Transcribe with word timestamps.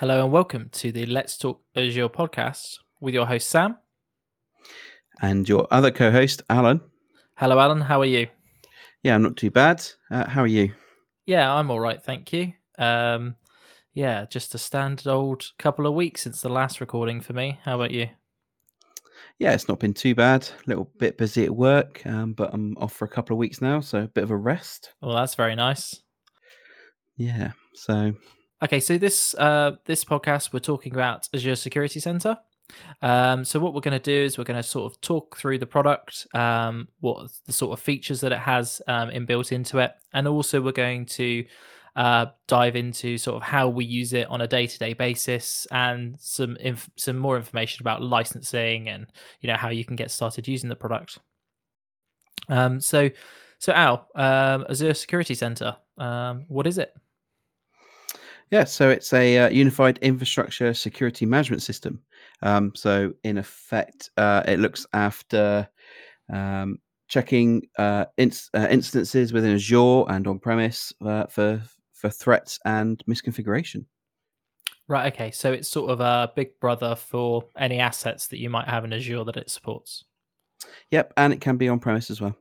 Hello 0.00 0.24
and 0.24 0.32
welcome 0.32 0.70
to 0.72 0.90
the 0.90 1.04
Let's 1.04 1.36
Talk 1.36 1.60
Azure 1.76 2.08
podcast 2.08 2.78
with 3.02 3.12
your 3.12 3.26
host 3.26 3.50
Sam. 3.50 3.76
And 5.20 5.46
your 5.46 5.68
other 5.70 5.90
co 5.90 6.10
host, 6.10 6.42
Alan. 6.48 6.80
Hello, 7.36 7.58
Alan. 7.60 7.82
How 7.82 8.00
are 8.00 8.06
you? 8.06 8.26
Yeah, 9.02 9.14
I'm 9.14 9.22
not 9.22 9.36
too 9.36 9.50
bad. 9.50 9.84
Uh, 10.10 10.26
how 10.26 10.40
are 10.40 10.46
you? 10.46 10.72
Yeah, 11.26 11.52
I'm 11.52 11.70
all 11.70 11.80
right. 11.80 12.02
Thank 12.02 12.32
you. 12.32 12.54
Um, 12.78 13.36
yeah, 13.92 14.24
just 14.24 14.54
a 14.54 14.58
standard 14.58 15.06
old 15.06 15.44
couple 15.58 15.86
of 15.86 15.92
weeks 15.92 16.22
since 16.22 16.40
the 16.40 16.48
last 16.48 16.80
recording 16.80 17.20
for 17.20 17.34
me. 17.34 17.60
How 17.62 17.74
about 17.74 17.90
you? 17.90 18.08
Yeah, 19.38 19.52
it's 19.52 19.68
not 19.68 19.80
been 19.80 19.92
too 19.92 20.14
bad. 20.14 20.48
A 20.48 20.66
little 20.66 20.90
bit 20.98 21.18
busy 21.18 21.44
at 21.44 21.54
work, 21.54 22.00
um, 22.06 22.32
but 22.32 22.54
I'm 22.54 22.74
off 22.78 22.94
for 22.94 23.04
a 23.04 23.08
couple 23.08 23.34
of 23.34 23.38
weeks 23.38 23.60
now, 23.60 23.80
so 23.80 24.04
a 24.04 24.08
bit 24.08 24.24
of 24.24 24.30
a 24.30 24.36
rest. 24.38 24.94
Well, 25.02 25.14
that's 25.14 25.34
very 25.34 25.56
nice. 25.56 26.00
Yeah. 27.18 27.52
So 27.74 28.14
Okay, 28.62 28.78
so 28.78 28.98
this 28.98 29.34
uh, 29.34 29.76
this 29.86 30.04
podcast 30.04 30.52
we're 30.52 30.58
talking 30.58 30.92
about 30.92 31.26
Azure 31.32 31.56
Security 31.56 31.98
Center. 31.98 32.36
Um, 33.00 33.42
so 33.42 33.58
what 33.58 33.72
we're 33.72 33.80
going 33.80 33.98
to 33.98 34.04
do 34.04 34.12
is 34.12 34.36
we're 34.36 34.44
going 34.44 34.62
to 34.62 34.68
sort 34.68 34.92
of 34.92 35.00
talk 35.00 35.38
through 35.38 35.58
the 35.58 35.66
product, 35.66 36.26
um, 36.34 36.86
what 37.00 37.30
the 37.46 37.54
sort 37.54 37.72
of 37.72 37.82
features 37.82 38.20
that 38.20 38.32
it 38.32 38.38
has 38.38 38.82
um, 38.86 39.08
inbuilt 39.08 39.50
into 39.50 39.78
it, 39.78 39.92
and 40.12 40.28
also 40.28 40.60
we're 40.60 40.72
going 40.72 41.06
to 41.06 41.44
uh, 41.96 42.26
dive 42.48 42.76
into 42.76 43.16
sort 43.16 43.36
of 43.36 43.42
how 43.42 43.66
we 43.66 43.86
use 43.86 44.12
it 44.12 44.28
on 44.28 44.42
a 44.42 44.46
day-to-day 44.46 44.92
basis 44.92 45.66
and 45.70 46.16
some 46.20 46.56
inf- 46.56 46.90
some 46.96 47.16
more 47.16 47.38
information 47.38 47.82
about 47.82 48.02
licensing 48.02 48.90
and 48.90 49.06
you 49.40 49.48
know 49.48 49.56
how 49.56 49.70
you 49.70 49.86
can 49.86 49.96
get 49.96 50.10
started 50.10 50.46
using 50.46 50.68
the 50.68 50.76
product. 50.76 51.18
Um, 52.50 52.78
so, 52.78 53.08
so 53.58 53.72
Al, 53.72 54.06
um, 54.14 54.66
Azure 54.68 54.92
Security 54.92 55.34
Center, 55.34 55.78
um, 55.96 56.44
what 56.48 56.66
is 56.66 56.76
it? 56.76 56.94
Yeah, 58.50 58.64
so 58.64 58.90
it's 58.90 59.12
a 59.12 59.38
uh, 59.38 59.48
unified 59.50 59.98
infrastructure 59.98 60.74
security 60.74 61.24
management 61.24 61.62
system. 61.62 62.02
Um, 62.42 62.72
so 62.74 63.12
in 63.22 63.38
effect, 63.38 64.10
uh, 64.16 64.42
it 64.46 64.58
looks 64.58 64.86
after 64.92 65.68
um, 66.32 66.78
checking 67.06 67.62
uh, 67.78 68.06
uh, 68.18 68.66
instances 68.70 69.32
within 69.32 69.54
Azure 69.54 70.04
and 70.08 70.26
on 70.26 70.38
premise 70.38 70.92
uh, 71.04 71.26
for 71.26 71.62
for 71.92 72.08
threats 72.08 72.58
and 72.64 73.02
misconfiguration. 73.06 73.84
Right. 74.88 75.12
Okay. 75.12 75.30
So 75.30 75.52
it's 75.52 75.68
sort 75.68 75.90
of 75.90 76.00
a 76.00 76.32
big 76.34 76.58
brother 76.58 76.96
for 76.96 77.44
any 77.56 77.78
assets 77.78 78.26
that 78.28 78.38
you 78.38 78.50
might 78.50 78.66
have 78.66 78.84
in 78.84 78.92
Azure 78.92 79.22
that 79.24 79.36
it 79.36 79.50
supports. 79.50 80.04
Yep, 80.90 81.12
and 81.16 81.32
it 81.32 81.40
can 81.40 81.56
be 81.56 81.68
on 81.68 81.78
premise 81.78 82.10
as 82.10 82.20
well. 82.20 82.34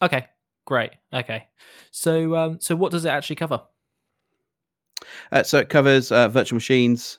Okay. 0.00 0.26
Great. 0.64 0.92
Okay. 1.12 1.48
So, 1.90 2.36
um, 2.36 2.60
so 2.60 2.76
what 2.76 2.92
does 2.92 3.04
it 3.04 3.10
actually 3.10 3.36
cover? 3.36 3.60
Uh, 5.32 5.42
so 5.42 5.58
it 5.58 5.68
covers 5.68 6.12
uh, 6.12 6.28
virtual 6.28 6.56
machines, 6.56 7.18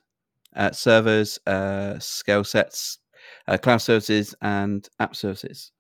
uh, 0.56 0.72
servers, 0.72 1.40
uh, 1.48 1.98
scale 2.00 2.44
sets, 2.44 3.00
uh, 3.48 3.58
cloud 3.58 3.78
services, 3.78 4.36
and 4.42 4.88
app 5.00 5.16
services. 5.16 5.72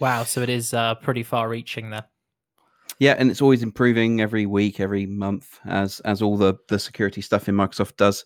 Wow. 0.00 0.24
So 0.24 0.42
it 0.42 0.48
is 0.48 0.74
uh, 0.74 0.94
pretty 0.96 1.22
far-reaching 1.22 1.90
there. 1.90 2.04
Yeah, 2.98 3.14
and 3.18 3.30
it's 3.30 3.42
always 3.42 3.62
improving 3.62 4.20
every 4.20 4.46
week, 4.46 4.78
every 4.78 5.06
month, 5.06 5.58
as 5.64 6.00
as 6.00 6.22
all 6.22 6.36
the 6.36 6.54
the 6.68 6.78
security 6.78 7.20
stuff 7.20 7.48
in 7.48 7.54
Microsoft 7.54 7.96
does. 7.96 8.24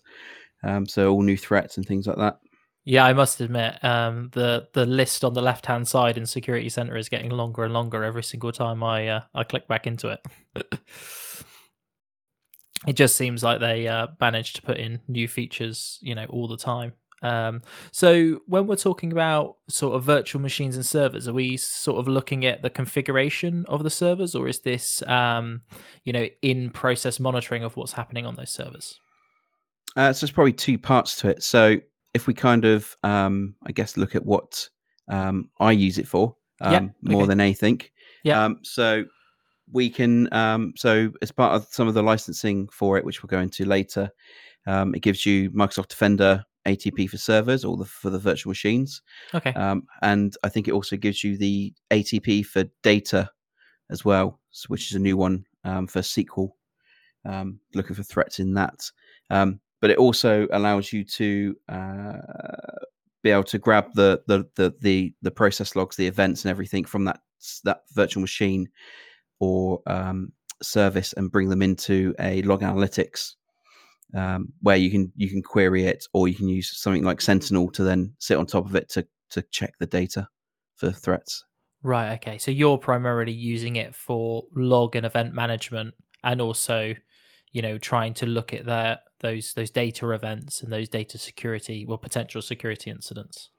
Um, 0.63 0.85
so 0.85 1.11
all 1.11 1.21
new 1.21 1.37
threats 1.37 1.77
and 1.77 1.85
things 1.85 2.05
like 2.05 2.17
that. 2.17 2.39
Yeah, 2.83 3.05
I 3.05 3.13
must 3.13 3.41
admit, 3.41 3.83
um, 3.83 4.29
the 4.33 4.67
the 4.73 4.85
list 4.85 5.25
on 5.25 5.33
the 5.33 5.41
left 5.41 5.65
hand 5.65 5.87
side 5.87 6.17
in 6.17 6.25
Security 6.25 6.69
Center 6.69 6.95
is 6.95 7.09
getting 7.09 7.31
longer 7.31 7.63
and 7.63 7.73
longer 7.73 8.03
every 8.03 8.23
single 8.23 8.51
time 8.51 8.83
I 8.83 9.07
uh, 9.07 9.21
I 9.35 9.43
click 9.43 9.67
back 9.67 9.87
into 9.87 10.09
it. 10.09 10.25
it 12.87 12.93
just 12.93 13.15
seems 13.15 13.43
like 13.43 13.59
they 13.59 13.87
uh, 13.87 14.07
managed 14.19 14.55
to 14.55 14.61
put 14.61 14.77
in 14.77 14.99
new 15.07 15.27
features, 15.27 15.99
you 16.01 16.15
know, 16.15 16.25
all 16.29 16.47
the 16.47 16.57
time. 16.57 16.93
Um, 17.21 17.61
so 17.91 18.41
when 18.45 18.67
we're 18.67 18.75
talking 18.75 19.11
about 19.11 19.57
sort 19.67 19.95
of 19.95 20.03
virtual 20.03 20.41
machines 20.41 20.75
and 20.75 20.85
servers, 20.85 21.27
are 21.27 21.33
we 21.33 21.57
sort 21.57 21.99
of 21.99 22.07
looking 22.07 22.45
at 22.45 22.61
the 22.61 22.69
configuration 22.69 23.65
of 23.67 23.83
the 23.83 23.89
servers, 23.89 24.35
or 24.35 24.47
is 24.47 24.59
this, 24.59 25.01
um, 25.03 25.61
you 26.03 26.13
know, 26.13 26.27
in 26.41 26.69
process 26.69 27.19
monitoring 27.19 27.63
of 27.63 27.75
what's 27.75 27.93
happening 27.93 28.25
on 28.25 28.35
those 28.35 28.51
servers? 28.51 28.99
Uh, 29.95 30.13
so 30.13 30.25
there's 30.25 30.31
probably 30.31 30.53
two 30.53 30.77
parts 30.77 31.19
to 31.19 31.29
it. 31.29 31.41
So 31.43 31.77
if 32.13 32.27
we 32.27 32.33
kind 32.33 32.65
of, 32.65 32.95
um, 33.03 33.55
I 33.65 33.71
guess, 33.71 33.97
look 33.97 34.15
at 34.15 34.25
what 34.25 34.69
um, 35.09 35.49
I 35.59 35.71
use 35.71 35.97
it 35.97 36.07
for 36.07 36.35
um, 36.61 36.73
Yeah, 36.73 36.89
more 37.01 37.23
okay. 37.23 37.29
than 37.29 37.41
anything. 37.41 37.81
Yeah. 38.23 38.43
Um, 38.43 38.59
so 38.61 39.05
we 39.71 39.89
can, 39.89 40.31
um, 40.33 40.73
so 40.75 41.11
as 41.21 41.31
part 41.31 41.53
of 41.53 41.67
some 41.71 41.87
of 41.87 41.93
the 41.93 42.03
licensing 42.03 42.67
for 42.69 42.97
it, 42.97 43.05
which 43.05 43.21
we'll 43.21 43.27
go 43.27 43.39
into 43.39 43.65
later, 43.65 44.09
um, 44.65 44.95
it 44.95 45.01
gives 45.01 45.25
you 45.25 45.49
Microsoft 45.51 45.89
Defender 45.89 46.43
ATP 46.65 47.09
for 47.09 47.17
servers 47.17 47.63
or 47.63 47.77
the 47.77 47.85
for 47.85 48.09
the 48.09 48.19
virtual 48.19 48.49
machines, 48.49 49.01
Okay. 49.33 49.53
um, 49.53 49.83
and 50.01 50.35
I 50.43 50.49
think 50.49 50.67
it 50.67 50.73
also 50.73 50.97
gives 50.97 51.23
you 51.23 51.37
the 51.37 51.73
ATP 51.91 52.45
for 52.45 52.65
data 52.83 53.29
as 53.89 54.03
well, 54.03 54.39
which 54.67 54.89
is 54.91 54.95
a 54.95 54.99
new 54.99 55.15
one 55.15 55.45
um, 55.63 55.87
for 55.87 55.99
SQL. 56.01 56.49
Um, 57.25 57.59
looking 57.73 57.95
for 57.95 58.03
threats 58.03 58.39
in 58.39 58.53
that, 58.53 58.89
um, 59.29 59.59
but 59.81 59.89
it 59.89 59.97
also 59.97 60.47
allows 60.51 60.93
you 60.93 61.03
to 61.03 61.55
uh, 61.67 62.13
be 63.21 63.31
able 63.31 63.43
to 63.43 63.57
grab 63.57 63.85
the, 63.95 64.21
the 64.27 64.45
the 64.55 64.73
the 64.79 65.13
the 65.21 65.31
process 65.31 65.75
logs, 65.75 65.97
the 65.97 66.07
events, 66.07 66.45
and 66.45 66.49
everything 66.51 66.85
from 66.85 67.03
that 67.05 67.19
that 67.65 67.81
virtual 67.93 68.21
machine 68.21 68.69
or 69.39 69.81
um, 69.87 70.31
service 70.61 71.13
and 71.13 71.31
bring 71.31 71.49
them 71.49 71.61
into 71.61 72.13
a 72.19 72.41
log 72.43 72.61
analytics 72.61 73.35
um, 74.15 74.51
where 74.61 74.77
you 74.77 74.89
can 74.89 75.11
you 75.15 75.29
can 75.29 75.41
query 75.41 75.85
it 75.85 76.05
or 76.13 76.27
you 76.27 76.35
can 76.35 76.47
use 76.47 76.77
something 76.77 77.03
like 77.03 77.21
Sentinel 77.21 77.69
to 77.71 77.83
then 77.83 78.13
sit 78.19 78.37
on 78.37 78.45
top 78.45 78.65
of 78.65 78.75
it 78.75 78.89
to 78.89 79.05
to 79.31 79.41
check 79.51 79.73
the 79.79 79.85
data 79.85 80.27
for 80.75 80.91
threats. 80.91 81.43
Right. 81.83 82.13
Okay. 82.13 82.37
So 82.37 82.51
you're 82.51 82.77
primarily 82.77 83.31
using 83.31 83.75
it 83.75 83.93
for 83.93 84.43
log 84.55 84.95
and 84.95 85.05
event 85.05 85.33
management, 85.33 85.93
and 86.23 86.41
also, 86.41 86.95
you 87.51 87.61
know, 87.61 87.77
trying 87.77 88.13
to 88.15 88.25
look 88.25 88.53
at 88.53 88.65
that 88.65 89.01
those 89.19 89.53
those 89.53 89.71
data 89.71 90.11
events 90.11 90.61
and 90.61 90.71
those 90.71 90.89
data 90.89 91.17
security, 91.17 91.85
well, 91.85 91.97
potential 91.97 92.41
security 92.41 92.89
incidents. 92.89 93.49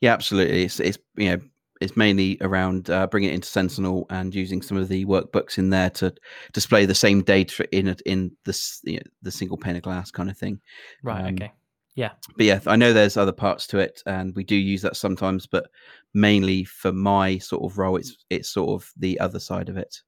Yeah, 0.00 0.12
absolutely. 0.12 0.64
It's 0.64 0.80
it's 0.80 0.98
you 1.16 1.30
know 1.30 1.40
it's 1.80 1.96
mainly 1.96 2.36
around 2.42 2.90
uh, 2.90 3.06
bringing 3.06 3.30
it 3.30 3.34
into 3.34 3.48
Sentinel 3.48 4.06
and 4.10 4.34
using 4.34 4.60
some 4.60 4.76
of 4.76 4.88
the 4.88 5.06
workbooks 5.06 5.56
in 5.56 5.70
there 5.70 5.90
to 5.90 6.14
display 6.52 6.84
the 6.84 6.94
same 6.94 7.22
data 7.22 7.66
in 7.76 7.88
it 7.88 8.02
in 8.02 8.30
this 8.44 8.80
you 8.84 8.96
know, 8.96 9.02
the 9.22 9.30
single 9.30 9.56
pane 9.56 9.76
of 9.76 9.82
glass 9.82 10.10
kind 10.10 10.30
of 10.30 10.36
thing. 10.36 10.60
Right. 11.02 11.24
Um, 11.24 11.34
okay. 11.34 11.52
Yeah. 11.94 12.12
But 12.36 12.46
yeah, 12.46 12.60
I 12.66 12.76
know 12.76 12.92
there's 12.92 13.16
other 13.16 13.32
parts 13.32 13.66
to 13.68 13.78
it, 13.78 14.02
and 14.06 14.34
we 14.36 14.44
do 14.44 14.56
use 14.56 14.82
that 14.82 14.96
sometimes. 14.96 15.46
But 15.46 15.68
mainly 16.14 16.64
for 16.64 16.92
my 16.92 17.38
sort 17.38 17.64
of 17.64 17.78
role, 17.78 17.96
it's 17.96 18.16
it's 18.28 18.50
sort 18.50 18.80
of 18.80 18.90
the 18.96 19.18
other 19.18 19.40
side 19.40 19.68
of 19.68 19.76
it. 19.76 20.00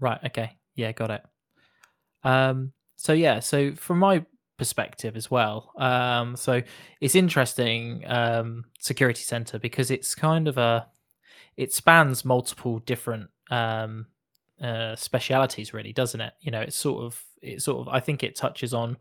Right. 0.00 0.18
Okay. 0.24 0.56
Yeah. 0.74 0.92
Got 0.92 1.10
it. 1.10 1.22
Um. 2.24 2.72
So 2.96 3.12
yeah. 3.12 3.40
So 3.40 3.74
from 3.74 3.98
my 3.98 4.24
perspective 4.56 5.16
as 5.16 5.30
well. 5.30 5.70
Um. 5.76 6.34
So 6.36 6.62
it's 7.00 7.14
interesting. 7.14 8.04
Um. 8.06 8.64
Security 8.80 9.22
center 9.22 9.58
because 9.58 9.90
it's 9.90 10.14
kind 10.14 10.48
of 10.48 10.58
a 10.58 10.86
it 11.56 11.72
spans 11.72 12.24
multiple 12.24 12.78
different 12.80 13.28
um 13.50 14.06
uh 14.62 14.94
specialities 14.96 15.74
really 15.74 15.92
doesn't 15.92 16.20
it? 16.20 16.34
You 16.40 16.50
know 16.50 16.60
it's 16.60 16.76
sort 16.76 17.04
of 17.04 17.22
it 17.42 17.62
sort 17.62 17.86
of 17.86 17.92
i 17.92 18.00
think 18.00 18.22
it 18.22 18.34
touches 18.36 18.72
on 18.72 18.96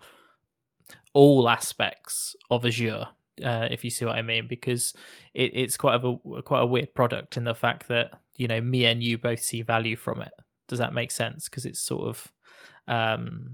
all 1.14 1.47
aspects 1.47 2.36
of 2.50 2.66
azure 2.66 3.08
uh, 3.44 3.68
if 3.72 3.84
you 3.84 3.90
see 3.90 4.06
what 4.06 4.16
i 4.16 4.22
mean 4.22 4.47
because 4.47 4.94
it, 5.34 5.52
it's 5.56 5.78
quite 5.78 5.96
a 5.96 6.41
quite 6.41 6.62
a 6.62 6.66
weird 6.66 6.94
product 6.94 7.38
in 7.38 7.46
the 7.46 7.56
fact 7.56 7.88
that 7.88 8.12
you 8.36 8.47
know 8.47 8.62
me 8.62 8.85
and 8.85 9.03
you 9.03 9.18
both 9.18 9.41
see 9.41 9.62
value 9.62 9.96
from 9.96 10.22
it. 10.22 10.34
Does 10.68 10.80
that 10.80 10.94
make 10.94 11.12
sense? 11.12 11.50
Because 11.50 11.66
it's 11.66 11.80
sort 11.80 12.08
of 12.08 12.31
um 12.88 13.50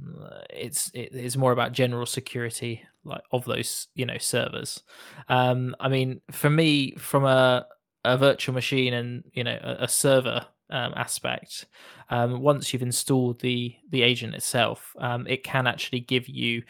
it's 0.49 0.89
it, 0.93 1.09
it's 1.13 1.37
more 1.37 1.51
about 1.51 1.71
general 1.71 2.05
security 2.05 2.81
like 3.03 3.21
of 3.31 3.45
those 3.45 3.87
you 3.95 4.05
know 4.05 4.17
servers. 4.17 4.83
Um 5.27 5.75
i 5.79 5.89
mean 5.89 6.21
for 6.31 6.49
me 6.49 6.95
from 6.95 7.25
a 7.25 7.65
a 8.05 8.17
virtual 8.17 8.55
machine 8.55 8.93
and 8.93 9.23
you 9.33 9.43
know 9.43 9.59
a, 9.61 9.83
a 9.83 9.87
server 9.87 10.45
um, 10.69 10.93
aspect 10.95 11.65
um, 12.09 12.41
once 12.41 12.71
you've 12.71 12.81
installed 12.81 13.39
the 13.41 13.75
the 13.89 14.01
agent 14.01 14.35
itself 14.35 14.95
um, 14.99 15.25
it 15.27 15.43
can 15.43 15.67
actually 15.67 15.99
give 15.99 16.27
you 16.29 16.61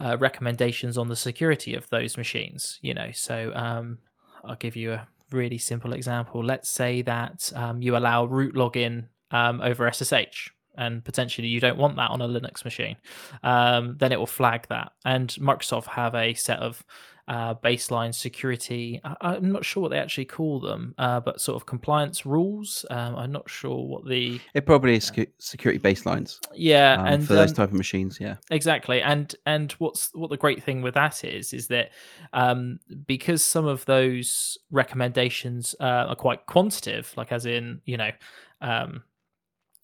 uh, 0.00 0.16
recommendations 0.18 0.96
on 0.96 1.08
the 1.08 1.16
security 1.16 1.74
of 1.74 1.88
those 1.90 2.16
machines 2.16 2.78
you 2.82 2.94
know. 2.94 3.10
So 3.12 3.52
um, 3.54 3.98
i'll 4.44 4.56
give 4.56 4.76
you 4.76 4.92
a 4.92 5.08
really 5.32 5.58
simple 5.58 5.92
example. 5.92 6.44
Let's 6.44 6.68
say 6.68 7.02
that 7.02 7.52
um, 7.54 7.82
you 7.82 7.96
allow 7.96 8.24
root 8.24 8.54
login 8.54 9.06
um, 9.30 9.60
over 9.60 9.90
ssh 9.90 10.50
and 10.76 11.04
potentially 11.04 11.48
you 11.48 11.60
don't 11.60 11.78
want 11.78 11.96
that 11.96 12.10
on 12.10 12.20
a 12.20 12.28
Linux 12.28 12.64
machine, 12.64 12.96
um, 13.42 13.96
then 13.98 14.12
it 14.12 14.18
will 14.18 14.26
flag 14.26 14.66
that. 14.68 14.92
And 15.04 15.28
Microsoft 15.40 15.86
have 15.86 16.14
a 16.14 16.34
set 16.34 16.58
of 16.58 16.84
uh, 17.30 17.54
baseline 17.54 18.12
security. 18.12 19.00
I, 19.04 19.36
am 19.36 19.52
not 19.52 19.64
sure 19.64 19.82
what 19.82 19.90
they 19.90 19.98
actually 19.98 20.24
call 20.24 20.58
them, 20.58 20.96
uh, 20.98 21.20
but 21.20 21.40
sort 21.40 21.54
of 21.54 21.64
compliance 21.64 22.26
rules. 22.26 22.84
Um, 22.90 23.14
I'm 23.14 23.30
not 23.30 23.48
sure 23.48 23.86
what 23.86 24.04
the 24.04 24.40
it 24.52 24.66
probably 24.66 24.96
is 24.96 25.12
security 25.38 25.78
baselines. 25.78 26.40
Yeah, 26.52 26.94
um, 26.94 27.06
and 27.06 27.26
for 27.26 27.34
those 27.34 27.50
um, 27.50 27.54
type 27.54 27.68
of 27.68 27.76
machines, 27.76 28.18
yeah, 28.20 28.34
exactly. 28.50 29.00
And 29.00 29.32
and 29.46 29.70
what's 29.72 30.10
what 30.12 30.30
the 30.30 30.36
great 30.36 30.64
thing 30.64 30.82
with 30.82 30.94
that 30.94 31.22
is 31.22 31.52
is 31.52 31.68
that 31.68 31.92
um, 32.32 32.80
because 33.06 33.44
some 33.44 33.66
of 33.66 33.84
those 33.84 34.58
recommendations 34.72 35.76
uh, 35.78 36.06
are 36.08 36.16
quite 36.16 36.46
quantitative, 36.46 37.12
like 37.16 37.30
as 37.30 37.46
in 37.46 37.80
you 37.84 37.96
know. 37.96 38.10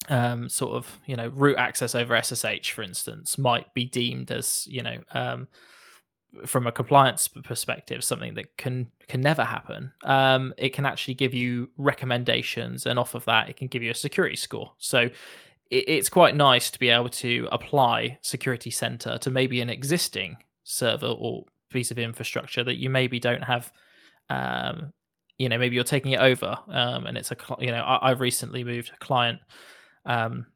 Um, 0.08 0.48
sort 0.48 0.74
of, 0.74 1.00
you 1.06 1.16
know, 1.16 1.28
root 1.28 1.56
access 1.58 1.94
over 1.94 2.20
SSH, 2.20 2.70
for 2.70 2.82
instance, 2.82 3.38
might 3.38 3.74
be 3.74 3.84
deemed 3.84 4.30
as, 4.30 4.66
you 4.70 4.82
know, 4.82 4.98
um, 5.12 5.48
from 6.44 6.66
a 6.66 6.72
compliance 6.72 7.28
perspective 7.28 8.04
something 8.04 8.34
that 8.34 8.56
can 8.56 8.90
can 9.08 9.20
never 9.20 9.44
happen. 9.44 9.92
Um, 10.04 10.52
it 10.58 10.70
can 10.70 10.84
actually 10.84 11.14
give 11.14 11.32
you 11.32 11.70
recommendations 11.76 12.86
and 12.86 12.98
off 12.98 13.14
of 13.14 13.24
that 13.24 13.48
it 13.48 13.56
can 13.56 13.68
give 13.68 13.82
you 13.82 13.90
a 13.90 13.94
security 13.94 14.36
score. 14.36 14.72
So 14.78 15.08
it, 15.70 15.84
it's 15.88 16.08
quite 16.08 16.36
nice 16.36 16.70
to 16.70 16.78
be 16.78 16.90
able 16.90 17.08
to 17.10 17.48
apply 17.52 18.18
security 18.22 18.70
center 18.70 19.18
to 19.18 19.30
maybe 19.30 19.60
an 19.60 19.70
existing 19.70 20.36
server 20.64 21.06
or 21.06 21.44
piece 21.70 21.90
of 21.90 21.98
infrastructure 21.98 22.64
that 22.64 22.76
you 22.76 22.90
maybe 22.90 23.18
don't 23.18 23.44
have 23.44 23.72
um, 24.28 24.92
you 25.38 25.48
know 25.48 25.58
maybe 25.58 25.74
you're 25.74 25.84
taking 25.84 26.12
it 26.12 26.20
over 26.20 26.58
um, 26.68 27.06
and 27.06 27.16
it's 27.16 27.30
a 27.30 27.36
you 27.60 27.70
know 27.70 27.84
I, 27.84 28.08
have 28.08 28.20
recently 28.20 28.64
moved 28.64 28.90
a 28.94 28.98
client 29.04 29.40
um, 30.06 30.46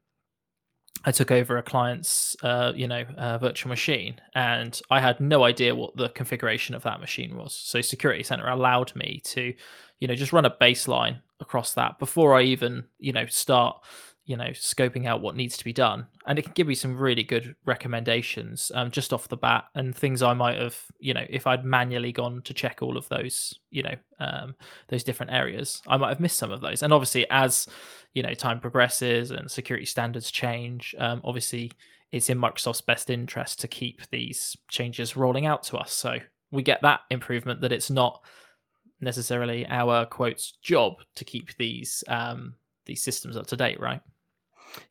I 1.03 1.11
took 1.11 1.31
over 1.31 1.57
a 1.57 1.63
client's, 1.63 2.35
uh, 2.43 2.73
you 2.75 2.87
know, 2.87 3.03
uh, 3.17 3.37
virtual 3.39 3.69
machine, 3.69 4.21
and 4.35 4.79
I 4.91 4.99
had 4.99 5.19
no 5.19 5.43
idea 5.43 5.73
what 5.75 5.95
the 5.95 6.09
configuration 6.09 6.75
of 6.75 6.83
that 6.83 6.99
machine 6.99 7.35
was. 7.35 7.55
So 7.55 7.81
Security 7.81 8.23
Center 8.23 8.47
allowed 8.47 8.95
me 8.95 9.21
to, 9.25 9.53
you 9.99 10.07
know, 10.07 10.15
just 10.15 10.33
run 10.33 10.45
a 10.45 10.55
baseline 10.61 11.21
across 11.39 11.73
that 11.73 11.97
before 11.97 12.35
I 12.35 12.43
even, 12.43 12.85
you 12.99 13.13
know, 13.13 13.25
start 13.25 13.77
you 14.25 14.37
know 14.37 14.49
scoping 14.49 15.05
out 15.05 15.21
what 15.21 15.35
needs 15.35 15.57
to 15.57 15.63
be 15.63 15.73
done. 15.73 16.07
And 16.25 16.37
it 16.37 16.43
can 16.43 16.53
give 16.53 16.67
me 16.67 16.75
some 16.75 16.97
really 16.97 17.23
good 17.23 17.55
recommendations 17.65 18.71
um, 18.75 18.91
just 18.91 19.13
off 19.13 19.27
the 19.27 19.37
bat 19.37 19.65
and 19.73 19.95
things 19.95 20.21
i 20.21 20.33
might 20.33 20.57
have 20.57 20.77
you 20.99 21.13
know 21.13 21.25
if 21.29 21.47
i'd 21.47 21.65
manually 21.65 22.11
gone 22.11 22.41
to 22.43 22.53
check 22.53 22.81
all 22.81 22.97
of 22.97 23.09
those 23.09 23.57
you 23.71 23.81
know 23.81 23.95
um, 24.19 24.55
those 24.89 25.03
different 25.03 25.31
areas 25.31 25.81
i 25.87 25.97
might 25.97 26.09
have 26.09 26.19
missed 26.19 26.37
some 26.37 26.51
of 26.51 26.61
those. 26.61 26.83
And 26.83 26.93
obviously 26.93 27.25
as 27.29 27.67
you 28.13 28.23
know 28.23 28.33
time 28.33 28.59
progresses 28.59 29.31
and 29.31 29.49
security 29.49 29.85
standards 29.85 30.31
change 30.31 30.95
um, 30.99 31.21
obviously 31.23 31.71
it's 32.11 32.29
in 32.29 32.37
microsoft's 32.37 32.81
best 32.81 33.09
interest 33.09 33.59
to 33.61 33.67
keep 33.67 34.01
these 34.11 34.57
changes 34.69 35.15
rolling 35.15 35.45
out 35.45 35.63
to 35.63 35.77
us. 35.77 35.93
So 35.93 36.17
we 36.51 36.61
get 36.61 36.81
that 36.81 37.01
improvement 37.09 37.61
that 37.61 37.71
it's 37.71 37.89
not 37.89 38.21
necessarily 38.99 39.65
our 39.67 40.05
quotes 40.05 40.51
job 40.61 40.95
to 41.15 41.25
keep 41.25 41.55
these 41.57 42.03
um, 42.07 42.55
these 42.85 43.03
systems 43.03 43.37
up 43.37 43.47
to 43.47 43.57
date, 43.57 43.79
right? 43.79 44.01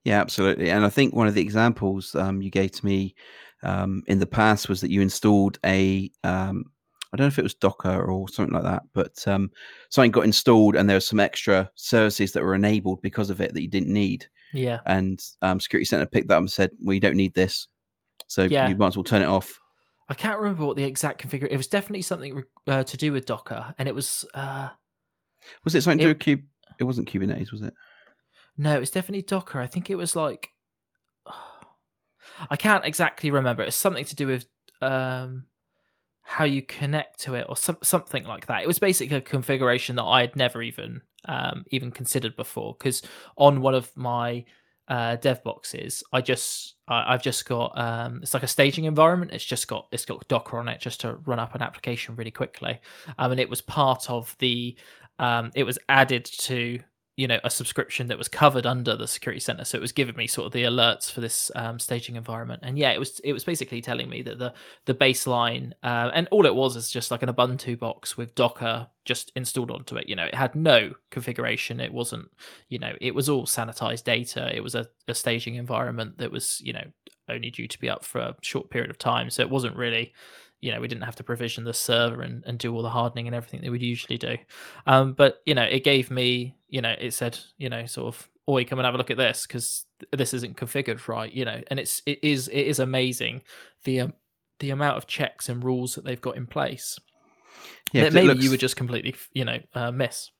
Yeah, 0.04 0.20
absolutely. 0.20 0.70
And 0.70 0.84
I 0.84 0.90
think 0.90 1.14
one 1.14 1.26
of 1.26 1.34
the 1.34 1.40
examples 1.40 2.14
um, 2.14 2.42
you 2.42 2.50
gave 2.50 2.72
to 2.72 2.87
me 2.87 3.14
um, 3.62 4.02
in 4.06 4.19
the 4.19 4.26
past 4.26 4.69
was 4.69 4.81
that 4.81 4.90
you 4.90 5.00
installed 5.00 5.58
a, 5.64 6.10
um, 6.25 6.64
I 7.12 7.16
don't 7.16 7.25
know 7.25 7.28
if 7.28 7.38
it 7.38 7.42
was 7.42 7.54
Docker 7.54 8.04
or 8.04 8.28
something 8.28 8.54
like 8.54 8.64
that, 8.64 8.82
but 8.92 9.26
um, 9.26 9.50
something 9.90 10.10
got 10.10 10.25
installed 10.25 10.76
and 10.76 10.88
there 10.88 10.96
were 10.96 11.00
some 11.00 11.20
extra 11.20 11.70
services 11.75 12.32
that 12.32 12.42
were 12.42 12.54
enabled 12.54 13.00
because 13.02 13.31
of 13.31 13.40
it 13.40 13.54
that 13.54 13.62
you 13.62 13.69
didn't 13.69 13.92
need. 13.92 14.26
Yeah. 14.52 14.81
And 14.87 15.22
um, 15.42 15.60
Security 15.60 15.84
Center 15.84 16.06
picked 16.06 16.28
that 16.28 16.37
up 16.37 16.40
and 16.40 16.50
said, 16.50 16.70
well, 16.81 16.94
you 16.94 17.00
don't 17.00 17.16
need 17.16 17.34
this. 17.34 17.69
So 18.26 18.44
yeah. 18.44 18.69
you 18.69 18.76
might 18.76 18.88
as 18.88 18.96
well 18.96 19.04
turn 19.04 19.22
it 19.22 19.28
off. 19.28 19.58
I 20.10 20.14
can't 20.14 20.40
remember 20.40 20.66
what 20.66 20.76
the 20.76 20.84
exact 20.84 21.19
configuration. 21.19 21.54
It 21.54 21.56
was 21.56 21.69
definitely 21.69 22.02
something 22.02 22.42
uh, 22.66 22.82
to 22.82 22.96
do 22.96 23.12
with 23.12 23.26
Docker, 23.26 23.72
and 23.78 23.88
it 23.88 23.94
was. 23.94 24.25
Uh, 24.34 24.69
was 25.62 25.76
it 25.76 25.82
something 25.82 26.00
it, 26.00 26.02
to 26.02 26.06
do 26.06 26.10
with 26.10 26.19
Cube? 26.19 26.42
It 26.81 26.85
wasn't 26.85 27.09
Kubernetes, 27.09 27.53
was 27.53 27.62
it? 27.62 27.75
No, 28.56 28.75
it 28.75 28.81
was 28.81 28.91
definitely 28.91 29.23
Docker. 29.23 29.61
I 29.61 29.67
think 29.67 29.91
it 29.91 29.97
was 29.97 30.17
like 30.17 30.50
I 32.49 32.56
can't 32.56 32.85
exactly 32.85 33.31
remember. 33.31 33.62
It's 33.62 33.77
something 33.77 34.05
to 34.05 34.17
do 34.17 34.27
with 34.27 34.47
um, 34.81 35.44
how 36.23 36.44
you 36.44 36.62
connect 36.62 37.21
to 37.21 37.35
it 37.35 37.47
or 37.49 37.56
some, 37.56 37.79
something 37.82 38.25
like 38.25 38.47
that. 38.47 38.62
It 38.62 38.67
was 38.67 38.79
basically 38.79 39.17
a 39.17 39.21
configuration 39.21 39.97
that 39.97 40.05
I 40.05 40.23
had 40.23 40.37
never 40.37 40.62
even 40.62 41.03
um, 41.27 41.65
even 41.71 41.91
considered 41.91 42.35
before 42.37 42.75
because 42.79 43.03
on 43.37 43.61
one 43.61 43.75
of 43.75 43.94
my 43.97 44.44
uh, 44.88 45.17
dev 45.17 45.43
boxes, 45.43 46.03
I 46.12 46.21
just 46.21 46.76
I, 46.88 47.12
have 47.12 47.23
just 47.23 47.47
got 47.47 47.79
um, 47.79 48.21
it's 48.23 48.35
like 48.35 48.43
a 48.43 48.49
staging 48.49 48.85
environment. 48.85 49.33
It's 49.33 49.44
just 49.44 49.69
got 49.69 49.88
it's 49.93 50.05
got 50.05 50.26
Docker 50.29 50.59
on 50.59 50.69
it 50.69 50.81
just 50.81 51.00
to 51.00 51.15
run 51.26 51.38
up 51.38 51.55
an 51.55 51.62
application 51.62 52.17
really 52.17 52.31
quickly. 52.31 52.81
Um, 53.19 53.33
and 53.33 53.41
it 53.41 53.50
was 53.50 53.61
part 53.61 54.09
of 54.09 54.35
the 54.38 54.76
um, 55.20 55.52
it 55.55 55.64
was 55.64 55.78
added 55.88 56.25
to 56.25 56.81
you 57.17 57.28
know 57.28 57.38
a 57.44 57.50
subscription 57.50 58.06
that 58.06 58.17
was 58.17 58.28
covered 58.28 58.64
under 58.64 58.96
the 58.96 59.06
security 59.06 59.40
center. 59.40 59.64
So 59.67 59.76
it 59.76 59.82
was 59.82 59.93
giving 59.93 60.17
me 60.17 60.26
sort 60.26 60.46
of 60.46 60.52
the 60.52 60.62
alerts 60.62 61.12
for 61.12 61.20
this 61.20 61.50
um, 61.55 61.78
staging 61.78 62.17
environment. 62.17 62.62
And 62.64 62.78
yeah 62.78 62.93
it 62.93 62.99
was 62.99 63.20
it 63.20 63.34
was 63.34 63.44
basically 63.44 63.82
telling 63.82 64.08
me 64.08 64.22
that 64.22 64.38
the 64.38 64.55
the 64.87 64.94
baseline 64.94 65.72
uh, 65.82 66.11
and 66.14 66.28
all 66.31 66.46
it 66.46 66.55
was 66.55 66.76
is 66.76 66.90
just 66.90 67.11
like 67.11 67.22
an 67.22 67.28
ubuntu 67.28 67.78
box 67.78 68.17
with 68.17 68.34
docker 68.34 68.88
just 69.05 69.32
installed 69.37 69.70
onto 69.70 69.96
it. 69.96 70.08
You 70.08 70.17
know 70.17 70.25
it 70.25 70.34
had 70.34 70.55
no 70.55 70.94
configuration. 71.11 71.78
It 71.78 71.93
wasn't 71.93 72.31
you 72.70 72.78
know 72.78 72.94
it 73.02 73.14
was 73.14 73.28
all 73.28 73.44
sanitized 73.44 74.05
data. 74.05 74.50
It 74.56 74.62
was 74.62 74.75
a, 74.75 74.88
a 75.06 75.14
staging 75.14 75.56
environment 75.56 76.16
that 76.19 76.32
was 76.32 76.62
you 76.64 76.73
know 76.73 76.84
only 77.28 77.50
due 77.50 77.69
to 77.69 77.78
be 77.78 77.90
up 77.90 78.02
for 78.02 78.20
a 78.20 78.37
short 78.40 78.70
period 78.70 78.90
of 78.90 78.96
time. 78.96 79.28
So 79.28 79.43
it 79.43 79.50
wasn't 79.50 79.76
really 79.76 80.14
you 80.61 80.73
know 80.73 80.81
we 80.81 80.89
didn't 80.89 81.05
have 81.05 81.17
to 81.17 81.25
provision 81.25 81.65
the 81.65 81.73
server 81.73 82.23
and, 82.23 82.43
and 82.47 82.59
do 82.59 82.75
all 82.75 82.83
the 82.83 82.91
hardening 82.91 83.27
and 83.27 83.35
everything 83.35 83.61
that 83.61 83.71
we'd 83.71 83.83
usually 83.83 84.19
do 84.19 84.37
um, 84.87 85.12
but 85.12 85.41
you 85.47 85.55
know 85.55 85.62
it 85.62 85.85
gave 85.85 86.11
me 86.11 86.55
you 86.69 86.81
know 86.81 86.95
it 86.99 87.12
said 87.12 87.39
you 87.59 87.69
know 87.69 87.87
sort 87.87 88.15
of 88.15 88.29
oi 88.49 88.65
come 88.65 88.79
and 88.79 88.87
have 88.87 88.95
a 88.95 88.99
look 88.99 89.11
at 89.11 89.17
this 89.17 89.47
because 89.47 89.87
this 90.12 90.35
isn't 90.35 90.57
configured 90.57 91.07
right 91.09 91.33
you 91.33 91.45
know 91.45 91.61
and 91.69 91.79
it's 91.79 92.03
it 92.07 92.19
is 92.23 92.49
it 92.49 92.67
is 92.67 92.79
amazing 92.79 93.43
the 93.85 94.01
um, 94.01 94.12
the 94.59 94.71
amount 94.71 94.97
of 94.97 95.07
checks 95.07 95.49
and 95.49 95.65
rules 95.65 95.95
that 95.95 96.05
they've 96.05 96.21
got 96.21 96.37
in 96.37 96.47
place 96.47 96.99
yeah, 97.93 98.05
that 98.05 98.12
maybe 98.12 98.29
looks... 98.29 98.45
you 98.45 98.51
would 98.51 98.61
just 98.61 98.77
completely 98.77 99.15
you 99.33 99.45
know 99.45 99.59
uh, 99.75 99.91
miss 99.91 100.31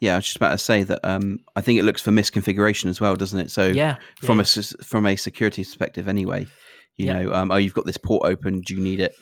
yeah, 0.00 0.14
I 0.14 0.16
was 0.16 0.24
just 0.24 0.36
about 0.36 0.52
to 0.52 0.58
say 0.58 0.82
that 0.82 1.00
um, 1.04 1.40
I 1.56 1.60
think 1.60 1.78
it 1.78 1.82
looks 1.82 2.00
for 2.00 2.10
misconfiguration 2.10 2.86
as 2.86 3.00
well, 3.00 3.14
doesn't 3.16 3.38
it? 3.38 3.50
So 3.50 3.66
yeah, 3.66 3.96
from 4.22 4.38
yeah. 4.38 4.44
a 4.56 4.62
from 4.82 5.06
a 5.06 5.14
security 5.14 5.62
perspective, 5.62 6.08
anyway, 6.08 6.46
you 6.96 7.06
yeah. 7.06 7.22
know, 7.22 7.32
um, 7.34 7.50
oh, 7.50 7.56
you've 7.56 7.74
got 7.74 7.86
this 7.86 7.98
port 7.98 8.24
open. 8.24 8.60
Do 8.60 8.74
you 8.74 8.80
need 8.80 9.00
it? 9.00 9.14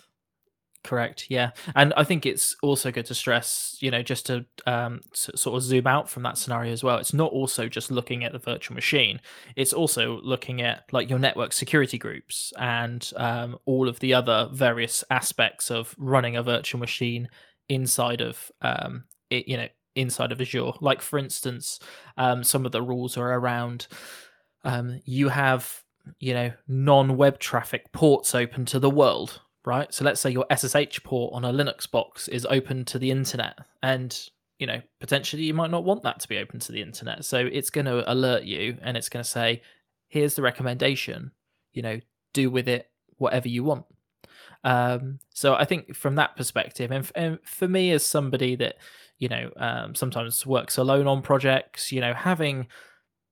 Correct. 0.84 1.26
Yeah, 1.28 1.50
and 1.74 1.92
I 1.96 2.04
think 2.04 2.24
it's 2.24 2.56
also 2.62 2.92
good 2.92 3.06
to 3.06 3.14
stress, 3.14 3.76
you 3.80 3.90
know, 3.90 4.02
just 4.02 4.26
to 4.26 4.46
um, 4.64 5.00
sort 5.12 5.56
of 5.56 5.62
zoom 5.62 5.86
out 5.86 6.08
from 6.08 6.22
that 6.22 6.38
scenario 6.38 6.72
as 6.72 6.84
well. 6.84 6.98
It's 6.98 7.12
not 7.12 7.32
also 7.32 7.68
just 7.68 7.90
looking 7.90 8.24
at 8.24 8.32
the 8.32 8.38
virtual 8.38 8.74
machine; 8.74 9.20
it's 9.56 9.72
also 9.72 10.20
looking 10.22 10.62
at 10.62 10.84
like 10.92 11.10
your 11.10 11.18
network 11.18 11.52
security 11.52 11.98
groups 11.98 12.52
and 12.58 13.10
um, 13.16 13.58
all 13.64 13.88
of 13.88 13.98
the 13.98 14.14
other 14.14 14.48
various 14.52 15.02
aspects 15.10 15.70
of 15.70 15.94
running 15.98 16.36
a 16.36 16.42
virtual 16.42 16.78
machine 16.78 17.28
inside 17.68 18.20
of 18.20 18.50
um, 18.62 19.04
it, 19.30 19.48
you 19.48 19.56
know, 19.56 19.68
inside 19.96 20.30
of 20.30 20.40
Azure. 20.40 20.72
Like 20.80 21.02
for 21.02 21.18
instance, 21.18 21.80
um, 22.16 22.44
some 22.44 22.64
of 22.64 22.72
the 22.72 22.82
rules 22.82 23.16
are 23.16 23.32
around 23.34 23.88
um, 24.64 25.00
you 25.04 25.28
have 25.28 25.82
you 26.20 26.34
know, 26.34 26.52
non-web 26.66 27.38
traffic 27.38 27.92
ports 27.92 28.34
open 28.34 28.64
to 28.66 28.78
the 28.78 28.90
world, 28.90 29.40
right? 29.64 29.92
So 29.92 30.04
let's 30.04 30.20
say 30.20 30.30
your 30.30 30.46
SSH 30.54 31.02
port 31.04 31.34
on 31.34 31.44
a 31.44 31.52
Linux 31.52 31.90
box 31.90 32.28
is 32.28 32.46
open 32.46 32.84
to 32.86 32.98
the 32.98 33.10
internet 33.10 33.58
and 33.82 34.28
you 34.58 34.66
know, 34.66 34.82
potentially 35.00 35.44
you 35.44 35.54
might 35.54 35.70
not 35.70 35.84
want 35.84 36.02
that 36.02 36.20
to 36.20 36.28
be 36.28 36.38
open 36.38 36.58
to 36.60 36.72
the 36.72 36.82
internet. 36.82 37.24
So 37.24 37.38
it's 37.38 37.70
going 37.70 37.84
to 37.84 38.10
alert 38.10 38.42
you 38.42 38.76
and 38.82 38.96
it's 38.96 39.08
going 39.08 39.22
to 39.22 39.28
say, 39.28 39.62
here's 40.08 40.34
the 40.34 40.42
recommendation, 40.42 41.30
you 41.72 41.82
know, 41.82 42.00
do 42.32 42.50
with 42.50 42.68
it 42.68 42.90
whatever 43.18 43.48
you 43.48 43.64
want. 43.64 43.84
Um, 44.64 45.20
so 45.32 45.54
I 45.54 45.64
think 45.64 45.94
from 45.94 46.16
that 46.16 46.36
perspective, 46.36 46.90
and, 46.90 47.04
f- 47.04 47.12
and, 47.14 47.38
for 47.44 47.68
me 47.68 47.92
as 47.92 48.04
somebody 48.04 48.56
that, 48.56 48.76
you 49.18 49.28
know, 49.28 49.50
um, 49.56 49.94
sometimes 49.94 50.44
works 50.44 50.76
alone 50.76 51.06
on 51.06 51.22
projects, 51.22 51.92
you 51.92 52.00
know, 52.00 52.12
having 52.12 52.66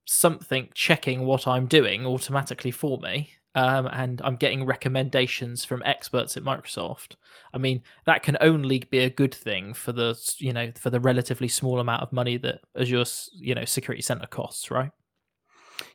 something 0.07 0.69
checking 0.73 1.25
what 1.25 1.47
I'm 1.47 1.67
doing 1.67 2.05
automatically 2.05 2.71
for 2.71 2.97
me. 2.99 3.29
Um, 3.55 3.87
and 3.87 4.21
I'm 4.23 4.35
getting 4.35 4.65
recommendations 4.65 5.65
from 5.65 5.81
experts 5.83 6.37
at 6.37 6.43
Microsoft. 6.43 7.15
I 7.53 7.57
mean, 7.57 7.81
that 8.05 8.21
can 8.21 8.37
only 8.39 8.79
be 8.79 8.99
a 8.99 9.09
good 9.09 9.33
thing 9.33 9.73
for 9.73 9.91
the 9.91 10.15
you 10.37 10.53
know 10.53 10.71
for 10.75 10.91
the 10.91 10.99
relatively 10.99 11.47
small 11.47 11.79
amount 11.79 12.03
of 12.03 12.13
money 12.13 12.37
that 12.37 12.59
Azure 12.79 13.05
you 13.33 13.55
know 13.55 13.65
security 13.65 14.03
center 14.03 14.27
costs, 14.27 14.69
right? 14.69 14.91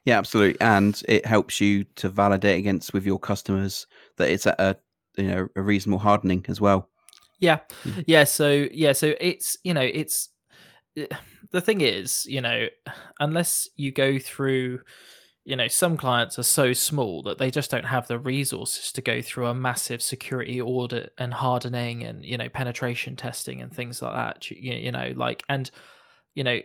Yeah, 0.04 0.19
absolutely, 0.19 0.61
and 0.61 1.00
it 1.07 1.25
helps 1.25 1.61
you 1.61 1.85
to 1.97 2.09
validate 2.09 2.59
against 2.59 2.92
with 2.92 3.07
your 3.07 3.21
customers 3.21 3.87
that 4.16 4.31
it's 4.31 4.47
at 4.47 4.61
a 4.61 4.76
you 5.16 5.28
know 5.28 5.49
a 5.54 5.62
reasonable 5.62 6.00
hardening 6.00 6.45
as 6.49 6.61
well. 6.61 6.88
Yeah, 7.38 7.61
mm. 7.85 8.02
yeah. 8.09 8.25
So 8.25 8.66
yeah, 8.73 8.92
so 8.92 9.14
it's 9.21 9.57
you 9.62 9.73
know 9.73 9.83
it's 9.83 10.31
Eh, 10.96 11.06
the 11.50 11.61
thing 11.61 11.80
is, 11.80 12.26
you 12.26 12.40
know, 12.40 12.66
unless 13.20 13.68
you 13.76 13.92
go 13.92 14.18
through, 14.18 14.80
you 15.44 15.56
know 15.56 15.66
some 15.68 15.96
clients 15.96 16.38
are 16.38 16.44
so 16.44 16.72
small 16.72 17.22
that 17.25 17.38
they 17.38 17.50
just 17.50 17.70
don't 17.70 17.84
have 17.84 18.06
the 18.06 18.18
resources 18.18 18.92
to 18.92 19.02
go 19.02 19.20
through 19.20 19.46
a 19.46 19.54
massive 19.54 20.00
security 20.00 20.61
audit 20.61 21.12
and 21.18 21.34
hardening 21.34 22.04
and 22.04 22.25
you 22.25 22.38
know 22.38 22.49
penetration 22.49 23.16
testing 23.16 23.61
and 23.61 23.75
things 23.75 24.00
like 24.00 24.14
that 24.14 24.50
you, 24.52 24.72
you 24.72 24.92
know 24.92 25.12
like 25.16 25.42
and 25.49 25.72
you 26.37 26.44
know 26.44 26.61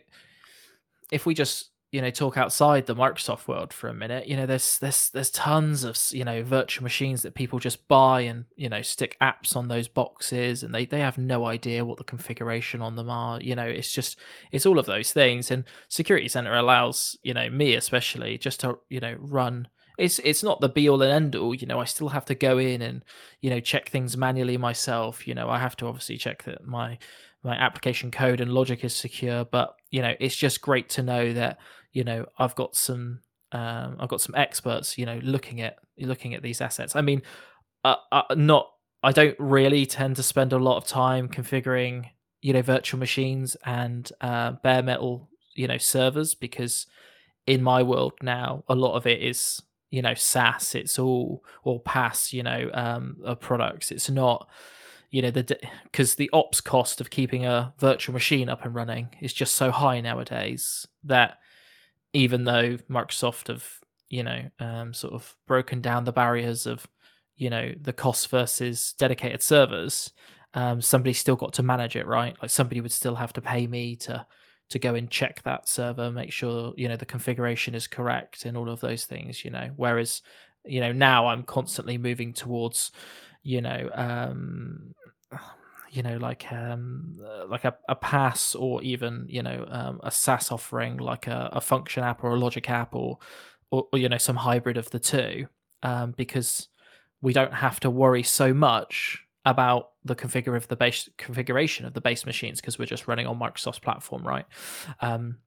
if 1.11 1.25
we 1.25 1.33
just 1.33 1.71
you 1.91 2.01
know 2.01 2.09
talk 2.09 2.37
outside 2.37 2.85
the 2.85 2.95
Microsoft 2.95 3.47
world 3.47 3.71
for 3.71 3.87
a 3.87 3.93
minute, 3.93 4.27
you 4.27 4.35
know 4.35 4.45
there's 4.45 4.77
there's 4.79 5.09
there's 5.09 5.31
tons 5.31 5.83
of 5.83 5.97
you 6.11 6.25
know 6.25 6.43
virtual 6.43 6.83
machines 6.83 7.21
that 7.21 7.35
people 7.35 7.59
just 7.59 7.87
buy 7.87 8.21
and 8.21 8.45
you 8.55 8.69
know 8.69 8.81
stick 8.81 9.17
apps 9.21 9.55
on 9.55 9.67
those 9.67 9.87
boxes 9.87 10.63
and 10.63 10.73
they 10.73 10.85
they 10.85 10.99
have 10.99 11.17
no 11.17 11.45
idea 11.45 11.85
what 11.85 11.97
the 11.97 12.03
configuration 12.03 12.81
on 12.81 12.95
them 12.95 13.09
are. 13.09 13.39
You 13.41 13.55
know 13.55 13.65
it's 13.65 13.91
just 13.91 14.17
it's 14.51 14.65
all 14.65 14.79
of 14.79 14.85
those 14.85 15.11
things 15.13 15.51
and 15.51 15.63
Security 15.87 16.27
Center 16.27 16.55
allows 16.55 17.17
you 17.23 17.33
know 17.33 17.49
me 17.49 17.75
especially 17.75 18.37
just 18.37 18.59
to 18.61 18.79
you 18.89 18.99
know 18.99 19.15
run 19.19 19.67
it's 19.97 20.19
it's 20.19 20.43
not 20.43 20.61
the 20.61 20.69
be 20.69 20.87
all 20.87 21.01
and 21.01 21.11
end 21.11 21.35
all. 21.35 21.55
You 21.55 21.65
know, 21.65 21.79
I 21.79 21.85
still 21.85 22.09
have 22.09 22.25
to 22.25 22.35
go 22.35 22.57
in 22.59 22.81
and 22.81 23.03
you 23.41 23.49
know 23.49 23.59
check 23.59 23.89
things 23.89 24.15
manually 24.15 24.57
myself. 24.57 25.27
You 25.27 25.33
know, 25.33 25.49
I 25.49 25.59
have 25.59 25.75
to 25.77 25.87
obviously 25.87 26.17
check 26.17 26.43
that 26.43 26.65
my 26.65 26.97
my 27.43 27.55
application 27.55 28.11
code 28.11 28.41
and 28.41 28.53
logic 28.53 28.83
is 28.83 28.95
secure. 28.95 29.45
But 29.45 29.75
you 29.91 30.01
know, 30.01 30.13
it's 30.19 30.35
just 30.35 30.61
great 30.61 30.89
to 30.89 31.03
know 31.03 31.33
that 31.33 31.57
you 31.93 32.03
know 32.03 32.25
I've 32.37 32.55
got 32.55 32.75
some 32.75 33.21
um, 33.51 33.97
I've 33.99 34.09
got 34.09 34.21
some 34.21 34.35
experts 34.35 34.97
you 34.97 35.05
know 35.05 35.19
looking 35.23 35.61
at 35.61 35.77
looking 35.99 36.33
at 36.33 36.41
these 36.41 36.61
assets. 36.61 36.95
I 36.95 37.01
mean, 37.01 37.21
uh, 37.83 37.95
uh, 38.11 38.23
not 38.35 38.69
I 39.03 39.11
don't 39.11 39.35
really 39.39 39.85
tend 39.85 40.15
to 40.17 40.23
spend 40.23 40.53
a 40.53 40.57
lot 40.57 40.77
of 40.77 40.85
time 40.85 41.29
configuring 41.29 42.05
you 42.41 42.53
know 42.53 42.61
virtual 42.61 42.99
machines 42.99 43.55
and 43.65 44.09
uh, 44.21 44.51
bare 44.63 44.83
metal 44.83 45.29
you 45.55 45.67
know 45.67 45.77
servers 45.77 46.35
because 46.35 46.85
in 47.47 47.63
my 47.63 47.81
world 47.81 48.13
now 48.21 48.63
a 48.67 48.75
lot 48.75 48.95
of 48.95 49.07
it 49.07 49.21
is 49.21 49.61
you 49.89 50.01
know 50.01 50.13
SaaS. 50.13 50.75
It's 50.75 50.99
all 50.99 51.43
or 51.63 51.81
PaaS 51.81 52.33
you 52.33 52.43
know 52.43 52.69
um, 52.73 53.17
products. 53.39 53.91
It's 53.91 54.09
not 54.09 54.49
you 55.09 55.21
know 55.21 55.31
the 55.31 55.57
because 55.83 56.15
the 56.15 56.29
ops 56.33 56.61
cost 56.61 56.99
of 56.99 57.09
keeping 57.09 57.45
a 57.45 57.73
virtual 57.79 58.13
machine 58.13 58.49
up 58.49 58.65
and 58.65 58.75
running 58.75 59.09
is 59.21 59.33
just 59.33 59.55
so 59.55 59.71
high 59.71 60.01
nowadays 60.01 60.85
that 61.03 61.37
even 62.13 62.43
though 62.43 62.77
Microsoft 62.89 63.47
have 63.47 63.65
you 64.09 64.23
know 64.23 64.41
um, 64.59 64.93
sort 64.93 65.13
of 65.13 65.35
broken 65.47 65.81
down 65.81 66.03
the 66.03 66.11
barriers 66.11 66.65
of 66.65 66.87
you 67.35 67.49
know 67.49 67.71
the 67.81 67.93
cost 67.93 68.29
versus 68.29 68.93
dedicated 68.97 69.41
servers 69.41 70.11
um, 70.53 70.81
somebody 70.81 71.13
still 71.13 71.35
got 71.35 71.53
to 71.53 71.63
manage 71.63 71.95
it 71.95 72.07
right? 72.07 72.35
Like 72.41 72.49
somebody 72.49 72.81
would 72.81 72.91
still 72.91 73.15
have 73.15 73.33
to 73.33 73.41
pay 73.41 73.67
me 73.67 73.95
to 73.97 74.25
to 74.69 74.79
go 74.79 74.95
and 74.95 75.09
check 75.09 75.41
that 75.43 75.69
server 75.69 76.11
make 76.11 76.31
sure 76.31 76.73
you 76.75 76.89
know 76.89 76.97
the 76.97 77.05
configuration 77.05 77.75
is 77.75 77.87
correct 77.87 78.45
and 78.45 78.57
all 78.57 78.69
of 78.69 78.81
those 78.81 79.05
things 79.05 79.45
you 79.45 79.51
know? 79.51 79.69
Whereas 79.75 80.21
you 80.65 80.81
know 80.81 80.91
now 80.91 81.27
i'm 81.27 81.43
constantly 81.43 81.97
moving 81.97 82.33
towards 82.33 82.91
you 83.43 83.61
know 83.61 83.89
um 83.93 84.93
you 85.91 86.03
know 86.03 86.17
like 86.17 86.51
um 86.51 87.19
uh, 87.25 87.45
like 87.47 87.65
a, 87.65 87.75
a 87.87 87.95
PaaS 87.95 88.59
or 88.59 88.81
even 88.83 89.25
you 89.29 89.41
know 89.41 89.65
um, 89.69 89.99
a 90.03 90.11
SaaS 90.11 90.51
offering 90.51 90.97
like 90.97 91.27
a, 91.27 91.49
a 91.53 91.61
function 91.61 92.03
app 92.03 92.23
or 92.23 92.31
a 92.31 92.39
logic 92.39 92.69
app 92.69 92.93
or, 92.93 93.17
or, 93.71 93.87
or 93.91 93.99
you 93.99 94.09
know 94.09 94.17
some 94.17 94.35
hybrid 94.35 94.77
of 94.77 94.89
the 94.91 94.99
two 94.99 95.47
um, 95.83 96.13
because 96.17 96.67
we 97.21 97.33
don't 97.33 97.53
have 97.53 97.79
to 97.79 97.89
worry 97.89 98.23
so 98.23 98.53
much 98.53 99.23
about 99.45 99.91
the 100.03 100.15
configure 100.15 100.57
of 100.57 100.67
the 100.67 100.75
base 100.75 101.07
configuration 101.17 101.85
of 101.85 101.93
the 101.93 102.01
base 102.01 102.25
machines 102.25 102.59
because 102.59 102.77
we're 102.77 102.85
just 102.85 103.07
running 103.07 103.25
on 103.25 103.39
Microsoft's 103.39 103.79
platform 103.79 104.27
right? 104.27 104.45
Um, 105.01 105.37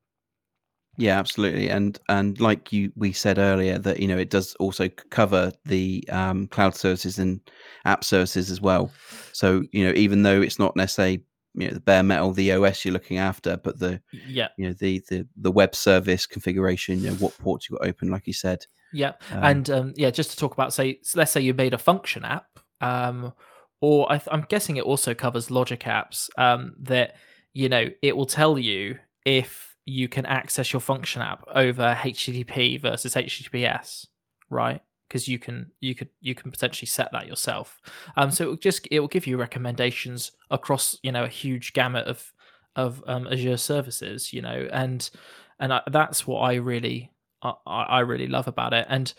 yeah, 1.00 1.18
absolutely, 1.18 1.70
and 1.70 1.98
and 2.10 2.38
like 2.40 2.74
you 2.74 2.92
we 2.94 3.12
said 3.12 3.38
earlier 3.38 3.78
that 3.78 4.00
you 4.00 4.06
know 4.06 4.18
it 4.18 4.28
does 4.28 4.54
also 4.56 4.88
cover 4.88 5.50
the 5.64 6.04
um, 6.10 6.46
cloud 6.48 6.76
services 6.76 7.18
and 7.18 7.40
app 7.86 8.04
services 8.04 8.50
as 8.50 8.60
well. 8.60 8.92
So 9.32 9.62
you 9.72 9.86
know 9.86 9.94
even 9.96 10.24
though 10.24 10.42
it's 10.42 10.58
not 10.58 10.76
necessarily 10.76 11.24
you 11.54 11.68
know 11.68 11.74
the 11.74 11.80
bare 11.80 12.02
metal 12.02 12.32
the 12.32 12.52
OS 12.52 12.84
you're 12.84 12.92
looking 12.92 13.16
after, 13.16 13.56
but 13.56 13.78
the 13.78 14.02
yeah 14.12 14.48
you 14.58 14.66
know 14.66 14.74
the 14.74 15.02
the 15.08 15.26
the 15.36 15.50
web 15.50 15.74
service 15.74 16.26
configuration, 16.26 17.00
you 17.00 17.08
know 17.08 17.16
what 17.16 17.36
ports 17.38 17.70
you 17.70 17.78
got 17.78 17.88
open, 17.88 18.10
like 18.10 18.26
you 18.26 18.34
said. 18.34 18.66
Yeah, 18.92 19.12
um, 19.32 19.44
and 19.44 19.70
um, 19.70 19.92
yeah, 19.96 20.10
just 20.10 20.32
to 20.32 20.36
talk 20.36 20.52
about 20.52 20.74
say 20.74 21.00
let's 21.14 21.32
say 21.32 21.40
you 21.40 21.54
made 21.54 21.72
a 21.72 21.78
function 21.78 22.26
app, 22.26 22.46
um, 22.82 23.32
or 23.80 24.12
I 24.12 24.20
am 24.30 24.44
guessing 24.50 24.76
it 24.76 24.84
also 24.84 25.14
covers 25.14 25.50
logic 25.50 25.80
apps 25.80 26.28
um, 26.36 26.74
that 26.80 27.16
you 27.54 27.70
know 27.70 27.86
it 28.02 28.18
will 28.18 28.26
tell 28.26 28.58
you 28.58 28.98
if 29.24 29.69
you 29.90 30.08
can 30.08 30.24
access 30.26 30.72
your 30.72 30.80
function 30.80 31.20
app 31.20 31.44
over 31.54 31.96
HTTP 31.98 32.80
versus 32.80 33.14
HTTPS, 33.14 34.06
right? 34.48 34.80
Because 35.08 35.26
you 35.26 35.38
can 35.38 35.72
you 35.80 35.94
could 35.94 36.08
you 36.20 36.34
can 36.34 36.50
potentially 36.50 36.86
set 36.86 37.10
that 37.12 37.26
yourself. 37.26 37.80
Um, 38.16 38.30
so 38.30 38.44
it 38.44 38.46
will 38.48 38.56
just 38.56 38.86
it 38.90 39.00
will 39.00 39.08
give 39.08 39.26
you 39.26 39.36
recommendations 39.36 40.32
across 40.50 40.96
you 41.02 41.10
know 41.10 41.24
a 41.24 41.28
huge 41.28 41.72
gamut 41.72 42.06
of 42.06 42.32
of 42.76 43.02
um, 43.06 43.26
Azure 43.26 43.56
services, 43.56 44.32
you 44.32 44.40
know, 44.40 44.68
and 44.72 45.10
and 45.58 45.72
I, 45.72 45.82
that's 45.90 46.26
what 46.26 46.40
I 46.40 46.54
really 46.54 47.10
I, 47.42 47.54
I 47.66 48.00
really 48.00 48.28
love 48.28 48.46
about 48.46 48.72
it, 48.72 48.86
and 48.88 49.12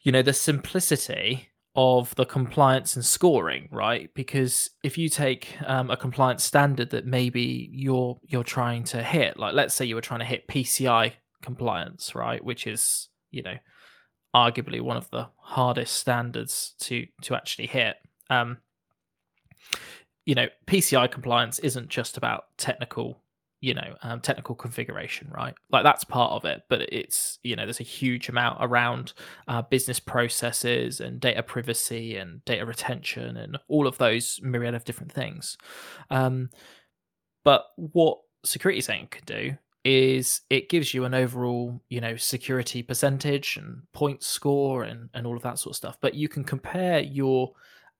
you 0.00 0.12
know 0.12 0.22
the 0.22 0.32
simplicity 0.32 1.48
of 1.76 2.14
the 2.14 2.24
compliance 2.24 2.94
and 2.94 3.04
scoring, 3.04 3.68
right? 3.72 4.12
Because 4.14 4.70
if 4.84 4.96
you 4.96 5.08
take 5.08 5.56
um, 5.66 5.90
a 5.90 5.96
compliance 5.96 6.44
standard 6.44 6.90
that 6.90 7.06
maybe 7.06 7.68
you're 7.72 8.18
you're 8.22 8.44
trying 8.44 8.84
to 8.84 9.02
hit, 9.02 9.38
like 9.38 9.54
let's 9.54 9.74
say 9.74 9.84
you 9.84 9.94
were 9.94 10.00
trying 10.00 10.20
to 10.20 10.26
hit 10.26 10.46
PCI 10.48 11.12
compliance, 11.42 12.14
right, 12.14 12.42
which 12.44 12.66
is 12.66 13.08
you 13.30 13.42
know 13.42 13.56
arguably 14.34 14.80
one 14.80 14.96
of 14.96 15.10
the 15.10 15.28
hardest 15.36 15.94
standards 15.94 16.74
to 16.80 17.06
to 17.22 17.34
actually 17.34 17.66
hit. 17.66 17.96
Um, 18.30 18.58
you 20.24 20.34
know, 20.34 20.46
PCI 20.66 21.10
compliance 21.10 21.58
isn't 21.58 21.88
just 21.88 22.16
about 22.16 22.44
technical 22.56 23.20
you 23.64 23.72
know 23.72 23.94
um, 24.02 24.20
technical 24.20 24.54
configuration 24.54 25.26
right? 25.34 25.54
Like 25.70 25.84
that's 25.84 26.04
part 26.04 26.32
of 26.32 26.44
it 26.44 26.62
but 26.68 26.82
it's 26.92 27.38
you 27.42 27.56
know 27.56 27.64
there's 27.64 27.80
a 27.80 27.84
huge 27.84 28.28
amount 28.28 28.58
around 28.60 29.14
uh, 29.48 29.62
business 29.62 29.98
processes 29.98 31.00
and 31.00 31.18
data 31.18 31.42
privacy 31.42 32.16
and 32.16 32.44
data 32.44 32.66
retention 32.66 33.38
and 33.38 33.58
all 33.68 33.86
of 33.86 33.96
those 33.96 34.38
myriad 34.42 34.74
of 34.74 34.84
different 34.84 35.12
things. 35.12 35.56
Um, 36.10 36.50
but 37.42 37.64
what 37.76 38.18
security 38.44 38.82
Center 38.82 39.06
can 39.06 39.24
do 39.24 39.56
is 39.84 40.42
it 40.50 40.68
gives 40.68 40.92
you 40.92 41.04
an 41.04 41.14
overall 41.14 41.80
you 41.88 42.02
know 42.02 42.16
security 42.16 42.82
percentage 42.82 43.56
and 43.56 43.82
point 43.92 44.22
score 44.22 44.82
and, 44.82 45.08
and 45.14 45.26
all 45.26 45.36
of 45.36 45.42
that 45.42 45.58
sort 45.58 45.72
of 45.72 45.76
stuff 45.76 45.98
but 46.00 46.14
you 46.14 46.28
can 46.28 46.42
compare 46.42 47.00
your 47.00 47.52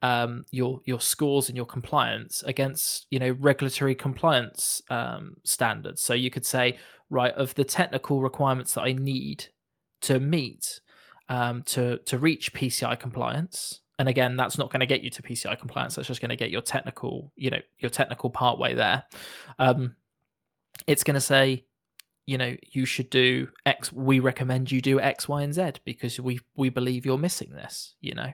um, 0.04 0.44
your 0.50 0.82
your 0.84 1.00
scores 1.00 1.48
and 1.48 1.56
your 1.56 1.64
compliance 1.64 2.42
against 2.42 3.06
you 3.08 3.18
know 3.18 3.34
regulatory 3.40 3.94
compliance 3.94 4.82
um, 4.90 5.38
standards. 5.44 6.02
So 6.02 6.12
you 6.12 6.30
could 6.30 6.44
say, 6.44 6.76
right, 7.08 7.32
of 7.32 7.54
the 7.54 7.64
technical 7.64 8.20
requirements 8.20 8.74
that 8.74 8.82
I 8.82 8.92
need 8.92 9.46
to 10.02 10.20
meet 10.20 10.80
um, 11.30 11.62
to 11.62 11.96
to 12.04 12.18
reach 12.18 12.52
PCI 12.52 13.00
compliance, 13.00 13.80
and 13.98 14.06
again, 14.06 14.36
that's 14.36 14.58
not 14.58 14.70
going 14.70 14.80
to 14.80 14.86
get 14.86 15.02
you 15.02 15.08
to 15.08 15.22
PCI 15.22 15.58
compliance. 15.58 15.94
That's 15.94 16.08
just 16.08 16.20
going 16.20 16.28
to 16.28 16.36
get 16.36 16.50
your 16.50 16.60
technical, 16.60 17.32
you 17.34 17.48
know, 17.48 17.60
your 17.78 17.90
technical 17.90 18.28
part 18.28 18.58
way 18.58 18.74
there. 18.74 19.04
Um, 19.58 19.96
it's 20.86 21.02
going 21.02 21.14
to 21.14 21.20
say, 21.20 21.64
you 22.26 22.36
know, 22.36 22.54
you 22.72 22.84
should 22.84 23.08
do 23.08 23.48
X. 23.64 23.90
We 23.90 24.20
recommend 24.20 24.70
you 24.70 24.82
do 24.82 25.00
X, 25.00 25.30
Y, 25.30 25.40
and 25.40 25.54
Z 25.54 25.80
because 25.86 26.20
we 26.20 26.40
we 26.56 26.68
believe 26.68 27.06
you're 27.06 27.16
missing 27.16 27.52
this. 27.52 27.94
You 28.02 28.16
know, 28.16 28.32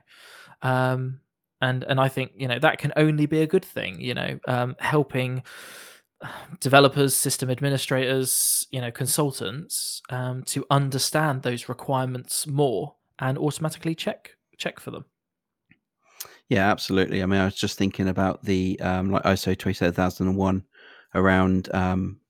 um, 0.63 1.21
and 1.61 1.85
and 1.85 2.01
I 2.01 2.09
think 2.09 2.33
you 2.37 2.49
know 2.49 2.59
that 2.59 2.79
can 2.79 2.93
only 2.97 3.27
be 3.27 3.43
a 3.43 3.47
good 3.47 3.65
thing. 3.65 4.01
You 4.01 4.15
know, 4.15 4.39
um, 4.47 4.77
helping 4.79 5.43
developers, 6.61 7.15
system 7.15 7.51
administrators, 7.51 8.67
you 8.71 8.81
know, 8.81 8.91
consultants 8.91 10.03
um, 10.11 10.43
to 10.45 10.67
understand 10.71 11.43
those 11.43 11.69
requirements 11.69 12.47
more 12.47 12.95
and 13.19 13.39
automatically 13.39 13.95
check 13.95 14.37
check 14.57 14.81
for 14.81 14.91
them. 14.91 15.05
Yeah, 16.49 16.69
absolutely. 16.69 17.23
I 17.23 17.27
mean, 17.27 17.41
I 17.41 17.45
was 17.45 17.55
just 17.55 17.79
thinking 17.79 18.09
about 18.09 18.45
the 18.45 18.79
um, 18.81 19.11
like 19.11 19.23
ISO 19.23 19.57
twenty 19.57 19.75
seven 19.75 19.95
thousand 19.95 20.29
and 20.29 20.37
one 20.37 20.65
around 21.15 21.73
um, 21.75 22.21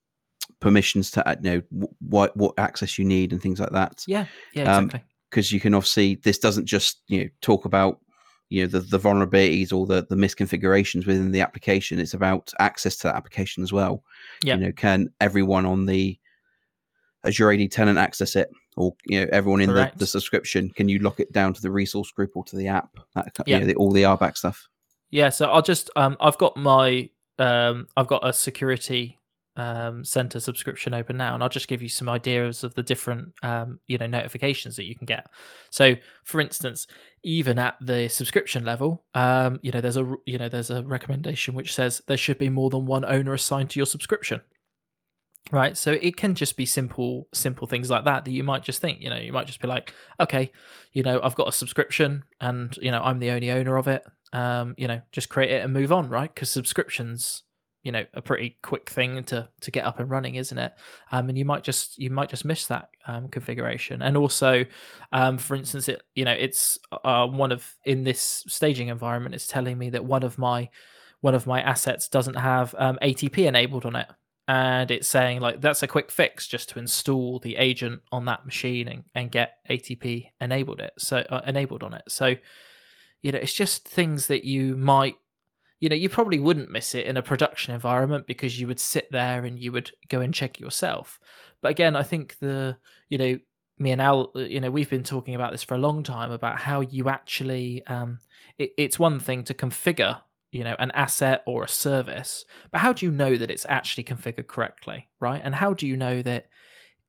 permissions 0.60 1.10
to 1.12 1.38
you 1.42 1.50
know 1.50 1.92
what 2.00 2.36
what 2.36 2.54
access 2.58 2.98
you 2.98 3.04
need 3.04 3.32
and 3.32 3.42
things 3.42 3.60
like 3.60 3.70
that. 3.70 4.04
Yeah, 4.06 4.26
yeah, 4.54 4.76
um, 4.76 4.84
exactly. 4.84 5.08
Because 5.30 5.52
you 5.52 5.60
can 5.60 5.74
obviously 5.74 6.16
this 6.16 6.38
doesn't 6.38 6.66
just 6.66 7.02
you 7.06 7.24
know 7.24 7.30
talk 7.40 7.64
about 7.64 8.00
you 8.50 8.62
know 8.62 8.68
the, 8.68 8.80
the 8.80 8.98
vulnerabilities 8.98 9.72
or 9.72 9.86
the, 9.86 10.06
the 10.10 10.16
misconfigurations 10.16 11.06
within 11.06 11.30
the 11.30 11.40
application 11.40 11.98
it's 11.98 12.14
about 12.14 12.52
access 12.58 12.96
to 12.96 13.04
that 13.04 13.16
application 13.16 13.62
as 13.62 13.72
well. 13.72 14.04
Yeah. 14.42 14.56
you 14.56 14.66
know 14.66 14.72
can 14.72 15.10
everyone 15.20 15.64
on 15.64 15.86
the 15.86 16.18
azure 17.24 17.52
ad 17.52 17.70
tenant 17.72 17.98
access 17.98 18.36
it? 18.36 18.50
Or 18.76 18.94
you 19.06 19.20
know 19.20 19.26
everyone 19.32 19.60
in 19.60 19.70
the, 19.70 19.90
the 19.96 20.06
subscription 20.06 20.70
can 20.70 20.88
you 20.88 20.98
lock 20.98 21.20
it 21.20 21.32
down 21.32 21.54
to 21.54 21.62
the 21.62 21.70
resource 21.70 22.10
group 22.10 22.32
or 22.34 22.44
to 22.44 22.56
the 22.56 22.68
app? 22.68 22.90
That 23.14 23.32
yeah. 23.46 23.56
You 23.56 23.60
know, 23.60 23.66
the, 23.66 23.74
all 23.76 23.92
the 23.92 24.02
rbac 24.02 24.36
stuff. 24.36 24.68
Yeah 25.10 25.28
so 25.30 25.50
i'll 25.50 25.62
just 25.62 25.90
um 25.96 26.16
i've 26.20 26.38
got 26.38 26.56
my 26.56 27.08
um 27.38 27.88
i've 27.96 28.06
got 28.06 28.26
a 28.26 28.32
security 28.32 29.18
um, 29.60 30.04
Center 30.04 30.40
subscription 30.40 30.94
open 30.94 31.18
now, 31.18 31.34
and 31.34 31.42
I'll 31.42 31.50
just 31.50 31.68
give 31.68 31.82
you 31.82 31.88
some 31.88 32.08
ideas 32.08 32.64
of 32.64 32.74
the 32.74 32.82
different 32.82 33.34
um, 33.42 33.78
you 33.86 33.98
know 33.98 34.06
notifications 34.06 34.74
that 34.76 34.84
you 34.84 34.96
can 34.96 35.04
get. 35.04 35.26
So, 35.68 35.96
for 36.24 36.40
instance, 36.40 36.86
even 37.22 37.58
at 37.58 37.76
the 37.82 38.08
subscription 38.08 38.64
level, 38.64 39.04
um, 39.14 39.60
you 39.62 39.70
know 39.70 39.82
there's 39.82 39.98
a 39.98 40.14
you 40.24 40.38
know 40.38 40.48
there's 40.48 40.70
a 40.70 40.82
recommendation 40.82 41.54
which 41.54 41.74
says 41.74 42.00
there 42.06 42.16
should 42.16 42.38
be 42.38 42.48
more 42.48 42.70
than 42.70 42.86
one 42.86 43.04
owner 43.04 43.34
assigned 43.34 43.68
to 43.70 43.78
your 43.78 43.86
subscription. 43.86 44.40
Right, 45.52 45.76
so 45.76 45.92
it 46.00 46.16
can 46.16 46.34
just 46.34 46.56
be 46.56 46.66
simple, 46.66 47.26
simple 47.32 47.66
things 47.66 47.90
like 47.90 48.04
that 48.04 48.24
that 48.24 48.30
you 48.30 48.44
might 48.44 48.62
just 48.62 48.80
think. 48.80 49.00
You 49.00 49.10
know, 49.10 49.16
you 49.16 49.32
might 49.32 49.46
just 49.46 49.60
be 49.60 49.66
like, 49.66 49.92
okay, 50.20 50.52
you 50.92 51.02
know, 51.02 51.20
I've 51.22 51.34
got 51.34 51.48
a 51.48 51.52
subscription, 51.52 52.24
and 52.40 52.76
you 52.80 52.90
know, 52.90 53.02
I'm 53.02 53.18
the 53.18 53.30
only 53.30 53.50
owner 53.50 53.76
of 53.76 53.88
it. 53.88 54.04
Um, 54.32 54.74
you 54.78 54.86
know, 54.86 55.00
just 55.12 55.28
create 55.28 55.50
it 55.50 55.64
and 55.64 55.72
move 55.72 55.92
on, 55.92 56.08
right? 56.08 56.32
Because 56.32 56.50
subscriptions 56.50 57.42
you 57.82 57.92
know 57.92 58.04
a 58.14 58.20
pretty 58.20 58.58
quick 58.62 58.90
thing 58.90 59.22
to 59.24 59.48
to 59.60 59.70
get 59.70 59.84
up 59.84 60.00
and 60.00 60.10
running 60.10 60.34
isn't 60.34 60.58
it? 60.58 60.72
Um, 61.12 61.28
and 61.28 61.38
you 61.38 61.44
might 61.44 61.64
just 61.64 61.98
you 61.98 62.10
might 62.10 62.28
just 62.28 62.44
miss 62.44 62.66
that 62.66 62.90
um, 63.06 63.28
configuration. 63.28 64.02
And 64.02 64.16
also 64.16 64.64
um, 65.12 65.38
for 65.38 65.56
instance 65.56 65.88
it 65.88 66.02
you 66.14 66.24
know 66.24 66.32
it's 66.32 66.78
uh, 67.04 67.26
one 67.26 67.52
of 67.52 67.74
in 67.84 68.04
this 68.04 68.44
staging 68.48 68.88
environment 68.88 69.34
it's 69.34 69.46
telling 69.46 69.78
me 69.78 69.90
that 69.90 70.04
one 70.04 70.22
of 70.22 70.38
my 70.38 70.68
one 71.20 71.34
of 71.34 71.46
my 71.46 71.60
assets 71.60 72.08
doesn't 72.08 72.36
have 72.36 72.74
um, 72.78 72.98
atp 73.02 73.38
enabled 73.38 73.86
on 73.86 73.96
it. 73.96 74.08
And 74.48 74.90
it's 74.90 75.06
saying 75.06 75.40
like 75.40 75.60
that's 75.60 75.82
a 75.82 75.86
quick 75.86 76.10
fix 76.10 76.48
just 76.48 76.70
to 76.70 76.80
install 76.80 77.38
the 77.38 77.56
agent 77.56 78.02
on 78.10 78.24
that 78.24 78.44
machine 78.44 78.88
and, 78.88 79.04
and 79.14 79.30
get 79.30 79.58
atp 79.70 80.26
enabled 80.40 80.80
it 80.80 80.92
so 80.98 81.18
uh, 81.30 81.40
enabled 81.46 81.82
on 81.82 81.94
it. 81.94 82.02
So 82.08 82.34
you 83.22 83.32
know 83.32 83.38
it's 83.38 83.54
just 83.54 83.88
things 83.88 84.26
that 84.26 84.44
you 84.44 84.76
might 84.76 85.16
you 85.80 85.88
know, 85.88 85.96
you 85.96 86.08
probably 86.08 86.38
wouldn't 86.38 86.70
miss 86.70 86.94
it 86.94 87.06
in 87.06 87.16
a 87.16 87.22
production 87.22 87.74
environment 87.74 88.26
because 88.26 88.60
you 88.60 88.66
would 88.66 88.78
sit 88.78 89.10
there 89.10 89.44
and 89.44 89.58
you 89.58 89.72
would 89.72 89.90
go 90.08 90.20
and 90.20 90.34
check 90.34 90.60
yourself. 90.60 91.18
But 91.62 91.70
again, 91.70 91.96
I 91.96 92.02
think 92.02 92.38
the, 92.38 92.76
you 93.08 93.18
know, 93.18 93.38
me 93.78 93.90
and 93.90 94.00
Al, 94.00 94.30
uh, 94.36 94.40
you 94.40 94.60
know, 94.60 94.70
we've 94.70 94.90
been 94.90 95.02
talking 95.02 95.34
about 95.34 95.52
this 95.52 95.62
for 95.62 95.74
a 95.74 95.78
long 95.78 96.02
time 96.02 96.30
about 96.30 96.58
how 96.58 96.82
you 96.82 97.08
actually, 97.08 97.82
um, 97.86 98.18
it, 98.58 98.72
it's 98.76 98.98
one 98.98 99.18
thing 99.18 99.42
to 99.44 99.54
configure, 99.54 100.20
you 100.52 100.64
know, 100.64 100.76
an 100.78 100.90
asset 100.90 101.42
or 101.46 101.64
a 101.64 101.68
service, 101.68 102.44
but 102.70 102.82
how 102.82 102.92
do 102.92 103.06
you 103.06 103.12
know 103.12 103.36
that 103.36 103.50
it's 103.50 103.66
actually 103.68 104.04
configured 104.04 104.48
correctly, 104.48 105.08
right? 105.18 105.40
And 105.42 105.54
how 105.54 105.72
do 105.72 105.86
you 105.86 105.96
know 105.96 106.20
that 106.22 106.48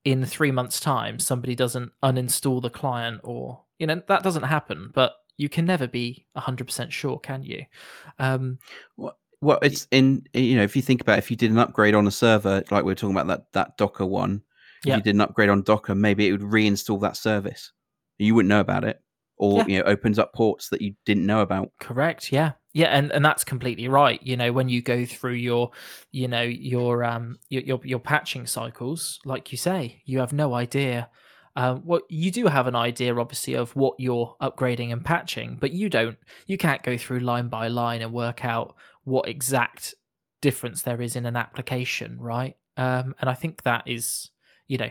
in 0.06 0.26
three 0.26 0.52
months' 0.52 0.80
time 0.80 1.20
somebody 1.20 1.56
doesn't 1.56 1.92
uninstall 2.02 2.62
the 2.62 2.70
client 2.70 3.20
or, 3.24 3.64
you 3.78 3.86
know, 3.86 4.02
that 4.08 4.24
doesn't 4.24 4.44
happen, 4.44 4.92
but 4.94 5.14
you 5.38 5.50
can 5.50 5.66
never 5.66 5.88
be 5.88 6.26
100% 6.38 6.92
sure 6.92 7.20
can 7.20 7.44
you? 7.44 7.66
Um 8.20 8.60
well, 8.98 9.18
well 9.42 9.60
it's 9.62 9.88
in 9.92 10.24
you 10.34 10.56
know 10.56 10.64
if 10.64 10.76
you 10.76 10.82
think 10.82 11.02
about 11.02 11.18
it, 11.18 11.20
if 11.20 11.32
you 11.32 11.38
did 11.38 11.52
an 11.52 11.58
upgrade 11.58 11.96
on 11.96 12.08
a 12.08 12.12
server 12.12 12.64
like 12.72 12.84
we 12.84 12.92
are 12.92 12.96
talking 12.96 13.16
about 13.16 13.28
that 13.28 13.52
that 13.54 13.78
docker 13.78 14.06
one 14.06 14.44
if 14.84 14.96
you 14.96 15.02
did 15.02 15.16
an 15.16 15.22
upgrade 15.22 15.50
on 15.50 15.62
docker 15.62 15.94
maybe 15.94 16.28
it 16.28 16.32
would 16.32 16.42
reinstall 16.42 17.00
that 17.02 17.16
service. 17.16 17.72
You 18.18 18.36
wouldn't 18.36 18.50
know 18.50 18.60
about 18.60 18.84
it 18.84 19.02
or 19.38 19.60
yeah. 19.60 19.66
you 19.68 19.80
know 19.80 19.86
opens 19.86 20.20
up 20.20 20.34
ports 20.34 20.70
that 20.70 20.82
you 20.82 20.94
didn't 21.06 21.26
know 21.26 21.42
about. 21.42 21.72
Correct 21.80 22.32
yeah. 22.32 22.54
Yeah 22.74 22.88
and 22.88 23.12
and 23.12 23.26
that's 23.26 23.44
completely 23.44 23.88
right 23.88 24.22
you 24.24 24.38
know 24.38 24.52
when 24.54 24.70
you 24.70 24.82
go 24.82 25.06
through 25.06 25.34
your 25.34 25.72
you 26.12 26.28
know 26.28 26.44
your 26.44 27.04
um 27.04 27.38
your 27.50 27.64
your, 27.64 27.82
your 27.84 28.00
patching 28.00 28.48
cycles 28.48 29.20
like 29.26 29.52
you 29.52 29.58
say 29.58 30.02
you 30.06 30.20
have 30.20 30.34
no 30.34 30.54
idea 30.54 31.10
um, 31.56 31.82
well, 31.86 32.02
you 32.10 32.32
do 32.32 32.48
have 32.48 32.68
an 32.68 32.76
idea, 32.76 33.16
obviously, 33.16 33.56
of 33.56 33.76
what 33.76 34.00
you're 34.00 34.36
upgrading 34.42 34.92
and 34.92 35.04
patching, 35.04 35.58
but 35.60 35.72
you 35.72 35.90
don't. 35.90 36.18
You 36.48 36.58
can't 36.58 36.84
go 36.84 36.98
through 36.98 37.20
line 37.20 37.50
by 37.50 37.68
line 37.68 38.02
and 38.02 38.14
work 38.14 38.46
out 38.46 38.76
what 39.04 39.28
exact 39.28 39.96
difference 40.42 40.82
there 40.84 41.02
is 41.02 41.16
in 41.16 41.26
an 41.26 41.36
application, 41.36 42.18
right? 42.20 42.56
Um, 42.78 43.16
and 43.20 43.30
I 43.30 43.34
think 43.34 43.64
that 43.64 43.84
is, 43.86 44.30
you 44.68 44.78
know, 44.78 44.90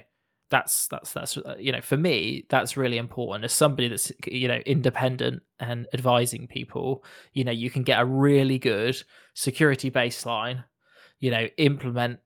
that's 0.51 0.89
that's 0.89 1.13
that's 1.13 1.37
uh, 1.39 1.57
you 1.59 1.73
know, 1.73 1.81
for 1.81 1.97
me, 1.97 2.45
that's 2.51 2.77
really 2.77 2.99
important. 2.99 3.45
As 3.45 3.53
somebody 3.53 3.89
that's 3.89 4.13
you 4.27 4.49
know 4.49 4.61
independent 4.67 5.43
and 5.61 5.87
advising 5.95 6.47
people, 6.47 7.05
you 7.33 7.45
know, 7.45 7.53
you 7.53 7.71
can 7.71 7.85
get 7.85 8.01
a 8.01 8.05
really 8.05 8.59
good 8.59 9.03
security 9.35 9.91
baseline, 9.91 10.65
you 11.21 11.31
know, 11.31 11.47
implement 11.57 12.19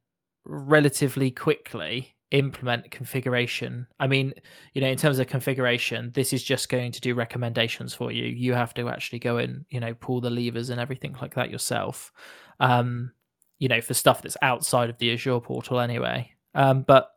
relatively 0.45 1.31
quickly 1.31 2.15
implement 2.35 2.91
configuration. 2.91 3.87
I 4.01 4.09
mean, 4.09 4.35
you 4.73 4.81
know, 4.81 4.89
in 4.89 4.99
terms 4.99 5.21
of 5.21 5.29
configuration, 5.29 6.11
this 6.15 6.33
is 6.33 6.43
just 6.43 6.69
going 6.69 6.91
to 6.91 7.01
do 7.01 7.15
recommendations 7.15 7.95
for 7.95 8.11
you. 8.11 8.25
You 8.25 8.55
have 8.55 8.75
to 8.75 8.89
actually 8.89 9.21
go 9.21 9.37
and, 9.37 9.65
you 9.71 9.79
know, 9.79 9.95
pull 9.95 10.21
the 10.21 10.31
levers 10.31 10.69
and 10.69 10.81
everything 10.81 11.17
like 11.23 11.37
that 11.37 11.51
yourself. 11.51 12.13
Um, 12.59 13.13
you 13.61 13.69
know, 13.69 13.81
for 13.81 13.95
stuff 13.95 14.21
that's 14.21 14.37
outside 14.43 14.91
of 14.91 14.99
the 14.99 15.13
Azure 15.13 15.39
portal 15.39 15.79
anyway. 15.79 16.33
Um, 16.57 16.83
but 16.83 17.11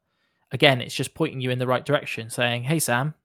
again, 0.52 0.82
it's 0.82 0.96
just 0.96 1.15
pointing 1.15 1.42
you 1.42 1.50
in 1.50 1.58
the 1.58 1.68
right 1.68 1.84
direction, 1.84 2.30
saying, 2.30 2.63
"Hey 2.63 2.78
Sam, 2.78 3.15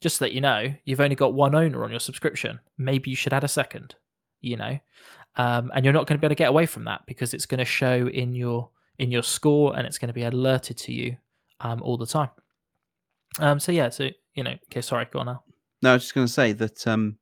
just 0.00 0.18
to 0.18 0.24
let 0.24 0.32
you 0.32 0.40
know, 0.40 0.74
you've 0.84 1.00
only 1.00 1.14
got 1.14 1.34
one 1.34 1.54
owner 1.54 1.84
on 1.84 1.90
your 1.90 2.00
subscription. 2.00 2.58
Maybe 2.76 3.10
you 3.10 3.16
should 3.16 3.32
add 3.32 3.44
a 3.44 3.48
second, 3.48 3.94
you 4.40 4.56
know." 4.56 4.80
Um, 5.36 5.70
and 5.72 5.84
you're 5.84 5.94
not 5.94 6.08
going 6.08 6.18
to 6.18 6.20
be 6.20 6.26
able 6.26 6.34
to 6.34 6.38
get 6.38 6.48
away 6.48 6.66
from 6.66 6.84
that 6.86 7.02
because 7.06 7.32
it's 7.32 7.46
going 7.46 7.58
to 7.58 7.64
show 7.64 8.08
in 8.08 8.34
your 8.34 8.70
in 8.98 9.12
your 9.12 9.22
score 9.22 9.76
and 9.76 9.86
it's 9.86 9.98
going 9.98 10.08
to 10.08 10.14
be 10.14 10.24
alerted 10.24 10.76
to 10.76 10.92
you 10.92 11.16
um, 11.60 11.82
all 11.82 11.96
the 11.96 12.06
time. 12.06 12.30
Um, 13.40 13.60
so 13.60 13.72
yeah, 13.72 13.88
so 13.88 14.10
you 14.34 14.44
know, 14.44 14.54
okay, 14.70 14.80
sorry, 14.80 15.06
go 15.10 15.20
on 15.20 15.26
now. 15.26 15.42
No, 15.82 15.90
I 15.90 15.94
was 15.94 16.02
just 16.02 16.14
going 16.14 16.26
to 16.26 16.32
say 16.32 16.52
that 16.52 16.86
um, 16.86 17.18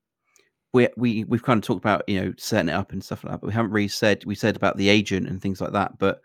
we 0.72 0.88
we 0.96 1.24
we've 1.24 1.42
kind 1.42 1.58
of 1.58 1.64
talked 1.64 1.82
about 1.82 2.08
you 2.08 2.20
know 2.20 2.34
setting 2.38 2.68
it 2.68 2.74
up 2.74 2.92
and 2.92 3.02
stuff 3.02 3.24
like 3.24 3.32
that, 3.32 3.40
but 3.40 3.48
we 3.48 3.52
haven't 3.52 3.72
really 3.72 3.88
said 3.88 4.24
we 4.24 4.34
said 4.34 4.56
about 4.56 4.76
the 4.76 4.88
agent 4.88 5.28
and 5.28 5.40
things 5.40 5.60
like 5.60 5.72
that. 5.72 5.98
But 5.98 6.20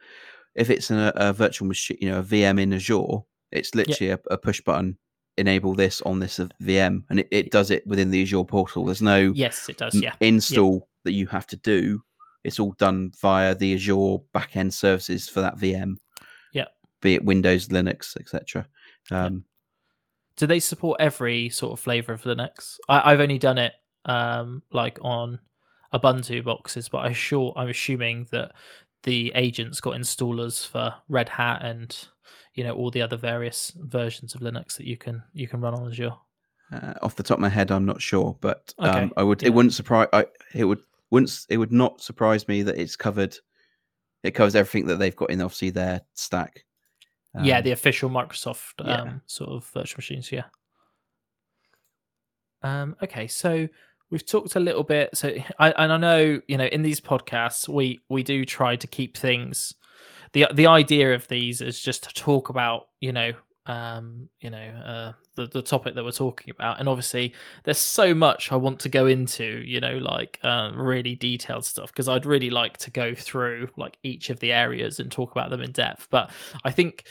if 0.56 0.70
it's 0.70 0.92
a, 0.92 1.12
a 1.16 1.34
virtual 1.34 1.68
machine, 1.68 1.98
you 2.02 2.10
know, 2.10 2.20
a 2.20 2.24
VM 2.24 2.60
in 2.60 2.74
Azure, 2.74 3.20
it's 3.52 3.74
literally 3.74 4.10
yep. 4.10 4.26
a, 4.30 4.34
a, 4.34 4.38
push 4.38 4.60
button 4.62 4.98
enable 5.38 5.74
this 5.74 6.02
on 6.02 6.20
this 6.20 6.40
VM, 6.62 7.04
and 7.10 7.22
it, 7.22 7.28
it 7.32 7.52
does 7.52 7.72
it 7.72 7.86
within 7.88 8.12
the 8.12 8.22
Azure 8.22 8.44
portal. 8.44 8.86
There's 8.86 9.02
no 9.02 9.32
yes, 9.34 9.70
it 9.70 9.78
does, 9.78 9.96
yeah, 9.96 10.16
install 10.20 10.74
yep. 10.74 10.84
that 11.06 11.14
you 11.14 11.28
have 11.28 11.48
to 11.48 11.58
do. 11.58 12.02
It's 12.44 12.60
all 12.60 12.74
done 12.78 13.12
via 13.22 13.56
the 13.56 13.76
Azure 13.76 14.18
backend 14.34 14.74
services 14.74 15.30
for 15.30 15.42
that 15.42 15.58
VM 15.58 15.96
be 17.02 17.16
it 17.16 17.26
Windows, 17.26 17.68
Linux, 17.68 18.16
etc. 18.18 18.68
Um, 19.10 19.44
Do 20.38 20.48
they 20.48 20.60
support 20.60 21.02
every 21.02 21.50
sort 21.50 21.74
of 21.74 21.80
flavor 21.80 22.14
of 22.14 22.24
Linux? 22.24 22.78
I, 22.88 23.12
have 23.12 23.20
only 23.20 23.40
done 23.40 23.58
it 23.58 23.74
um, 24.06 24.64
like 24.72 25.00
on 25.02 25.40
Ubuntu 25.94 26.44
boxes, 26.44 26.90
but 26.90 27.00
I 27.00 27.12
sure 27.12 27.54
I'm 27.56 27.70
assuming 27.70 28.28
that 28.32 28.54
the 29.04 29.32
agents 29.36 29.82
got 29.82 29.96
installers 29.96 30.66
for 30.66 30.94
Red 31.10 31.30
Hat 31.30 31.64
and 31.64 32.08
you 32.54 32.64
know 32.64 32.74
all 32.74 32.92
the 32.92 33.02
other 33.02 33.18
various 33.18 33.72
versions 33.76 34.36
of 34.36 34.42
Linux 34.42 34.78
that 34.78 34.86
you 34.86 34.98
can 34.98 35.24
you 35.34 35.48
can 35.48 35.62
run 35.62 35.74
on 35.74 35.88
Azure. 35.88 36.14
Uh, 36.72 36.94
off 37.02 37.16
the 37.16 37.24
top 37.24 37.38
of 37.38 37.42
my 37.42 37.50
head, 37.50 37.70
I'm 37.70 37.86
not 37.86 38.02
sure, 38.02 38.38
but 38.40 38.74
um, 38.80 38.90
okay. 38.90 39.12
I 39.18 39.24
would. 39.24 39.42
Yeah. 39.42 39.50
It 39.50 39.54
wouldn't 39.54 39.74
surprise. 39.74 40.08
I, 40.14 40.26
it 40.54 40.64
would 40.64 40.80
wouldn't. 41.10 41.46
It 41.50 41.58
would 41.58 41.72
not 41.72 42.02
surprise 42.02 42.48
me 42.48 42.62
that 42.64 42.78
it's 42.78 42.96
covered. 42.96 43.36
It 44.24 44.32
covers 44.32 44.56
everything 44.56 44.88
that 44.88 44.98
they've 44.98 45.16
got 45.16 45.32
in 45.32 45.42
obviously 45.42 45.72
their 45.72 46.02
stack. 46.14 46.64
Um, 47.34 47.46
yeah, 47.46 47.62
the 47.62 47.72
official 47.72 48.10
Microsoft 48.10 48.80
um, 48.80 48.88
yeah. 48.88 49.14
sort 49.26 49.50
of 49.50 49.66
virtual 49.74 49.98
machines. 50.00 50.32
Yeah. 50.32 50.46
Um, 52.64 52.96
okay, 53.02 53.28
so 53.28 53.68
we've 54.10 54.26
talked 54.26 54.56
a 54.56 54.60
little 54.60 54.84
bit. 54.84 55.16
So, 55.16 55.34
I, 55.58 55.72
and 55.72 55.94
I 55.94 55.98
know 55.98 56.42
you 56.48 56.58
know 56.58 56.66
in 56.66 56.82
these 56.82 57.00
podcasts 57.00 57.68
we 57.68 58.00
we 58.10 58.24
do 58.24 58.46
try 58.46 58.76
to 58.76 58.88
keep 58.88 59.18
things. 59.18 59.74
the 60.34 60.48
The 60.54 60.68
idea 60.68 61.14
of 61.14 61.28
these 61.28 61.62
is 61.62 61.80
just 61.80 62.04
to 62.04 62.14
talk 62.14 62.50
about 62.50 62.88
you 63.00 63.14
know 63.14 63.34
um, 63.66 64.30
you 64.40 64.50
know, 64.50 64.58
uh, 64.58 65.12
the 65.36 65.48
the 65.48 65.62
topic 65.62 65.96
that 65.96 66.04
we're 66.04 66.12
talking 66.12 66.52
about. 66.52 66.80
And 66.80 66.90
obviously, 66.90 67.34
there's 67.64 67.78
so 67.78 68.14
much 68.14 68.52
I 68.52 68.56
want 68.56 68.80
to 68.82 68.90
go 68.90 69.08
into, 69.08 69.64
you 69.66 69.80
know, 69.80 69.98
like 69.98 70.40
um, 70.44 70.80
really 70.80 71.16
detailed 71.16 71.66
stuff 71.66 71.92
because 71.92 72.10
I'd 72.10 72.26
really 72.26 72.50
like 72.50 72.78
to 72.80 72.92
go 72.92 73.16
through 73.16 73.70
like 73.78 73.98
each 74.04 74.30
of 74.30 74.40
the 74.40 74.52
areas 74.52 75.00
and 75.00 75.12
talk 75.12 75.32
about 75.32 75.50
them 75.50 75.62
in 75.62 75.72
depth. 75.72 76.08
But 76.10 76.32
I 76.64 76.72
think 76.72 77.06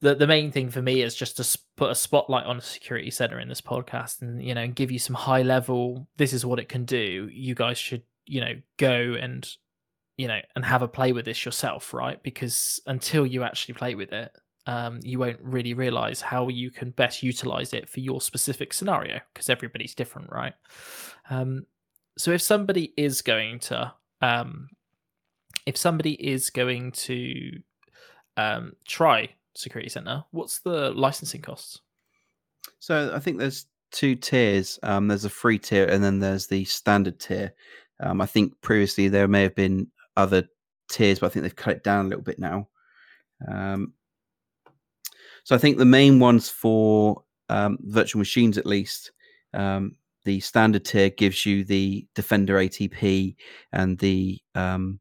the 0.00 0.14
the 0.14 0.26
main 0.26 0.52
thing 0.52 0.70
for 0.70 0.82
me 0.82 1.02
is 1.02 1.14
just 1.14 1.36
to 1.36 1.58
put 1.76 1.90
a 1.90 1.94
spotlight 1.94 2.46
on 2.46 2.58
a 2.58 2.62
security 2.62 3.10
center 3.10 3.38
in 3.40 3.48
this 3.48 3.60
podcast 3.60 4.22
and 4.22 4.42
you 4.42 4.54
know 4.54 4.66
give 4.68 4.90
you 4.90 4.98
some 4.98 5.16
high 5.16 5.42
level. 5.42 6.08
This 6.16 6.32
is 6.32 6.46
what 6.46 6.58
it 6.58 6.68
can 6.68 6.84
do. 6.84 7.28
You 7.32 7.54
guys 7.54 7.78
should 7.78 8.02
you 8.26 8.40
know 8.40 8.54
go 8.76 9.16
and 9.20 9.48
you 10.16 10.28
know 10.28 10.40
and 10.54 10.64
have 10.64 10.82
a 10.82 10.88
play 10.88 11.12
with 11.12 11.24
this 11.24 11.44
yourself, 11.44 11.92
right? 11.92 12.22
Because 12.22 12.80
until 12.86 13.26
you 13.26 13.42
actually 13.42 13.74
play 13.74 13.94
with 13.94 14.12
it 14.12 14.32
um, 14.68 15.00
you 15.02 15.18
won't 15.18 15.40
really 15.40 15.72
realize 15.72 16.20
how 16.20 16.48
you 16.48 16.70
can 16.70 16.90
best 16.90 17.22
utilize 17.22 17.72
it 17.72 17.88
for 17.88 18.00
your 18.00 18.20
specific 18.20 18.74
scenario 18.74 19.18
because 19.32 19.48
everybody's 19.48 19.94
different, 19.94 20.30
right? 20.30 20.52
Um, 21.30 21.64
so 22.18 22.32
if 22.32 22.42
somebody 22.42 22.92
is 22.94 23.22
going 23.22 23.60
to, 23.60 23.94
um, 24.20 24.68
if 25.64 25.78
somebody 25.78 26.12
is 26.12 26.50
going 26.50 26.92
to 26.92 27.62
um, 28.36 28.74
try 28.86 29.30
Security 29.54 29.88
Center, 29.88 30.22
what's 30.32 30.58
the 30.58 30.90
licensing 30.90 31.40
costs? 31.40 31.80
So 32.78 33.10
I 33.14 33.20
think 33.20 33.38
there's 33.38 33.64
two 33.90 34.16
tiers. 34.16 34.78
Um, 34.82 35.08
there's 35.08 35.24
a 35.24 35.30
free 35.30 35.58
tier 35.58 35.86
and 35.86 36.04
then 36.04 36.18
there's 36.18 36.46
the 36.46 36.66
standard 36.66 37.18
tier. 37.18 37.54
Um, 38.00 38.20
I 38.20 38.26
think 38.26 38.52
previously 38.60 39.08
there 39.08 39.28
may 39.28 39.44
have 39.44 39.54
been 39.54 39.86
other 40.14 40.46
tiers, 40.90 41.20
but 41.20 41.28
I 41.28 41.30
think 41.30 41.44
they've 41.44 41.56
cut 41.56 41.76
it 41.76 41.84
down 41.84 42.04
a 42.04 42.08
little 42.10 42.22
bit 42.22 42.38
now. 42.38 42.68
Um, 43.50 43.94
so 45.48 45.56
I 45.56 45.58
think 45.58 45.78
the 45.78 45.86
main 45.86 46.20
ones 46.20 46.50
for 46.50 47.22
um, 47.48 47.78
virtual 47.80 48.18
machines, 48.18 48.58
at 48.58 48.66
least, 48.66 49.12
um, 49.54 49.96
the 50.26 50.40
standard 50.40 50.84
tier 50.84 51.08
gives 51.08 51.46
you 51.46 51.64
the 51.64 52.06
Defender 52.14 52.56
ATP 52.56 53.34
and 53.72 53.98
the 53.98 54.38
um, 54.54 55.00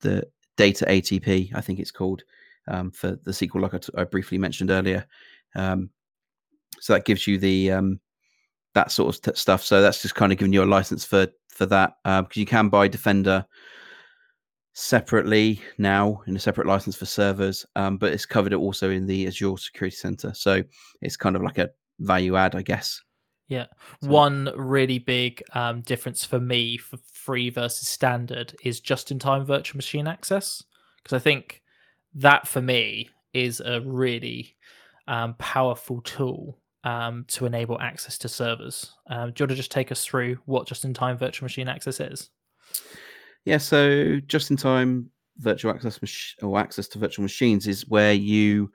the 0.00 0.26
Data 0.56 0.86
ATP, 0.86 1.54
I 1.54 1.60
think 1.60 1.80
it's 1.80 1.90
called, 1.90 2.22
um, 2.66 2.92
for 2.92 3.10
the 3.24 3.30
SQL, 3.30 3.60
like 3.60 3.74
I, 3.74 3.78
t- 3.78 3.92
I 3.94 4.04
briefly 4.04 4.38
mentioned 4.38 4.70
earlier. 4.70 5.06
Um, 5.54 5.90
so 6.80 6.94
that 6.94 7.04
gives 7.04 7.26
you 7.26 7.36
the 7.36 7.72
um, 7.72 8.00
that 8.72 8.90
sort 8.90 9.14
of 9.14 9.20
t- 9.20 9.38
stuff. 9.38 9.62
So 9.62 9.82
that's 9.82 10.00
just 10.00 10.14
kind 10.14 10.32
of 10.32 10.38
giving 10.38 10.54
you 10.54 10.62
a 10.62 10.64
license 10.64 11.04
for 11.04 11.26
for 11.48 11.66
that 11.66 11.96
because 12.04 12.24
uh, 12.24 12.40
you 12.40 12.46
can 12.46 12.70
buy 12.70 12.88
Defender 12.88 13.44
separately 14.74 15.60
now 15.78 16.22
in 16.26 16.36
a 16.36 16.40
separate 16.40 16.66
license 16.66 16.96
for 16.96 17.06
servers, 17.06 17.66
um, 17.76 17.98
but 17.98 18.12
it's 18.12 18.26
covered 18.26 18.52
it 18.52 18.56
also 18.56 18.90
in 18.90 19.06
the 19.06 19.26
Azure 19.26 19.56
Security 19.56 19.96
Center. 19.96 20.32
So 20.34 20.62
it's 21.00 21.16
kind 21.16 21.36
of 21.36 21.42
like 21.42 21.58
a 21.58 21.70
value 22.00 22.36
add, 22.36 22.54
I 22.54 22.62
guess. 22.62 23.00
Yeah. 23.48 23.66
So. 24.02 24.08
One 24.08 24.50
really 24.56 24.98
big 24.98 25.42
um, 25.52 25.82
difference 25.82 26.24
for 26.24 26.40
me 26.40 26.78
for 26.78 26.98
free 27.12 27.50
versus 27.50 27.86
standard 27.86 28.54
is 28.64 28.80
just 28.80 29.10
in 29.10 29.18
time 29.18 29.44
virtual 29.44 29.76
machine 29.76 30.06
access. 30.06 30.62
Because 31.02 31.16
I 31.16 31.18
think 31.18 31.62
that 32.14 32.48
for 32.48 32.62
me 32.62 33.10
is 33.34 33.60
a 33.60 33.80
really 33.80 34.56
um, 35.06 35.34
powerful 35.38 36.00
tool 36.02 36.58
um, 36.84 37.24
to 37.28 37.44
enable 37.46 37.80
access 37.80 38.16
to 38.18 38.28
servers. 38.28 38.94
Um, 39.08 39.32
do 39.32 39.42
you 39.42 39.44
want 39.44 39.50
to 39.50 39.56
just 39.56 39.70
take 39.70 39.92
us 39.92 40.04
through 40.04 40.38
what 40.46 40.66
just 40.66 40.84
in 40.84 40.94
time 40.94 41.18
virtual 41.18 41.44
machine 41.44 41.68
access 41.68 42.00
is? 42.00 42.30
Yeah, 43.44 43.58
so 43.58 44.20
just 44.26 44.50
in 44.50 44.56
time 44.56 45.10
virtual 45.38 45.72
access 45.72 46.00
mach- 46.00 46.42
or 46.42 46.58
access 46.58 46.86
to 46.88 46.98
virtual 46.98 47.22
machines 47.22 47.66
is 47.66 47.88
where 47.88 48.12
you 48.12 48.70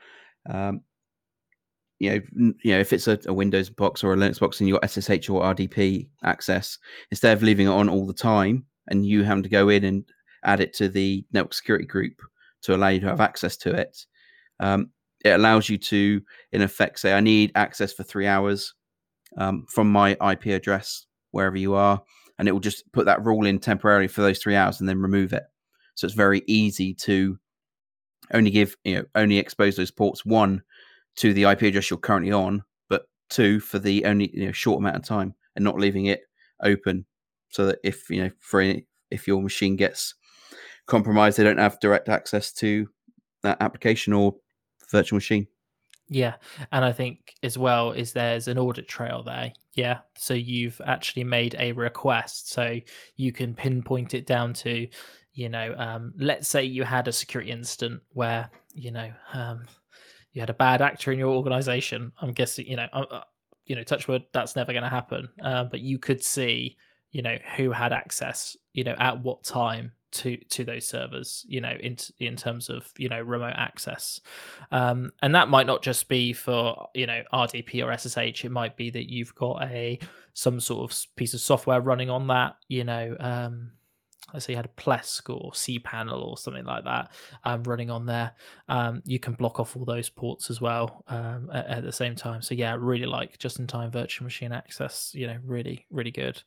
um, 0.49 0.81
you 1.99 2.11
know, 2.11 2.53
you 2.63 2.73
know, 2.73 2.79
if 2.79 2.93
it's 2.93 3.07
a, 3.07 3.19
a, 3.25 3.33
Windows 3.33 3.69
box 3.69 4.03
or 4.03 4.13
a 4.13 4.15
Linux 4.15 4.39
box 4.39 4.59
and 4.59 4.69
you've 4.69 4.79
got 4.79 4.89
SSH 4.89 5.29
or 5.29 5.41
RDP 5.41 6.07
access, 6.23 6.77
instead 7.11 7.35
of 7.35 7.43
leaving 7.43 7.67
it 7.67 7.71
on 7.71 7.89
all 7.89 8.05
the 8.05 8.13
time 8.13 8.65
and 8.87 9.05
you 9.05 9.23
having 9.23 9.43
to 9.43 9.49
go 9.49 9.69
in 9.69 9.83
and 9.83 10.05
add 10.43 10.59
it 10.59 10.73
to 10.75 10.89
the 10.89 11.25
network 11.31 11.53
security 11.53 11.85
group 11.85 12.13
to 12.61 12.75
allow 12.75 12.89
you 12.89 12.99
to 12.99 13.07
have 13.07 13.19
access 13.19 13.57
to 13.57 13.73
it, 13.73 14.05
um, 14.59 14.91
it 15.25 15.31
allows 15.31 15.69
you 15.69 15.77
to, 15.77 16.21
in 16.51 16.61
effect, 16.61 16.99
say, 16.99 17.13
I 17.13 17.19
need 17.19 17.51
access 17.55 17.93
for 17.93 18.03
three 18.03 18.27
hours 18.27 18.75
um, 19.37 19.65
from 19.67 19.91
my 19.91 20.11
IP 20.31 20.47
address 20.47 21.05
wherever 21.31 21.57
you 21.57 21.73
are, 21.73 22.01
and 22.39 22.47
it 22.47 22.51
will 22.51 22.59
just 22.59 22.89
put 22.91 23.05
that 23.05 23.23
rule 23.23 23.45
in 23.45 23.59
temporarily 23.59 24.07
for 24.07 24.21
those 24.21 24.39
three 24.39 24.55
hours 24.55 24.79
and 24.79 24.87
then 24.87 25.01
remove 25.01 25.33
it. 25.33 25.43
So 25.95 26.05
it's 26.05 26.15
very 26.15 26.43
easy 26.47 26.93
to 26.95 27.37
only 28.33 28.51
give, 28.51 28.75
you 28.83 28.95
know, 28.95 29.03
only 29.15 29.37
expose 29.37 29.75
those 29.75 29.91
ports 29.91 30.25
one 30.25 30.61
to 31.17 31.33
the 31.33 31.43
IP 31.43 31.63
address 31.63 31.89
you're 31.89 31.97
currently 31.97 32.31
on, 32.31 32.63
but 32.89 33.07
two 33.29 33.59
for 33.59 33.79
the 33.79 34.05
only 34.05 34.29
you 34.33 34.45
know, 34.45 34.51
short 34.51 34.79
amount 34.79 34.95
of 34.95 35.03
time 35.03 35.33
and 35.55 35.63
not 35.63 35.79
leaving 35.79 36.05
it 36.05 36.21
open 36.63 37.05
so 37.49 37.65
that 37.65 37.79
if 37.83 38.09
you 38.09 38.23
know 38.23 38.31
for 38.39 38.61
any, 38.61 38.85
if 39.09 39.27
your 39.27 39.41
machine 39.41 39.75
gets 39.75 40.13
compromised, 40.85 41.37
they 41.37 41.43
don't 41.43 41.57
have 41.57 41.79
direct 41.79 42.09
access 42.09 42.51
to 42.53 42.87
that 43.43 43.57
application 43.61 44.13
or 44.13 44.35
virtual 44.91 45.17
machine. 45.17 45.47
Yeah, 46.09 46.35
and 46.71 46.85
I 46.85 46.93
think 46.93 47.35
as 47.43 47.57
well 47.57 47.91
is 47.91 48.13
there's 48.13 48.47
an 48.47 48.57
audit 48.57 48.87
trail 48.87 49.23
there. 49.23 49.51
Yeah, 49.73 49.99
so 50.15 50.33
you've 50.33 50.79
actually 50.85 51.25
made 51.25 51.55
a 51.59 51.73
request, 51.73 52.49
so 52.49 52.79
you 53.17 53.31
can 53.31 53.53
pinpoint 53.53 54.13
it 54.13 54.25
down 54.25 54.53
to, 54.53 54.87
you 55.33 55.49
know, 55.49 55.75
um, 55.77 56.13
let's 56.17 56.47
say 56.47 56.63
you 56.63 56.83
had 56.83 57.07
a 57.07 57.11
security 57.11 57.51
incident 57.51 58.01
where 58.13 58.49
you 58.73 58.91
know 58.91 59.11
um, 59.33 59.65
you 60.31 60.41
had 60.41 60.49
a 60.49 60.53
bad 60.53 60.81
actor 60.81 61.11
in 61.11 61.19
your 61.19 61.35
organization, 61.35 62.11
I'm 62.21 62.31
guessing, 62.31 62.67
you 62.67 62.77
know, 62.77 62.87
uh, 62.93 63.05
uh 63.11 63.23
you 63.65 63.75
know, 63.75 63.83
touchwood, 63.83 64.23
that's 64.31 64.55
never 64.55 64.71
going 64.71 64.83
to 64.83 64.89
happen. 64.89 65.27
Uh, 65.43 65.65
but 65.65 65.81
you 65.81 65.99
could 65.99 66.23
see, 66.23 66.77
you 67.11 67.21
know, 67.21 67.37
who 67.57 67.71
had 67.71 67.91
access, 67.91 68.55
you 68.73 68.85
know, 68.85 68.95
at 68.97 69.21
what 69.21 69.43
time 69.43 69.91
to 70.11 70.37
to 70.37 70.63
those 70.63 70.87
servers, 70.87 71.45
you 71.47 71.61
know, 71.61 71.75
in 71.79 71.97
in 72.19 72.35
terms 72.35 72.69
of 72.69 72.91
you 72.97 73.09
know 73.09 73.21
remote 73.21 73.55
access, 73.55 74.21
um, 74.71 75.11
and 75.21 75.35
that 75.35 75.49
might 75.49 75.67
not 75.67 75.81
just 75.81 76.07
be 76.07 76.33
for 76.33 76.87
you 76.93 77.07
know 77.07 77.23
RDP 77.33 77.83
or 77.85 77.95
SSH. 77.97 78.45
It 78.45 78.51
might 78.51 78.77
be 78.77 78.89
that 78.91 79.09
you've 79.09 79.35
got 79.35 79.63
a 79.63 79.99
some 80.33 80.59
sort 80.59 80.91
of 80.91 81.15
piece 81.15 81.33
of 81.33 81.41
software 81.41 81.81
running 81.81 82.11
on 82.11 82.27
that, 82.27 82.57
you 82.67 82.83
know, 82.83 83.17
um, 83.19 83.71
let's 84.33 84.45
say 84.45 84.53
you 84.53 84.57
had 84.57 84.65
a 84.65 84.81
Plesk 84.81 85.29
or 85.29 85.51
cPanel 85.51 86.21
or 86.21 86.37
something 86.37 86.63
like 86.63 86.83
that 86.83 87.11
um, 87.43 87.63
running 87.63 87.89
on 87.89 88.05
there, 88.05 88.33
um, 88.69 89.01
you 89.03 89.19
can 89.19 89.33
block 89.33 89.59
off 89.59 89.75
all 89.75 89.85
those 89.85 90.09
ports 90.09 90.49
as 90.49 90.61
well 90.61 91.03
um, 91.07 91.49
at, 91.51 91.65
at, 91.67 91.83
the 91.83 91.91
same 91.91 92.15
time. 92.15 92.41
So 92.43 92.53
yeah, 92.53 92.75
really 92.77 93.07
like 93.07 93.39
just-in-time 93.39 93.89
virtual 93.89 94.25
machine 94.25 94.51
access. 94.51 95.11
You 95.15 95.25
know, 95.27 95.37
really, 95.43 95.85
really 95.89 96.11
good. 96.11 96.41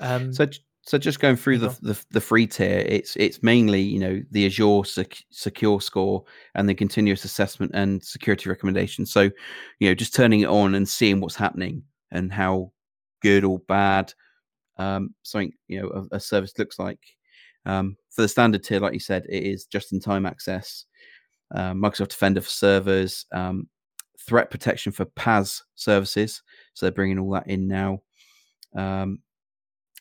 Um, 0.00 0.32
so. 0.32 0.46
So 0.82 0.96
just 0.98 1.20
going 1.20 1.36
through 1.36 1.58
the, 1.58 1.68
the, 1.82 2.04
the 2.10 2.20
free 2.20 2.46
tier, 2.46 2.84
it's 2.86 3.14
it's 3.16 3.42
mainly 3.42 3.82
you 3.82 3.98
know 3.98 4.22
the 4.30 4.46
Azure 4.46 4.84
sec- 4.84 5.24
secure 5.30 5.80
score 5.80 6.24
and 6.54 6.68
the 6.68 6.74
continuous 6.74 7.24
assessment 7.24 7.72
and 7.74 8.02
security 8.02 8.48
recommendations. 8.48 9.12
So 9.12 9.30
you 9.78 9.88
know 9.88 9.94
just 9.94 10.14
turning 10.14 10.40
it 10.40 10.48
on 10.48 10.74
and 10.74 10.88
seeing 10.88 11.20
what's 11.20 11.36
happening 11.36 11.82
and 12.10 12.32
how 12.32 12.72
good 13.20 13.44
or 13.44 13.58
bad 13.60 14.12
um, 14.78 15.14
something 15.22 15.52
you 15.68 15.80
know 15.80 16.06
a, 16.12 16.16
a 16.16 16.20
service 16.20 16.58
looks 16.58 16.78
like. 16.78 17.00
Um, 17.66 17.96
for 18.10 18.22
the 18.22 18.28
standard 18.28 18.64
tier, 18.64 18.80
like 18.80 18.94
you 18.94 19.00
said, 19.00 19.26
it 19.28 19.44
is 19.44 19.66
just-in-time 19.66 20.24
access, 20.24 20.86
uh, 21.54 21.72
Microsoft 21.72 22.08
Defender 22.08 22.40
for 22.40 22.48
servers, 22.48 23.26
um, 23.32 23.68
threat 24.18 24.50
protection 24.50 24.92
for 24.92 25.04
PaaS 25.04 25.62
services. 25.74 26.42
So 26.72 26.86
they're 26.86 26.92
bringing 26.92 27.18
all 27.18 27.30
that 27.32 27.46
in 27.48 27.68
now, 27.68 28.00
um, 28.74 29.18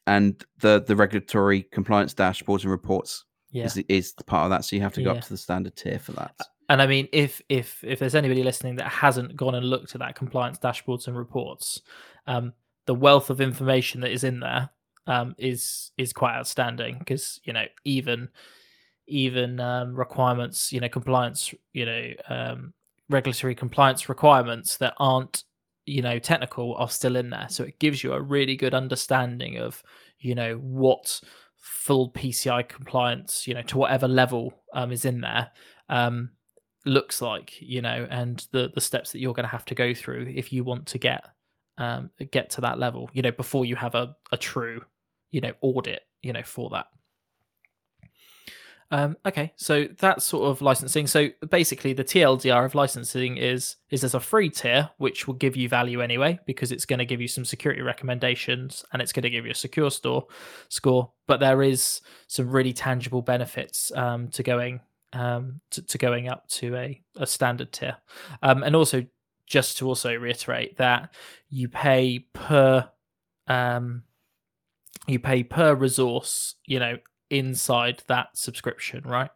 and 0.09 0.43
the 0.59 0.83
the 0.85 0.95
regulatory 0.95 1.63
compliance 1.71 2.15
dashboards 2.15 2.63
and 2.63 2.71
reports 2.71 3.25
yeah. 3.51 3.65
is 3.65 3.77
is 3.87 4.13
part 4.25 4.45
of 4.45 4.49
that. 4.49 4.65
So 4.65 4.75
you 4.75 4.81
have 4.81 4.93
to 4.93 5.03
go 5.03 5.11
yeah. 5.11 5.17
up 5.17 5.23
to 5.23 5.29
the 5.29 5.37
standard 5.37 5.75
tier 5.75 5.99
for 5.99 6.13
that. 6.13 6.35
And 6.67 6.81
I 6.81 6.87
mean, 6.87 7.07
if 7.13 7.41
if 7.47 7.83
if 7.83 7.99
there's 7.99 8.15
anybody 8.15 8.43
listening 8.43 8.75
that 8.77 8.89
hasn't 8.89 9.35
gone 9.35 9.55
and 9.55 9.65
looked 9.65 9.93
at 9.93 9.99
that 9.99 10.15
compliance 10.15 10.57
dashboards 10.57 11.07
and 11.07 11.15
reports, 11.15 11.81
um, 12.25 12.53
the 12.87 12.95
wealth 12.95 13.29
of 13.29 13.39
information 13.39 14.01
that 14.01 14.11
is 14.11 14.23
in 14.23 14.39
there 14.39 14.69
um, 15.05 15.35
is 15.37 15.91
is 15.97 16.11
quite 16.11 16.35
outstanding 16.35 16.97
because 16.97 17.39
you 17.43 17.53
know 17.53 17.65
even 17.85 18.29
even 19.05 19.59
um, 19.59 19.95
requirements, 19.95 20.71
you 20.71 20.79
know, 20.79 20.89
compliance, 20.89 21.53
you 21.73 21.85
know, 21.85 22.11
um, 22.29 22.73
regulatory 23.09 23.55
compliance 23.55 24.07
requirements 24.07 24.77
that 24.77 24.93
aren't 24.97 25.43
you 25.89 26.01
know 26.01 26.19
technical 26.19 26.75
are 26.75 26.89
still 26.89 27.15
in 27.15 27.29
there 27.29 27.47
so 27.49 27.63
it 27.63 27.79
gives 27.79 28.03
you 28.03 28.13
a 28.13 28.21
really 28.21 28.55
good 28.55 28.73
understanding 28.73 29.57
of 29.57 29.83
you 30.19 30.35
know 30.35 30.55
what 30.55 31.19
full 31.57 32.11
pci 32.11 32.67
compliance 32.67 33.47
you 33.47 33.53
know 33.53 33.61
to 33.61 33.77
whatever 33.77 34.07
level 34.07 34.53
um, 34.73 34.91
is 34.91 35.05
in 35.05 35.21
there 35.21 35.49
um, 35.89 36.29
looks 36.85 37.21
like 37.21 37.61
you 37.61 37.81
know 37.81 38.07
and 38.09 38.47
the 38.51 38.71
the 38.73 38.81
steps 38.81 39.11
that 39.11 39.19
you're 39.19 39.33
going 39.33 39.43
to 39.43 39.49
have 39.49 39.65
to 39.65 39.75
go 39.75 39.93
through 39.93 40.31
if 40.33 40.53
you 40.53 40.63
want 40.63 40.85
to 40.85 40.97
get 40.97 41.25
um, 41.79 42.11
get 42.31 42.49
to 42.51 42.61
that 42.61 42.77
level, 42.77 43.09
you 43.13 43.21
know, 43.21 43.31
before 43.31 43.65
you 43.65 43.75
have 43.77 43.95
a, 43.95 44.15
a 44.31 44.37
true, 44.37 44.81
you 45.31 45.41
know, 45.41 45.53
audit, 45.61 46.01
you 46.21 46.33
know, 46.33 46.43
for 46.43 46.69
that. 46.71 46.87
Um, 48.91 49.17
okay, 49.25 49.53
so 49.55 49.85
that's 49.99 50.25
sort 50.25 50.49
of 50.49 50.61
licensing. 50.61 51.05
So 51.05 51.29
basically, 51.49 51.93
the 51.93 52.03
TLDR 52.03 52.65
of 52.65 52.73
licensing 52.73 53.37
is 53.37 53.75
is 53.91 54.01
there's 54.01 54.15
a 54.15 54.19
free 54.19 54.49
tier 54.49 54.89
which 54.97 55.27
will 55.27 55.35
give 55.35 55.55
you 55.55 55.69
value 55.69 56.01
anyway 56.01 56.39
because 56.45 56.71
it's 56.71 56.85
going 56.85 56.99
to 56.99 57.05
give 57.05 57.21
you 57.21 57.27
some 57.27 57.45
security 57.45 57.81
recommendations 57.81 58.83
and 58.91 59.01
it's 59.01 59.11
going 59.11 59.23
to 59.23 59.29
give 59.29 59.45
you 59.45 59.51
a 59.51 59.55
secure 59.55 59.91
store 59.91 60.25
score. 60.69 61.11
But 61.27 61.39
there 61.39 61.61
is 61.61 62.01
some 62.27 62.49
really 62.49 62.73
tangible 62.73 63.21
benefits 63.21 63.91
um, 63.95 64.29
to 64.29 64.41
going 64.41 64.81
um, 65.13 65.61
to, 65.71 65.81
to, 65.83 65.97
going 65.97 66.27
up 66.27 66.47
to 66.49 66.75
a, 66.75 67.01
a 67.15 67.27
standard 67.27 67.71
tier, 67.71 67.97
um, 68.41 68.63
and 68.63 68.75
also 68.75 69.05
just 69.45 69.77
to 69.79 69.87
also 69.87 70.13
reiterate 70.15 70.77
that 70.77 71.13
you 71.49 71.67
pay 71.67 72.19
per 72.33 72.87
um 73.47 74.03
you 75.07 75.17
pay 75.17 75.41
per 75.41 75.73
resource 75.73 76.53
you 76.67 76.79
know 76.79 76.97
inside 77.29 78.01
that 78.07 78.27
subscription 78.33 79.03
right? 79.05 79.29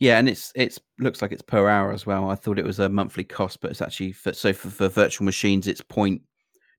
Yeah 0.00 0.18
and 0.18 0.28
it's 0.28 0.52
it's 0.54 0.78
looks 0.98 1.22
like 1.22 1.32
it's 1.32 1.42
per 1.42 1.68
hour 1.68 1.92
as 1.92 2.06
well. 2.06 2.30
I 2.30 2.34
thought 2.34 2.58
it 2.58 2.64
was 2.64 2.78
a 2.78 2.88
monthly 2.88 3.24
cost 3.24 3.60
but 3.60 3.70
it's 3.70 3.82
actually 3.82 4.12
for, 4.12 4.32
so 4.32 4.52
for, 4.52 4.70
for 4.70 4.88
virtual 4.88 5.24
machines 5.24 5.66
it's 5.66 5.80
point 5.80 6.22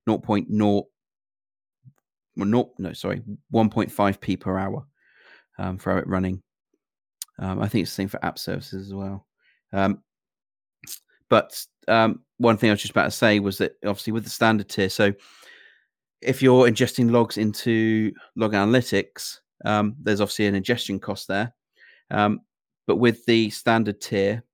0. 0.08 0.18
Point 0.18 0.48
0 0.50 0.84
well, 2.36 2.46
not 2.46 2.68
no 2.78 2.92
sorry 2.92 3.22
1.5p 3.52 4.40
per 4.40 4.58
hour 4.58 4.86
um, 5.58 5.78
for 5.78 5.98
it 5.98 6.06
running. 6.06 6.42
Um, 7.38 7.60
i 7.60 7.68
think 7.68 7.82
it's 7.82 7.90
the 7.90 7.96
same 7.96 8.08
for 8.08 8.24
app 8.24 8.38
services 8.38 8.86
as 8.86 8.94
well. 8.94 9.26
Um, 9.72 10.02
but 11.28 11.60
um, 11.88 12.20
one 12.38 12.56
thing 12.56 12.70
I 12.70 12.72
was 12.72 12.80
just 12.80 12.92
about 12.92 13.04
to 13.04 13.10
say 13.10 13.40
was 13.40 13.58
that 13.58 13.72
obviously 13.84 14.12
with 14.12 14.24
the 14.24 14.30
standard 14.30 14.68
tier, 14.68 14.88
so 14.88 15.12
if 16.22 16.42
you're 16.42 16.66
ingesting 16.66 17.10
logs 17.10 17.36
into 17.36 18.12
log 18.36 18.52
analytics, 18.52 19.38
um, 19.64 19.96
there's 20.02 20.20
obviously 20.20 20.46
an 20.46 20.54
ingestion 20.54 20.98
cost 20.98 21.28
there. 21.28 21.52
Um, 22.10 22.40
but 22.86 22.96
with 22.96 23.24
the 23.26 23.50
standard 23.50 24.00
tier 24.00 24.44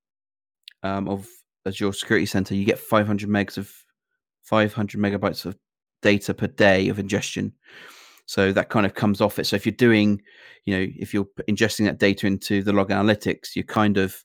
um, 0.82 1.08
of 1.08 1.28
Azure 1.66 1.92
Security 1.92 2.26
Center, 2.26 2.54
you 2.54 2.64
get 2.64 2.78
500 2.78 3.28
megs 3.28 3.58
of 3.58 3.72
500 4.44 5.00
megabytes 5.00 5.44
of 5.44 5.56
data 6.00 6.34
per 6.34 6.46
day 6.46 6.88
of 6.88 6.98
ingestion. 6.98 7.52
So 8.26 8.52
that 8.52 8.70
kind 8.70 8.86
of 8.86 8.94
comes 8.94 9.20
off 9.20 9.38
it. 9.38 9.46
So 9.46 9.56
if 9.56 9.66
you're 9.66 9.74
doing, 9.74 10.22
you 10.64 10.76
know, 10.76 10.86
if 10.96 11.12
you're 11.12 11.26
ingesting 11.48 11.86
that 11.86 11.98
data 11.98 12.26
into 12.26 12.62
the 12.62 12.72
log 12.72 12.90
analytics, 12.90 13.54
you're 13.54 13.64
kind 13.64 13.98
of 13.98 14.16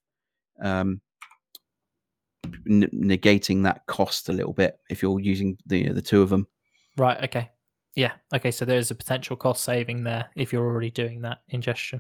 um, 0.62 1.02
negating 2.68 3.64
that 3.64 3.86
cost 3.88 4.30
a 4.30 4.34
little 4.34 4.54
bit 4.54 4.80
if 4.90 5.02
you're 5.02 5.20
using 5.20 5.58
the 5.66 5.80
you 5.80 5.88
know, 5.88 5.94
the 5.94 6.02
two 6.02 6.22
of 6.22 6.30
them. 6.30 6.48
Right. 6.96 7.22
Okay. 7.26 7.52
Yeah. 7.98 8.14
Okay. 8.34 8.52
So 8.52 8.64
there's 8.64 8.92
a 8.92 8.96
potential 8.96 9.36
cost 9.36 9.64
saving 9.64 10.04
there 10.04 10.30
if 10.36 10.54
you're 10.54 10.66
already 10.66 10.92
doing 10.92 11.22
that 11.22 11.40
ingestion. 11.50 12.00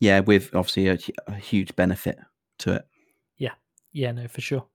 Yeah, 0.00 0.20
with 0.20 0.54
obviously 0.54 0.88
a, 0.88 0.98
a 1.28 1.34
huge 1.34 1.76
benefit 1.76 2.18
to 2.60 2.72
it. 2.74 2.86
Yeah. 3.36 3.52
Yeah. 3.92 4.12
No, 4.12 4.28
for 4.28 4.40
sure. 4.40 4.66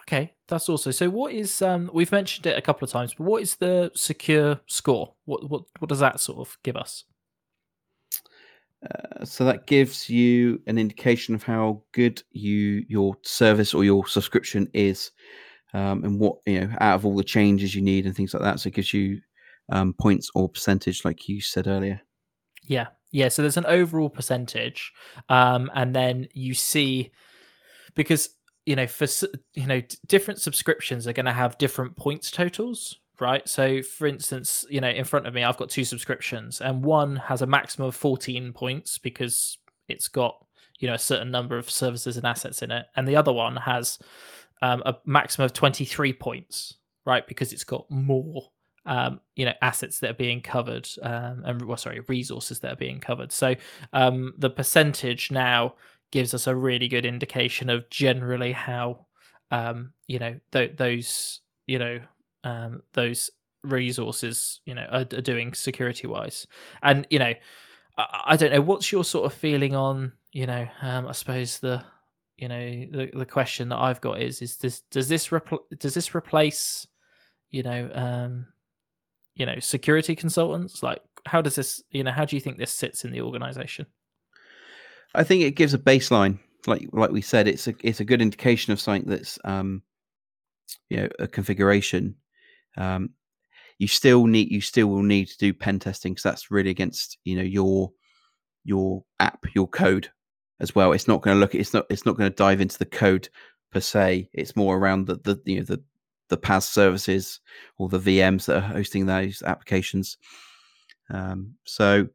Okay, 0.00 0.34
that's 0.48 0.68
also 0.68 0.90
so. 0.90 1.08
What 1.08 1.32
is 1.32 1.62
um? 1.62 1.88
We've 1.94 2.10
mentioned 2.10 2.46
it 2.46 2.58
a 2.58 2.60
couple 2.60 2.84
of 2.84 2.90
times, 2.90 3.14
but 3.14 3.24
what 3.24 3.40
is 3.40 3.54
the 3.54 3.92
secure 3.94 4.60
score? 4.66 5.14
What 5.26 5.48
what 5.48 5.62
what 5.78 5.88
does 5.88 6.00
that 6.00 6.18
sort 6.18 6.40
of 6.40 6.58
give 6.64 6.76
us? 6.76 7.04
Uh, 8.84 9.24
so 9.24 9.44
that 9.44 9.68
gives 9.68 10.10
you 10.10 10.60
an 10.66 10.76
indication 10.76 11.36
of 11.36 11.44
how 11.44 11.82
good 11.92 12.20
you 12.32 12.84
your 12.88 13.16
service 13.22 13.74
or 13.74 13.84
your 13.84 14.04
subscription 14.08 14.68
is, 14.74 15.12
um, 15.72 16.02
and 16.02 16.18
what 16.18 16.38
you 16.46 16.60
know 16.60 16.76
out 16.80 16.96
of 16.96 17.06
all 17.06 17.14
the 17.14 17.22
changes 17.22 17.76
you 17.76 17.80
need 17.80 18.04
and 18.04 18.16
things 18.16 18.34
like 18.34 18.42
that. 18.42 18.58
So 18.58 18.66
it 18.66 18.74
gives 18.74 18.92
you 18.92 19.20
um, 19.70 19.94
points 19.94 20.30
or 20.34 20.48
percentage, 20.48 21.04
like 21.04 21.28
you 21.28 21.40
said 21.40 21.66
earlier. 21.66 22.00
Yeah, 22.66 22.88
yeah. 23.10 23.28
So 23.28 23.42
there's 23.42 23.56
an 23.56 23.66
overall 23.66 24.10
percentage, 24.10 24.92
um, 25.28 25.70
and 25.74 25.94
then 25.94 26.28
you 26.32 26.54
see 26.54 27.10
because 27.94 28.30
you 28.66 28.76
know 28.76 28.86
for 28.86 29.06
you 29.54 29.66
know 29.66 29.82
different 30.06 30.40
subscriptions 30.40 31.06
are 31.06 31.12
going 31.12 31.26
to 31.26 31.32
have 31.32 31.58
different 31.58 31.96
points 31.96 32.30
totals 32.30 32.98
right 33.20 33.48
so 33.48 33.82
for 33.82 34.06
instance 34.06 34.64
you 34.70 34.80
know 34.80 34.88
in 34.88 35.04
front 35.04 35.26
of 35.26 35.34
me 35.34 35.42
i've 35.42 35.56
got 35.56 35.68
two 35.68 35.84
subscriptions 35.84 36.60
and 36.60 36.84
one 36.84 37.16
has 37.16 37.42
a 37.42 37.46
maximum 37.46 37.88
of 37.88 37.96
14 37.96 38.52
points 38.52 38.98
because 38.98 39.58
it's 39.88 40.08
got 40.08 40.36
you 40.78 40.88
know 40.88 40.94
a 40.94 40.98
certain 40.98 41.30
number 41.30 41.58
of 41.58 41.70
services 41.70 42.16
and 42.16 42.26
assets 42.26 42.62
in 42.62 42.70
it 42.70 42.86
and 42.96 43.06
the 43.06 43.16
other 43.16 43.32
one 43.32 43.56
has 43.56 43.98
um, 44.62 44.80
a 44.86 44.96
maximum 45.04 45.44
of 45.44 45.52
23 45.52 46.12
points 46.12 46.74
right 47.04 47.26
because 47.26 47.52
it's 47.52 47.64
got 47.64 47.90
more 47.90 48.48
um, 48.86 49.20
you 49.36 49.44
know 49.44 49.52
assets 49.62 50.00
that 50.00 50.10
are 50.10 50.14
being 50.14 50.40
covered 50.40 50.88
um, 51.02 51.42
and 51.44 51.62
well 51.62 51.76
sorry 51.76 52.00
resources 52.08 52.60
that 52.60 52.72
are 52.72 52.76
being 52.76 53.00
covered. 53.00 53.32
So 53.32 53.54
um, 53.92 54.34
the 54.38 54.50
percentage 54.50 55.30
now 55.30 55.74
gives 56.10 56.34
us 56.34 56.46
a 56.46 56.54
really 56.54 56.88
good 56.88 57.06
indication 57.06 57.70
of 57.70 57.88
generally 57.90 58.52
how 58.52 59.06
um, 59.50 59.92
you 60.06 60.18
know 60.18 60.38
th- 60.52 60.76
those 60.76 61.40
you 61.66 61.78
know 61.78 62.00
um, 62.44 62.82
those 62.92 63.30
resources 63.64 64.60
you 64.66 64.74
know 64.74 64.86
are, 64.90 65.00
are 65.00 65.20
doing 65.20 65.54
security 65.54 66.06
wise 66.06 66.46
and 66.82 67.06
you 67.10 67.18
know 67.18 67.32
I, 67.96 68.22
I, 68.26 68.36
don't 68.36 68.52
know 68.52 68.60
what's 68.60 68.90
your 68.90 69.04
sort 69.04 69.26
of 69.26 69.32
feeling 69.32 69.76
on 69.76 70.12
you 70.32 70.46
know 70.46 70.66
um, 70.80 71.06
i 71.06 71.12
suppose 71.12 71.60
the 71.60 71.84
you 72.36 72.48
know 72.48 72.58
the, 72.90 73.10
the 73.14 73.26
question 73.26 73.68
that 73.68 73.78
i've 73.78 74.00
got 74.00 74.20
is 74.20 74.42
is 74.42 74.56
this 74.56 74.80
does 74.90 75.08
this 75.08 75.28
repl- 75.28 75.60
does 75.78 75.94
this 75.94 76.12
replace 76.12 76.88
you 77.50 77.62
know 77.62 77.88
um 77.94 78.46
you 79.34 79.46
know 79.46 79.58
security 79.60 80.14
consultants 80.14 80.82
like 80.82 81.00
how 81.26 81.40
does 81.40 81.54
this 81.54 81.82
you 81.90 82.02
know 82.04 82.10
how 82.10 82.24
do 82.24 82.36
you 82.36 82.40
think 82.40 82.58
this 82.58 82.72
sits 82.72 83.04
in 83.04 83.12
the 83.12 83.20
organization 83.20 83.86
I 85.14 85.24
think 85.24 85.42
it 85.42 85.56
gives 85.56 85.74
a 85.74 85.78
baseline, 85.78 86.38
like 86.66 86.88
like 86.92 87.10
we 87.10 87.20
said, 87.20 87.46
it's 87.46 87.68
a 87.68 87.74
it's 87.82 88.00
a 88.00 88.04
good 88.04 88.22
indication 88.22 88.72
of 88.72 88.80
something 88.80 89.08
that's 89.08 89.38
um, 89.44 89.82
you 90.88 90.96
know 90.98 91.08
a 91.18 91.26
configuration. 91.26 92.16
Um, 92.76 93.10
you 93.78 93.88
still 93.88 94.26
need 94.26 94.50
you 94.50 94.60
still 94.60 94.86
will 94.86 95.02
need 95.02 95.28
to 95.28 95.38
do 95.38 95.52
pen 95.52 95.78
testing 95.78 96.12
because 96.12 96.22
that's 96.22 96.50
really 96.50 96.70
against 96.70 97.18
you 97.24 97.36
know 97.36 97.42
your 97.42 97.92
your 98.64 99.04
app, 99.20 99.44
your 99.54 99.68
code 99.68 100.10
as 100.60 100.74
well. 100.74 100.92
It's 100.92 101.08
not 101.08 101.20
going 101.20 101.36
to 101.36 101.40
look. 101.40 101.54
It's 101.54 101.74
not. 101.74 101.86
It's 101.90 102.06
not 102.06 102.16
going 102.16 102.30
to 102.30 102.36
dive 102.36 102.60
into 102.60 102.78
the 102.78 102.86
code 102.86 103.28
per 103.70 103.80
se. 103.80 104.30
It's 104.32 104.56
more 104.56 104.78
around 104.78 105.06
the 105.06 105.16
the 105.16 105.40
you 105.44 105.58
know 105.58 105.64
the 105.64 105.82
the 106.32 106.38
PaaS 106.38 106.64
services 106.64 107.40
or 107.76 107.90
the 107.90 107.98
VMs 107.98 108.46
that 108.46 108.56
are 108.56 108.60
hosting 108.60 109.04
those 109.04 109.42
applications. 109.42 110.16
Um, 111.10 111.54
so 111.64 112.08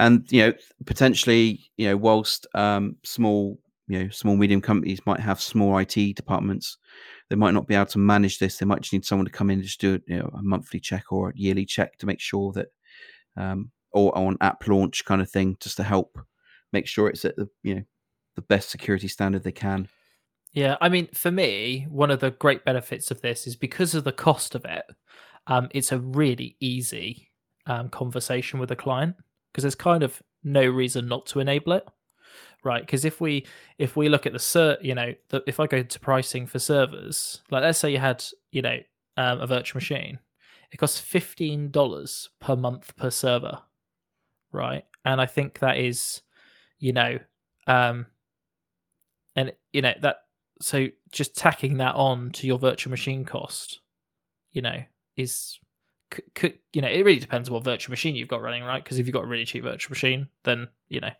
and 0.00 0.26
you 0.30 0.42
know 0.42 0.52
potentially 0.86 1.70
you 1.76 1.86
know 1.86 1.96
whilst 1.96 2.48
um, 2.54 2.96
small 3.04 3.58
you 3.86 4.02
know 4.02 4.08
small 4.10 4.36
medium 4.36 4.60
companies 4.60 5.06
might 5.06 5.20
have 5.20 5.40
small 5.40 5.78
IT 5.78 5.94
departments, 6.16 6.78
they 7.30 7.36
might 7.36 7.54
not 7.54 7.68
be 7.68 7.76
able 7.76 7.86
to 7.86 7.98
manage 7.98 8.40
this. 8.40 8.58
They 8.58 8.66
might 8.66 8.80
just 8.80 8.92
need 8.92 9.04
someone 9.04 9.26
to 9.26 9.32
come 9.32 9.50
in 9.50 9.60
and 9.60 9.64
just 9.64 9.80
do 9.80 10.00
you 10.08 10.18
know, 10.18 10.30
a 10.34 10.42
monthly 10.42 10.80
check 10.80 11.12
or 11.12 11.30
a 11.30 11.32
yearly 11.36 11.64
check 11.64 11.96
to 11.98 12.06
make 12.06 12.20
sure 12.20 12.52
that, 12.52 12.68
um, 13.36 13.70
or 13.92 14.16
on 14.18 14.36
app 14.40 14.66
launch 14.66 15.04
kind 15.04 15.22
of 15.22 15.30
thing, 15.30 15.56
just 15.60 15.76
to 15.76 15.84
help 15.84 16.18
make 16.72 16.88
sure 16.88 17.08
it's 17.08 17.24
at 17.24 17.36
the 17.36 17.48
you 17.62 17.76
know 17.76 17.82
the 18.34 18.42
best 18.42 18.68
security 18.68 19.06
standard 19.06 19.44
they 19.44 19.52
can. 19.52 19.88
Yeah, 20.52 20.76
I 20.80 20.88
mean, 20.88 21.08
for 21.12 21.30
me, 21.30 21.86
one 21.90 22.10
of 22.10 22.20
the 22.20 22.30
great 22.30 22.64
benefits 22.64 23.10
of 23.10 23.20
this 23.20 23.46
is 23.46 23.54
because 23.56 23.94
of 23.94 24.04
the 24.04 24.12
cost 24.12 24.54
of 24.54 24.64
it. 24.64 24.84
Um, 25.46 25.68
it's 25.72 25.92
a 25.92 25.98
really 25.98 26.56
easy 26.60 27.30
um, 27.66 27.88
conversation 27.90 28.58
with 28.58 28.70
a 28.70 28.76
client 28.76 29.16
because 29.52 29.62
there's 29.62 29.74
kind 29.74 30.02
of 30.02 30.22
no 30.44 30.66
reason 30.66 31.06
not 31.06 31.26
to 31.26 31.40
enable 31.40 31.72
it 31.72 31.84
right 32.64 32.82
because 32.82 33.04
if 33.04 33.20
we 33.20 33.46
if 33.78 33.96
we 33.96 34.08
look 34.08 34.26
at 34.26 34.32
the 34.32 34.38
cert, 34.38 34.82
you 34.82 34.94
know 34.94 35.12
the, 35.30 35.42
if 35.46 35.60
i 35.60 35.66
go 35.66 35.82
to 35.82 36.00
pricing 36.00 36.46
for 36.46 36.58
servers 36.58 37.42
like 37.50 37.62
let's 37.62 37.78
say 37.78 37.90
you 37.90 37.98
had 37.98 38.24
you 38.52 38.62
know 38.62 38.78
um, 39.16 39.40
a 39.40 39.46
virtual 39.46 39.78
machine 39.78 40.18
it 40.70 40.76
costs 40.76 41.00
$15 41.00 42.28
per 42.40 42.56
month 42.56 42.94
per 42.96 43.10
server 43.10 43.58
right 44.52 44.84
and 45.04 45.20
i 45.20 45.26
think 45.26 45.58
that 45.58 45.78
is 45.78 46.22
you 46.78 46.92
know 46.92 47.18
um 47.66 48.06
and 49.36 49.52
you 49.72 49.82
know 49.82 49.94
that 50.02 50.18
so 50.60 50.88
just 51.12 51.36
tacking 51.36 51.78
that 51.78 51.94
on 51.94 52.30
to 52.30 52.46
your 52.46 52.58
virtual 52.58 52.90
machine 52.90 53.24
cost 53.24 53.80
you 54.52 54.62
know 54.62 54.82
is 55.16 55.58
could, 56.34 56.58
you 56.72 56.80
know, 56.80 56.88
it 56.88 57.04
really 57.04 57.18
depends 57.18 57.50
what 57.50 57.64
virtual 57.64 57.92
machine 57.92 58.16
you've 58.16 58.28
got 58.28 58.42
running, 58.42 58.64
right? 58.64 58.82
Because 58.82 58.98
if 58.98 59.06
you've 59.06 59.14
got 59.14 59.24
a 59.24 59.28
really 59.28 59.44
cheap 59.44 59.64
virtual 59.64 59.90
machine, 59.90 60.28
then 60.44 60.68
you 60.88 61.00
know, 61.00 61.10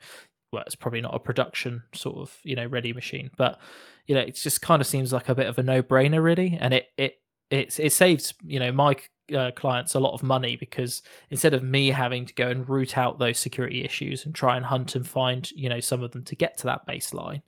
well, 0.53 0.63
it's 0.67 0.75
probably 0.75 1.01
not 1.01 1.15
a 1.15 1.19
production 1.19 1.83
sort 1.95 2.17
of 2.17 2.37
you 2.43 2.57
know 2.57 2.67
ready 2.67 2.93
machine. 2.93 3.31
But 3.37 3.59
you 4.07 4.15
know, 4.15 4.23
it 4.23 4.35
just 4.35 4.63
kind 4.63 4.81
of 4.81 4.87
seems 4.87 5.13
like 5.13 5.29
a 5.29 5.35
bit 5.35 5.47
of 5.47 5.59
a 5.59 5.63
no 5.63 5.83
brainer, 5.83 6.23
really, 6.23 6.57
and 6.61 6.75
it 6.75 6.87
it 6.97 7.21
it 7.51 7.79
it 7.79 7.93
saves 7.93 8.35
you 8.43 8.59
know 8.59 8.73
my 8.73 8.97
uh, 9.37 9.51
clients 9.55 9.95
a 9.95 10.01
lot 10.01 10.15
of 10.15 10.23
money 10.23 10.57
because 10.57 11.03
instead 11.31 11.53
of 11.53 11.63
me 11.63 11.89
having 11.89 12.25
to 12.25 12.35
go 12.35 12.49
and 12.49 12.69
root 12.69 12.97
out 12.97 13.19
those 13.19 13.39
security 13.39 13.85
issues 13.85 14.25
and 14.25 14.35
try 14.35 14.57
and 14.57 14.65
hunt 14.65 14.95
and 14.95 15.07
find 15.07 15.51
you 15.51 15.69
know 15.69 15.81
some 15.81 16.03
of 16.03 16.13
them 16.13 16.25
to 16.25 16.37
get 16.37 16.57
to 16.59 16.65
that 16.65 16.87
baseline, 16.87 17.43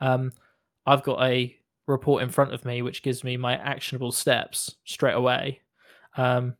um, 0.00 0.32
I've 0.86 1.02
got 1.02 1.22
a 1.22 1.56
report 1.86 2.22
in 2.22 2.30
front 2.30 2.52
of 2.52 2.64
me 2.64 2.82
which 2.82 3.02
gives 3.02 3.22
me 3.24 3.36
my 3.36 3.56
actionable 3.56 4.12
steps 4.12 4.76
straight 4.84 5.14
away. 5.14 5.60
Um, 6.16 6.54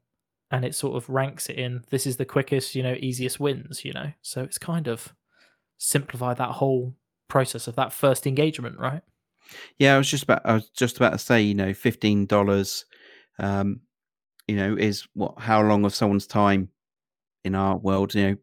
and 0.51 0.65
it 0.65 0.75
sort 0.75 0.97
of 0.97 1.09
ranks 1.09 1.49
it 1.49 1.59
in 1.59 1.83
this 1.91 2.07
is 2.07 2.17
the 2.17 2.25
quickest, 2.25 2.75
you 2.75 2.83
know, 2.83 2.97
easiest 2.99 3.41
wins, 3.41 3.85
you 3.85 3.93
know. 3.93 4.13
So 4.23 4.43
it's 4.43 4.59
kind 4.59 4.87
of 4.87 5.13
simplified 5.79 6.37
that 6.37 6.53
whole 6.53 6.95
process 7.29 7.67
of 7.67 7.75
that 7.77 7.93
first 7.93 8.27
engagement, 8.27 8.79
right? 8.79 9.03
Yeah, 9.79 9.95
I 9.95 9.99
was 9.99 10.09
just 10.09 10.23
about 10.23 10.43
I 10.45 10.55
was 10.55 10.71
just 10.71 10.97
about 10.97 11.13
to 11.13 11.19
say, 11.19 11.43
you 11.43 11.55
know, 11.55 11.75
fifteen 11.75 12.27
dollars 12.27 12.85
um, 13.39 13.81
you 14.47 14.57
know, 14.57 14.77
is 14.77 15.07
what 15.15 15.35
how 15.39 15.63
long 15.63 15.85
of 15.85 15.95
someone's 15.95 16.27
time 16.27 16.69
in 17.45 17.55
our 17.55 17.77
world, 17.77 18.15
you 18.15 18.29
know, 18.29 18.37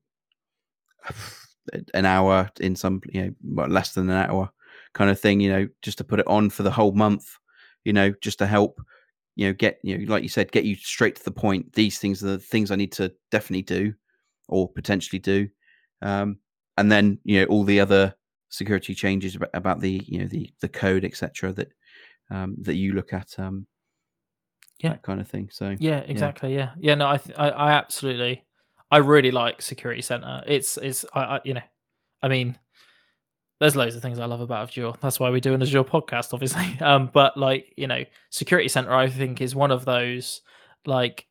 an 1.94 2.06
hour 2.06 2.50
in 2.60 2.76
some, 2.76 3.02
you 3.10 3.36
know, 3.46 3.66
less 3.66 3.94
than 3.94 4.10
an 4.10 4.30
hour 4.30 4.52
kind 4.94 5.10
of 5.10 5.20
thing, 5.20 5.40
you 5.40 5.52
know, 5.52 5.68
just 5.82 5.98
to 6.00 6.04
put 6.04 6.20
it 6.20 6.28
on 6.28 6.50
for 6.50 6.64
the 6.64 6.72
whole 6.72 6.92
month, 6.92 7.38
you 7.84 7.94
know, 7.94 8.14
just 8.22 8.40
to 8.40 8.48
help 8.48 8.80
you 9.36 9.48
know, 9.48 9.54
get 9.54 9.80
you 9.84 9.98
know, 9.98 10.12
like 10.12 10.24
you 10.24 10.30
said, 10.30 10.52
get 10.52 10.66
you 10.66 10.76
straight 10.76 11.16
to 11.16 11.24
the 11.24 11.32
point. 11.32 11.74
These 11.74 12.00
things 12.00 12.24
are 12.24 12.28
the 12.28 12.38
things 12.38 12.72
I 12.72 12.76
need 12.76 12.92
to 12.94 13.12
definitely 13.32 13.64
do, 13.64 13.94
or 14.48 14.70
potentially 14.70 15.20
do, 15.20 15.50
um, 16.02 16.38
and 16.78 16.92
then 16.92 17.20
you 17.24 17.40
know 17.40 17.46
all 17.48 17.64
the 17.64 17.80
other 17.80 18.16
security 18.50 18.94
changes 18.94 19.38
about 19.54 19.80
the 19.80 20.02
you 20.06 20.20
know 20.20 20.28
the 20.28 20.54
the 20.62 20.70
code 20.70 21.04
etc. 21.04 21.52
that 21.54 21.72
um, 22.30 22.56
that 22.60 22.76
you 22.76 22.94
look 22.94 23.12
at, 23.12 23.38
um, 23.40 23.66
yeah, 24.80 24.92
that 24.92 25.04
kind 25.04 25.20
of 25.20 25.28
thing. 25.28 25.50
So 25.52 25.76
yeah, 25.80 26.00
exactly. 26.00 26.54
Yeah, 26.54 26.72
yeah. 26.78 26.92
yeah 26.92 26.96
no, 26.96 27.10
I, 27.10 27.18
th- 27.18 27.38
I, 27.38 27.50
I 27.50 27.72
absolutely, 27.72 28.46
I 28.92 28.98
really 28.98 29.32
like 29.32 29.64
Security 29.64 30.04
Center. 30.04 30.44
It's 30.46 30.78
it's 30.78 31.06
I, 31.14 31.22
I 31.22 31.40
you 31.44 31.56
know, 31.56 31.62
I 32.22 32.28
mean, 32.28 32.60
there's 33.60 33.76
loads 33.76 33.96
of 33.96 34.02
things 34.02 34.20
I 34.20 34.26
love 34.26 34.42
about 34.42 34.70
Azure. 34.70 34.94
That's 35.00 35.20
why 35.20 35.30
we 35.30 35.40
do 35.40 35.54
an 35.54 35.62
Azure 35.62 35.84
podcast, 35.84 36.34
obviously. 36.34 36.78
Um, 36.82 37.10
but 37.14 37.38
like 37.38 37.74
you 37.78 37.88
know, 37.88 38.04
Security 38.30 38.68
Center, 38.68 38.94
I 38.94 39.10
think 39.10 39.42
is 39.42 39.56
one 39.56 39.72
of 39.72 39.86
those 39.86 40.42
like 40.86 41.28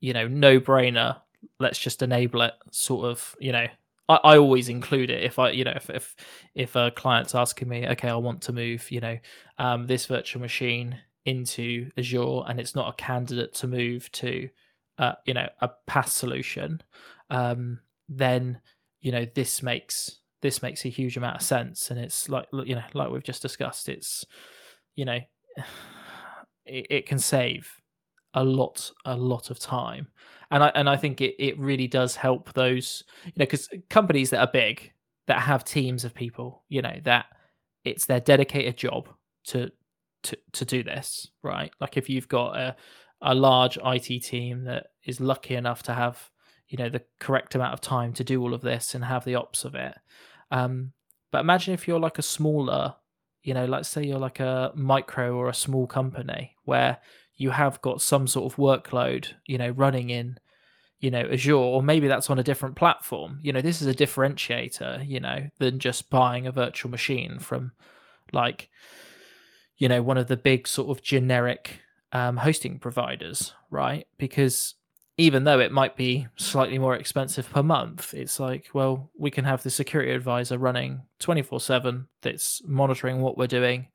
you 0.00 0.12
know 0.12 0.28
no 0.28 0.60
brainer. 0.60 1.18
Let's 1.58 1.78
just 1.78 2.02
enable 2.02 2.42
it. 2.42 2.54
Sort 2.70 3.06
of 3.06 3.36
you 3.38 3.52
know, 3.52 3.66
I, 4.08 4.18
I 4.24 4.38
always 4.38 4.68
include 4.68 5.10
it 5.10 5.24
if 5.24 5.38
I, 5.38 5.50
you 5.50 5.64
know, 5.64 5.74
if 5.74 5.90
if 5.90 6.16
if 6.54 6.76
a 6.76 6.90
client's 6.90 7.34
asking 7.34 7.68
me, 7.68 7.86
okay, 7.88 8.08
I 8.08 8.16
want 8.16 8.42
to 8.42 8.52
move, 8.52 8.90
you 8.90 9.00
know, 9.00 9.18
um, 9.58 9.86
this 9.86 10.06
virtual 10.06 10.42
machine 10.42 10.98
into 11.24 11.90
Azure, 11.96 12.42
and 12.48 12.58
it's 12.58 12.74
not 12.74 12.88
a 12.88 13.02
candidate 13.02 13.54
to 13.54 13.66
move 13.68 14.10
to, 14.12 14.48
uh, 14.98 15.12
you 15.24 15.34
know, 15.34 15.48
a 15.60 15.70
PaaS 15.88 16.08
solution, 16.08 16.82
um, 17.30 17.80
then 18.08 18.60
you 19.00 19.12
know 19.12 19.26
this 19.34 19.62
makes 19.62 20.18
this 20.42 20.62
makes 20.62 20.84
a 20.84 20.88
huge 20.88 21.16
amount 21.16 21.36
of 21.36 21.42
sense, 21.42 21.90
and 21.90 21.98
it's 21.98 22.28
like 22.28 22.46
you 22.52 22.74
know, 22.74 22.82
like 22.94 23.10
we've 23.10 23.22
just 23.22 23.42
discussed, 23.42 23.88
it's 23.88 24.24
you 24.94 25.04
know, 25.04 25.18
it, 26.66 26.86
it 26.90 27.06
can 27.06 27.18
save 27.18 27.80
a 28.34 28.44
lot 28.44 28.90
a 29.04 29.16
lot 29.16 29.50
of 29.50 29.58
time. 29.58 30.08
And 30.50 30.62
i 30.62 30.68
and 30.74 30.86
i 30.88 30.98
think 30.98 31.22
it, 31.22 31.34
it 31.38 31.58
really 31.58 31.86
does 31.86 32.14
help 32.14 32.52
those 32.52 33.04
you 33.24 33.32
know 33.36 33.46
because 33.46 33.70
companies 33.88 34.28
that 34.30 34.40
are 34.40 34.50
big 34.52 34.92
that 35.26 35.40
have 35.40 35.64
teams 35.64 36.04
of 36.04 36.14
people 36.14 36.62
you 36.68 36.82
know 36.82 36.98
that 37.04 37.24
it's 37.84 38.04
their 38.04 38.20
dedicated 38.20 38.76
job 38.76 39.08
to 39.44 39.70
to 40.24 40.36
to 40.52 40.64
do 40.66 40.82
this 40.82 41.30
right? 41.42 41.70
Like 41.80 41.96
if 41.96 42.08
you've 42.08 42.28
got 42.28 42.56
a 42.56 42.76
a 43.22 43.34
large 43.34 43.78
IT 43.84 44.22
team 44.24 44.64
that 44.64 44.88
is 45.04 45.20
lucky 45.20 45.54
enough 45.54 45.82
to 45.84 45.94
have 45.94 46.30
you 46.68 46.78
know 46.78 46.88
the 46.88 47.02
correct 47.20 47.54
amount 47.54 47.72
of 47.72 47.80
time 47.80 48.12
to 48.14 48.24
do 48.24 48.40
all 48.42 48.54
of 48.54 48.62
this 48.62 48.94
and 48.94 49.04
have 49.04 49.24
the 49.24 49.34
ops 49.34 49.64
of 49.64 49.74
it 49.74 49.94
um 50.52 50.92
but 51.32 51.40
imagine 51.40 51.74
if 51.74 51.88
you're 51.88 51.98
like 51.98 52.18
a 52.18 52.22
smaller 52.22 52.94
you 53.42 53.52
know 53.52 53.64
let's 53.64 53.88
say 53.88 54.04
you're 54.04 54.18
like 54.18 54.38
a 54.38 54.70
micro 54.76 55.34
or 55.34 55.48
a 55.48 55.54
small 55.54 55.88
company 55.88 56.54
where 56.64 56.98
you 57.36 57.50
have 57.50 57.80
got 57.82 58.00
some 58.00 58.26
sort 58.26 58.52
of 58.52 58.56
workload, 58.56 59.32
you 59.46 59.58
know, 59.58 59.70
running 59.70 60.10
in, 60.10 60.38
you 61.00 61.10
know, 61.10 61.26
Azure, 61.32 61.54
or 61.54 61.82
maybe 61.82 62.06
that's 62.06 62.30
on 62.30 62.38
a 62.38 62.44
different 62.44 62.76
platform. 62.76 63.40
You 63.42 63.52
know, 63.52 63.60
this 63.60 63.82
is 63.82 63.88
a 63.88 63.94
differentiator, 63.94 65.06
you 65.08 65.18
know, 65.18 65.48
than 65.58 65.80
just 65.80 66.08
buying 66.08 66.46
a 66.46 66.52
virtual 66.52 66.90
machine 66.90 67.40
from 67.40 67.72
like, 68.32 68.70
you 69.76 69.88
know, 69.88 70.02
one 70.02 70.18
of 70.18 70.28
the 70.28 70.36
big 70.36 70.68
sort 70.68 70.96
of 70.96 71.02
generic 71.02 71.80
um, 72.12 72.36
hosting 72.36 72.78
providers, 72.78 73.54
right? 73.70 74.06
Because 74.18 74.74
even 75.18 75.44
though 75.44 75.60
it 75.60 75.72
might 75.72 75.96
be 75.96 76.26
slightly 76.36 76.78
more 76.78 76.96
expensive 76.96 77.50
per 77.50 77.62
month, 77.62 78.14
it's 78.14 78.40
like, 78.40 78.68
well, 78.72 79.10
we 79.18 79.30
can 79.30 79.44
have 79.44 79.62
the 79.62 79.70
security 79.70 80.12
advisor 80.12 80.58
running 80.58 81.02
24 81.18 81.60
7 81.60 82.08
that's 82.22 82.62
monitoring 82.64 83.20
what 83.20 83.36
we're 83.36 83.46
doing. 83.46 83.88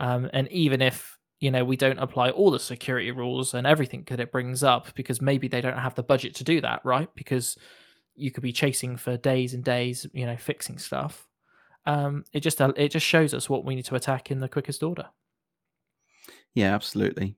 Um, 0.00 0.28
and 0.32 0.50
even 0.50 0.82
if 0.82 1.16
you 1.38 1.50
know 1.50 1.64
we 1.64 1.76
don't 1.76 1.98
apply 1.98 2.30
all 2.30 2.50
the 2.50 2.58
security 2.58 3.10
rules 3.10 3.54
and 3.54 3.66
everything 3.66 4.04
that 4.08 4.20
it 4.20 4.32
brings 4.32 4.62
up 4.62 4.94
because 4.94 5.20
maybe 5.20 5.48
they 5.48 5.60
don't 5.60 5.78
have 5.78 5.94
the 5.94 6.02
budget 6.02 6.34
to 6.36 6.44
do 6.44 6.60
that 6.62 6.80
right? 6.84 7.08
Because 7.14 7.56
you 8.14 8.30
could 8.30 8.42
be 8.42 8.52
chasing 8.52 8.96
for 8.96 9.16
days 9.16 9.52
and 9.54 9.62
days 9.62 10.06
you 10.12 10.26
know 10.26 10.36
fixing 10.36 10.78
stuff. 10.78 11.28
Um 11.84 12.24
it 12.32 12.40
just 12.40 12.60
it 12.60 12.88
just 12.88 13.06
shows 13.06 13.34
us 13.34 13.50
what 13.50 13.64
we 13.64 13.74
need 13.74 13.84
to 13.86 13.94
attack 13.94 14.30
in 14.30 14.40
the 14.40 14.48
quickest 14.48 14.82
order. 14.82 15.06
Yeah 16.54 16.74
absolutely 16.74 17.36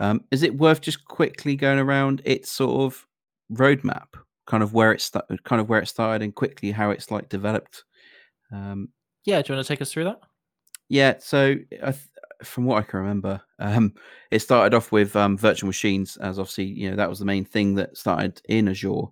um 0.00 0.24
is 0.30 0.42
it 0.42 0.56
worth 0.56 0.80
just 0.80 1.04
quickly 1.04 1.56
going 1.56 1.78
around 1.78 2.22
its 2.24 2.50
sort 2.50 2.82
of 2.82 3.06
roadmap 3.52 4.08
kind 4.46 4.62
of 4.62 4.74
where 4.74 4.92
it 4.92 5.00
started 5.00 5.42
kind 5.44 5.60
of 5.60 5.68
where 5.68 5.80
it 5.80 5.86
started 5.86 6.22
and 6.22 6.34
quickly 6.34 6.70
how 6.70 6.90
it's 6.90 7.10
like 7.10 7.28
developed? 7.28 7.84
Um 8.52 8.88
yeah 9.24 9.40
do 9.40 9.52
you 9.52 9.56
want 9.56 9.66
to 9.66 9.72
take 9.72 9.82
us 9.82 9.92
through 9.92 10.04
that? 10.04 10.20
Yeah 10.88 11.14
so 11.20 11.54
I, 11.82 11.92
th- 11.92 12.08
from 12.42 12.64
what 12.64 12.78
I 12.78 12.82
can 12.82 13.00
remember, 13.00 13.40
um, 13.58 13.94
it 14.30 14.40
started 14.40 14.74
off 14.74 14.92
with 14.92 15.14
um, 15.16 15.36
virtual 15.36 15.66
machines, 15.66 16.16
as 16.18 16.38
obviously 16.38 16.64
you 16.64 16.90
know 16.90 16.96
that 16.96 17.08
was 17.08 17.18
the 17.18 17.24
main 17.24 17.44
thing 17.44 17.74
that 17.76 17.96
started 17.96 18.40
in 18.48 18.68
Azure, 18.68 19.04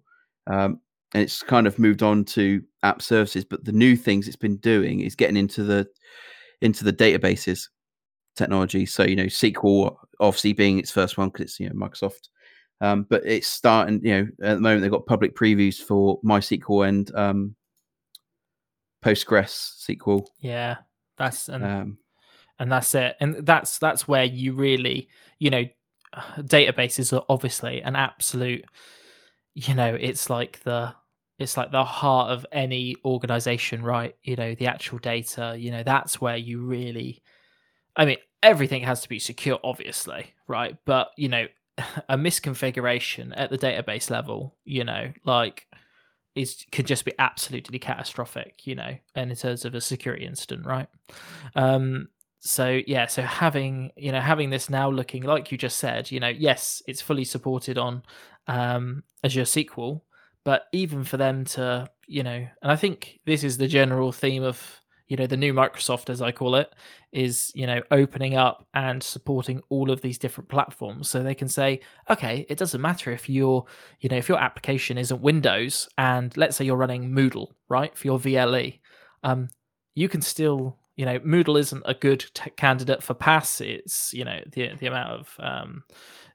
um, 0.46 0.80
and 1.14 1.22
it's 1.22 1.42
kind 1.42 1.66
of 1.66 1.78
moved 1.78 2.02
on 2.02 2.24
to 2.24 2.62
app 2.82 3.02
services. 3.02 3.44
But 3.44 3.64
the 3.64 3.72
new 3.72 3.96
things 3.96 4.26
it's 4.26 4.36
been 4.36 4.56
doing 4.58 5.00
is 5.00 5.14
getting 5.14 5.36
into 5.36 5.64
the 5.64 5.88
into 6.60 6.84
the 6.84 6.92
databases 6.92 7.68
technology. 8.38 8.86
So 8.86 9.02
you 9.04 9.16
know 9.16 9.24
SQL 9.24 9.96
obviously 10.20 10.52
being 10.52 10.78
its 10.78 10.90
first 10.90 11.18
one 11.18 11.28
because 11.28 11.44
it's 11.44 11.60
you 11.60 11.68
know 11.68 11.74
Microsoft, 11.74 12.28
um, 12.80 13.06
but 13.08 13.22
it's 13.26 13.48
starting. 13.48 14.00
You 14.04 14.14
know 14.14 14.28
at 14.42 14.54
the 14.54 14.60
moment 14.60 14.82
they've 14.82 14.90
got 14.90 15.06
public 15.06 15.36
previews 15.36 15.78
for 15.82 16.20
MySQL 16.22 16.88
and 16.88 17.14
um, 17.14 17.56
Postgres 19.04 19.86
SQL. 19.86 20.26
Yeah, 20.40 20.76
that's 21.18 21.48
and 21.48 21.64
um, 21.64 21.98
and 22.58 22.70
that's 22.70 22.94
it 22.94 23.16
and 23.20 23.46
that's 23.46 23.78
that's 23.78 24.08
where 24.08 24.24
you 24.24 24.52
really 24.52 25.08
you 25.38 25.50
know 25.50 25.64
databases 26.40 27.16
are 27.16 27.24
obviously 27.28 27.82
an 27.82 27.94
absolute 27.94 28.64
you 29.54 29.74
know 29.74 29.94
it's 29.98 30.30
like 30.30 30.60
the 30.64 30.92
it's 31.38 31.56
like 31.56 31.70
the 31.70 31.84
heart 31.84 32.30
of 32.30 32.46
any 32.50 32.96
organization 33.04 33.82
right 33.82 34.16
you 34.22 34.36
know 34.36 34.54
the 34.54 34.66
actual 34.66 34.98
data 34.98 35.54
you 35.58 35.70
know 35.70 35.82
that's 35.82 36.20
where 36.20 36.36
you 36.36 36.60
really 36.60 37.22
i 37.96 38.04
mean 38.04 38.16
everything 38.42 38.82
has 38.82 39.00
to 39.00 39.08
be 39.08 39.18
secure 39.18 39.58
obviously 39.64 40.32
right? 40.46 40.76
But 40.84 41.10
you 41.16 41.28
know 41.28 41.46
a 42.08 42.16
misconfiguration 42.16 43.32
at 43.36 43.50
the 43.50 43.58
database 43.58 44.10
level 44.10 44.56
you 44.64 44.84
know 44.84 45.12
like 45.24 45.66
is 46.34 46.64
could 46.70 46.86
just 46.86 47.04
be 47.04 47.12
absolutely 47.18 47.78
catastrophic 47.78 48.66
you 48.66 48.74
know 48.74 48.96
and 49.14 49.30
in 49.30 49.36
terms 49.36 49.64
of 49.64 49.74
a 49.74 49.80
security 49.80 50.24
incident 50.24 50.66
right? 50.66 50.88
Um 51.54 52.08
so 52.40 52.80
yeah 52.86 53.06
so 53.06 53.22
having 53.22 53.90
you 53.96 54.12
know 54.12 54.20
having 54.20 54.50
this 54.50 54.70
now 54.70 54.88
looking 54.88 55.22
like 55.24 55.50
you 55.50 55.58
just 55.58 55.78
said 55.78 56.10
you 56.10 56.20
know 56.20 56.28
yes 56.28 56.80
it's 56.86 57.00
fully 57.00 57.24
supported 57.24 57.76
on 57.76 58.02
um 58.46 59.02
azure 59.24 59.42
sql 59.42 60.00
but 60.44 60.66
even 60.72 61.02
for 61.02 61.16
them 61.16 61.44
to 61.44 61.88
you 62.06 62.22
know 62.22 62.46
and 62.62 62.72
i 62.72 62.76
think 62.76 63.18
this 63.26 63.42
is 63.42 63.58
the 63.58 63.66
general 63.66 64.12
theme 64.12 64.44
of 64.44 64.80
you 65.08 65.16
know 65.16 65.26
the 65.26 65.36
new 65.36 65.52
microsoft 65.52 66.10
as 66.10 66.22
i 66.22 66.30
call 66.30 66.54
it 66.54 66.74
is 67.12 67.50
you 67.54 67.66
know 67.66 67.82
opening 67.90 68.36
up 68.36 68.66
and 68.74 69.02
supporting 69.02 69.60
all 69.68 69.90
of 69.90 70.00
these 70.00 70.18
different 70.18 70.48
platforms 70.48 71.08
so 71.08 71.22
they 71.22 71.34
can 71.34 71.48
say 71.48 71.80
okay 72.10 72.46
it 72.48 72.58
doesn't 72.58 72.80
matter 72.80 73.10
if 73.10 73.28
your 73.28 73.64
you 74.00 74.08
know 74.08 74.16
if 74.16 74.28
your 74.28 74.38
application 74.38 74.98
isn't 74.98 75.20
windows 75.20 75.88
and 75.98 76.36
let's 76.36 76.56
say 76.56 76.64
you're 76.64 76.76
running 76.76 77.10
moodle 77.10 77.48
right 77.68 77.96
for 77.96 78.06
your 78.06 78.18
vle 78.18 78.78
um 79.22 79.48
you 79.94 80.08
can 80.08 80.22
still 80.22 80.78
you 80.98 81.06
know 81.06 81.18
Moodle 81.20 81.58
isn't 81.58 81.82
a 81.86 81.94
good 81.94 82.26
t- 82.34 82.50
candidate 82.50 83.02
for 83.02 83.14
PaaS 83.14 83.60
It's 83.60 84.12
you 84.12 84.24
know 84.24 84.40
the 84.52 84.74
the 84.78 84.86
amount 84.86 85.10
of 85.10 85.34
um, 85.38 85.84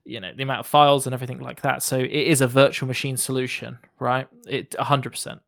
you 0.05 0.19
know 0.19 0.31
the 0.35 0.43
amount 0.43 0.61
of 0.61 0.67
files 0.67 1.05
and 1.05 1.13
everything 1.13 1.39
like 1.39 1.61
that. 1.61 1.83
So 1.83 1.99
it 1.99 2.09
is 2.09 2.41
a 2.41 2.47
virtual 2.47 2.87
machine 2.87 3.17
solution, 3.17 3.77
right? 3.99 4.27
It 4.47 4.73
hundred 4.79 5.11
percent. 5.11 5.41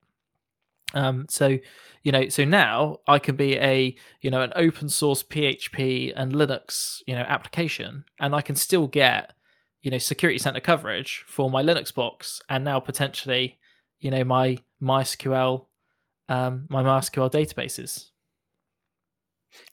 Um, 0.94 1.26
so 1.30 1.58
you 2.04 2.12
know, 2.12 2.30
so 2.30 2.46
now 2.46 3.00
I 3.08 3.20
can 3.20 3.36
be 3.36 3.58
a 3.58 3.96
you 4.22 4.30
know 4.30 4.42
an 4.42 4.54
open 4.56 4.90
source 4.90 5.24
PHP 5.24 6.14
and 6.16 6.34
Linux 6.34 7.02
you 7.08 7.16
know 7.16 7.24
application, 7.28 8.06
and 8.20 8.36
I 8.36 8.42
can 8.42 8.56
still 8.56 8.88
get 8.88 9.34
you 9.82 9.92
know 9.92 9.98
security 9.98 10.40
center 10.40 10.60
coverage 10.60 11.24
for 11.28 11.50
my 11.50 11.64
Linux 11.64 11.94
box, 11.94 12.42
and 12.50 12.64
now 12.64 12.80
potentially 12.80 13.58
you 14.00 14.12
know 14.12 14.24
my 14.24 14.58
MySQL 14.82 15.66
um, 16.30 16.68
my 16.70 16.84
MySQL 16.84 17.32
databases 17.32 18.10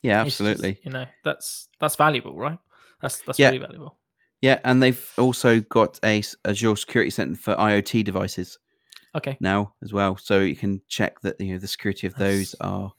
yeah, 0.03 0.21
absolutely. 0.21 0.73
Just, 0.73 0.85
you 0.85 0.93
know, 0.93 1.07
that's 1.25 1.69
that's 1.81 1.97
valuable, 1.97 2.37
right? 2.37 2.59
That's 3.01 3.21
that's 3.21 3.39
yeah. 3.39 3.49
really 3.49 3.59
valuable. 3.59 3.99
Yeah, 4.41 4.59
and 4.65 4.83
they've 4.83 5.13
also 5.19 5.61
got 5.61 6.01
a 6.05 6.23
Azure 6.45 6.77
Security 6.77 7.11
Center 7.11 7.37
for 7.37 7.55
IoT 7.55 8.05
devices. 8.05 8.59
Okay. 9.15 9.37
Now 9.41 9.75
as 9.83 9.93
well, 9.93 10.17
so 10.17 10.41
you 10.41 10.57
can 10.57 10.81
check 10.89 11.21
that 11.21 11.41
you 11.41 11.53
know 11.53 11.59
the 11.59 11.69
security 11.69 12.07
of 12.07 12.15
those 12.15 12.55
are 12.61 12.93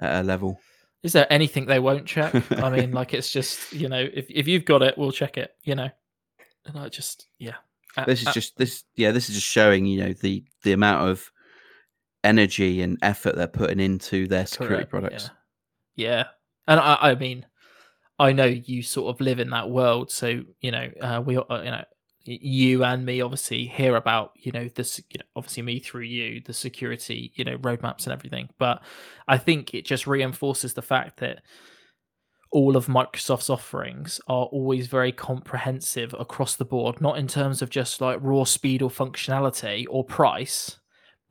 at 0.00 0.20
a 0.20 0.22
level. 0.22 0.58
Is 1.02 1.12
there 1.12 1.30
anything 1.30 1.66
they 1.66 1.80
won't 1.80 2.06
check? 2.06 2.34
I 2.52 2.70
mean, 2.70 2.92
like 2.92 3.12
it's 3.12 3.30
just 3.30 3.72
you 3.72 3.88
know, 3.88 4.08
if 4.12 4.26
if 4.30 4.48
you've 4.48 4.64
got 4.64 4.82
it, 4.82 4.96
we'll 4.96 5.12
check 5.12 5.36
it. 5.36 5.54
You 5.62 5.74
know, 5.74 5.90
and 6.66 6.78
I 6.78 6.88
just 6.88 7.26
yeah. 7.38 7.56
This 8.06 8.26
is 8.26 8.32
just 8.32 8.56
this 8.56 8.84
yeah. 8.96 9.10
This 9.10 9.28
is 9.28 9.34
just 9.34 9.46
showing 9.46 9.84
you 9.84 10.04
know 10.04 10.12
the 10.14 10.44
the 10.62 10.72
amount 10.72 11.10
of 11.10 11.30
energy 12.24 12.80
and 12.80 12.98
effort 13.02 13.36
they're 13.36 13.46
putting 13.46 13.80
into 13.80 14.26
their 14.26 14.46
security 14.46 14.76
Correct, 14.76 14.90
products. 14.90 15.24
Yeah. 15.24 15.30
Yeah, 15.94 16.24
and 16.66 16.80
I, 16.80 16.96
I 17.00 17.14
mean, 17.14 17.44
I 18.18 18.32
know 18.32 18.46
you 18.46 18.82
sort 18.82 19.14
of 19.14 19.20
live 19.20 19.40
in 19.40 19.50
that 19.50 19.68
world, 19.68 20.10
so 20.10 20.42
you 20.60 20.70
know, 20.70 20.90
uh, 21.00 21.22
we, 21.24 21.36
uh, 21.36 21.42
you 21.50 21.70
know, 21.70 21.84
you 22.24 22.84
and 22.84 23.04
me 23.04 23.20
obviously 23.20 23.66
hear 23.66 23.96
about 23.96 24.32
you 24.36 24.52
know 24.52 24.68
this 24.74 24.98
you 25.10 25.18
know, 25.18 25.24
obviously 25.36 25.62
me 25.62 25.78
through 25.78 26.02
you 26.02 26.40
the 26.44 26.52
security 26.52 27.32
you 27.34 27.44
know 27.44 27.56
roadmaps 27.58 28.04
and 28.04 28.12
everything 28.12 28.48
but 28.58 28.82
i 29.28 29.36
think 29.36 29.74
it 29.74 29.84
just 29.84 30.06
reinforces 30.06 30.74
the 30.74 30.82
fact 30.82 31.18
that 31.20 31.42
all 32.52 32.76
of 32.76 32.86
microsoft's 32.86 33.50
offerings 33.50 34.20
are 34.28 34.46
always 34.46 34.86
very 34.86 35.10
comprehensive 35.10 36.14
across 36.18 36.56
the 36.56 36.64
board 36.64 37.00
not 37.00 37.18
in 37.18 37.26
terms 37.26 37.60
of 37.60 37.70
just 37.70 38.00
like 38.00 38.18
raw 38.20 38.44
speed 38.44 38.82
or 38.82 38.90
functionality 38.90 39.84
or 39.90 40.04
price 40.04 40.78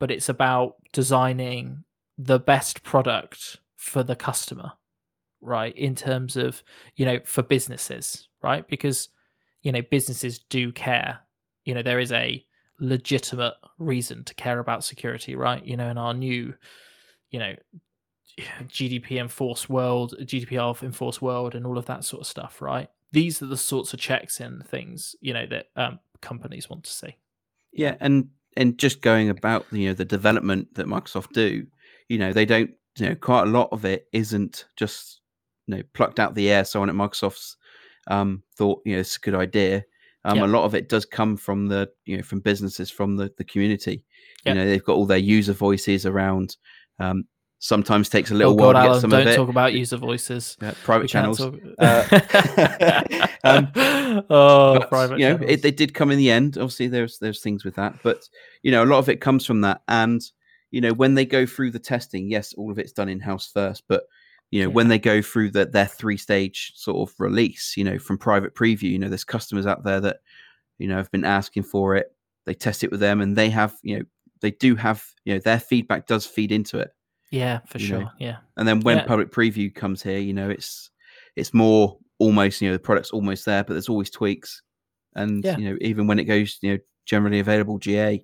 but 0.02 0.10
it's 0.10 0.28
about 0.28 0.74
designing 0.92 1.84
the 2.18 2.40
best 2.40 2.82
product 2.82 3.58
for 3.76 4.02
the 4.02 4.16
customer, 4.16 4.72
right? 5.40 5.76
In 5.76 5.94
terms 5.94 6.36
of, 6.36 6.62
you 6.96 7.06
know, 7.06 7.20
for 7.24 7.42
businesses, 7.42 8.28
right? 8.42 8.66
Because, 8.66 9.10
you 9.62 9.72
know, 9.72 9.82
businesses 9.90 10.38
do 10.38 10.72
care. 10.72 11.20
You 11.64 11.74
know, 11.74 11.82
there 11.82 12.00
is 12.00 12.12
a 12.12 12.44
legitimate 12.80 13.54
reason 13.78 14.24
to 14.24 14.34
care 14.34 14.58
about 14.58 14.84
security, 14.84 15.34
right? 15.36 15.64
You 15.64 15.76
know, 15.76 15.88
in 15.88 15.98
our 15.98 16.14
new, 16.14 16.54
you 17.30 17.38
know, 17.38 17.54
GDP 18.64 19.20
enforced 19.20 19.70
world, 19.70 20.14
GDPR 20.20 20.82
enforced 20.82 21.22
world, 21.22 21.54
and 21.54 21.66
all 21.66 21.78
of 21.78 21.86
that 21.86 22.04
sort 22.04 22.22
of 22.22 22.26
stuff, 22.26 22.60
right? 22.60 22.88
These 23.12 23.42
are 23.42 23.46
the 23.46 23.56
sorts 23.56 23.92
of 23.92 24.00
checks 24.00 24.40
and 24.40 24.66
things, 24.66 25.14
you 25.20 25.34
know, 25.34 25.46
that 25.46 25.66
um, 25.76 26.00
companies 26.20 26.68
want 26.68 26.84
to 26.84 26.92
see. 26.92 27.16
Yeah, 27.72 27.96
and 28.00 28.28
and 28.56 28.78
just 28.78 29.00
going 29.00 29.30
about 29.30 29.66
you 29.70 29.88
know 29.88 29.94
the 29.94 30.04
development 30.04 30.74
that 30.74 30.86
Microsoft 30.86 31.32
do, 31.32 31.66
you 32.08 32.18
know, 32.18 32.32
they 32.32 32.44
don't 32.44 32.70
you 32.96 33.08
know 33.08 33.14
quite 33.14 33.42
a 33.42 33.50
lot 33.50 33.68
of 33.72 33.84
it 33.84 34.08
isn't 34.12 34.66
just 34.76 35.20
you 35.66 35.76
know 35.76 35.82
plucked 35.92 36.18
out 36.18 36.34
the 36.34 36.50
air. 36.50 36.64
Someone 36.64 36.90
at 36.90 36.96
Microsoft's 36.96 37.56
um, 38.08 38.42
thought 38.56 38.82
you 38.84 38.94
know 38.94 39.00
it's 39.00 39.16
a 39.16 39.20
good 39.20 39.34
idea. 39.34 39.84
Um, 40.24 40.38
A 40.38 40.46
lot 40.46 40.64
of 40.64 40.74
it 40.76 40.88
does 40.88 41.04
come 41.04 41.36
from 41.36 41.66
the 41.66 41.90
you 42.04 42.16
know 42.16 42.22
from 42.22 42.40
businesses 42.40 42.90
from 42.90 43.16
the 43.16 43.32
the 43.38 43.44
community. 43.44 44.04
You 44.44 44.54
know 44.54 44.66
they've 44.66 44.84
got 44.84 44.94
all 44.96 45.06
their 45.06 45.18
user 45.18 45.52
voices 45.52 46.06
around. 46.06 46.56
Um, 46.98 47.24
sometimes 47.58 48.08
takes 48.08 48.32
a 48.32 48.34
little 48.34 48.54
oh, 48.54 48.56
while 48.56 48.72
God, 48.72 48.80
to 48.80 48.82
get 48.82 48.88
Alan, 48.88 49.00
some 49.00 49.10
don't 49.10 49.20
of 49.20 49.26
it. 49.28 49.36
talk 49.36 49.48
about 49.48 49.72
user 49.72 49.96
voices. 49.96 50.56
Yeah, 50.60 50.74
private 50.82 51.02
We 51.02 51.08
channels. 51.08 51.38
talk- 51.38 51.54
Uh, 51.78 53.26
um, 53.44 53.72
oh, 54.30 54.78
but, 54.80 54.88
private 54.88 55.18
you 55.18 55.28
know, 55.28 55.34
channels. 55.38 55.50
it, 55.50 55.62
they 55.62 55.70
did 55.70 55.94
come 55.94 56.10
in 56.10 56.18
the 56.18 56.30
end. 56.30 56.56
Obviously, 56.58 56.88
there's 56.88 57.18
there's 57.18 57.40
things 57.40 57.64
with 57.64 57.76
that, 57.76 57.94
but 58.02 58.28
you 58.62 58.70
know, 58.72 58.82
a 58.82 58.86
lot 58.86 58.98
of 58.98 59.08
it 59.08 59.20
comes 59.20 59.46
from 59.46 59.60
that. 59.62 59.82
And 59.88 60.20
you 60.70 60.80
know, 60.80 60.92
when 60.92 61.14
they 61.14 61.24
go 61.24 61.46
through 61.46 61.70
the 61.70 61.78
testing, 61.78 62.30
yes, 62.30 62.52
all 62.54 62.70
of 62.70 62.78
it's 62.78 62.92
done 62.92 63.08
in 63.08 63.20
house 63.20 63.50
first, 63.52 63.84
but 63.88 64.04
you 64.52 64.62
know, 64.62 64.70
when 64.70 64.86
they 64.88 64.98
go 64.98 65.20
through 65.22 65.50
the, 65.50 65.64
their 65.64 65.86
three 65.86 66.16
stage 66.18 66.72
sort 66.76 67.08
of 67.08 67.14
release, 67.18 67.74
you 67.76 67.82
know, 67.84 67.98
from 67.98 68.18
private 68.18 68.54
preview, 68.54 68.90
you 68.90 68.98
know, 68.98 69.08
there's 69.08 69.24
customers 69.24 69.66
out 69.66 69.82
there 69.82 70.00
that 70.00 70.18
you 70.78 70.86
know 70.86 70.96
have 70.98 71.10
been 71.10 71.24
asking 71.24 71.64
for 71.64 71.96
it. 71.96 72.14
They 72.46 72.54
test 72.54 72.84
it 72.84 72.90
with 72.90 73.00
them, 73.00 73.20
and 73.20 73.34
they 73.36 73.50
have 73.50 73.74
you 73.82 73.98
know 73.98 74.04
they 74.40 74.50
do 74.52 74.76
have 74.76 75.04
you 75.24 75.34
know 75.34 75.40
their 75.40 75.58
feedback 75.58 76.06
does 76.06 76.26
feed 76.26 76.52
into 76.52 76.78
it. 76.78 76.90
yeah, 77.30 77.60
for 77.66 77.78
you 77.78 77.88
know, 77.88 78.00
sure. 78.00 78.12
Yeah, 78.18 78.36
And 78.56 78.68
then 78.68 78.80
when 78.80 78.98
Yeah. 78.98 79.04
public 79.06 79.30
preview 79.32 79.74
comes 79.74 80.02
here, 80.02 80.18
you 80.18 80.34
know, 80.34 80.50
it's 80.50 80.90
it's 81.34 81.54
more 81.54 81.98
almost, 82.18 82.60
you 82.60 82.68
know, 82.68 82.74
the 82.74 82.78
product's 82.78 83.10
almost 83.10 83.46
there, 83.46 83.64
but 83.64 83.72
there's 83.72 83.88
always 83.88 84.10
tweaks. 84.10 84.62
And 85.16 85.42
Yeah. 85.42 85.56
you 85.56 85.70
know, 85.70 85.78
even 85.80 86.06
when 86.06 86.18
it 86.18 86.24
goes, 86.24 86.58
you 86.60 86.72
know, 86.72 86.78
generally 87.06 87.40
available 87.40 87.78
GA, 87.78 88.22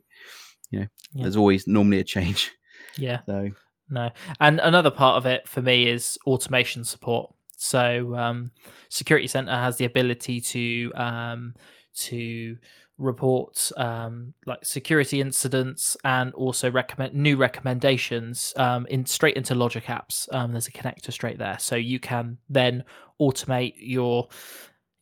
you 0.71 0.81
know, 0.81 0.87
Yeah. 1.15 1.23
there's 1.23 1.37
always 1.37 1.67
normally 1.67 2.01
a 2.01 2.05
change. 2.05 2.53
yeah. 2.97 3.21
So 3.27 3.51
No. 3.91 4.11
And 4.41 4.61
another 4.61 4.91
part 4.91 5.17
of 5.17 5.27
it 5.27 5.49
for 5.49 5.63
me 5.63 5.89
is 5.89 6.19
automation 6.27 6.85
support. 6.85 7.33
So 7.57 8.15
um, 8.15 8.53
Security 8.89 9.27
Center 9.27 9.53
has 9.53 9.77
the 9.77 9.85
ability 9.85 10.41
to 10.41 10.93
um, 10.95 11.55
to 11.97 12.57
report 12.99 13.71
um, 13.77 14.35
like 14.47 14.65
security 14.65 15.21
incidents 15.21 15.97
and 16.05 16.33
also 16.35 16.71
recommend 16.71 17.15
new 17.15 17.37
recommendations 17.37 18.53
um, 18.57 18.87
in 18.87 19.07
straight 19.07 19.37
into 19.37 19.55
Logic 19.55 19.85
Apps. 19.85 20.33
Um, 20.35 20.53
there's 20.53 20.67
a 20.67 20.73
connector 20.73 21.13
straight 21.13 21.39
there, 21.39 21.59
so 21.59 21.77
you 21.77 21.99
can 21.99 22.39
then 22.49 22.85
automate 23.21 23.75
your, 23.77 24.29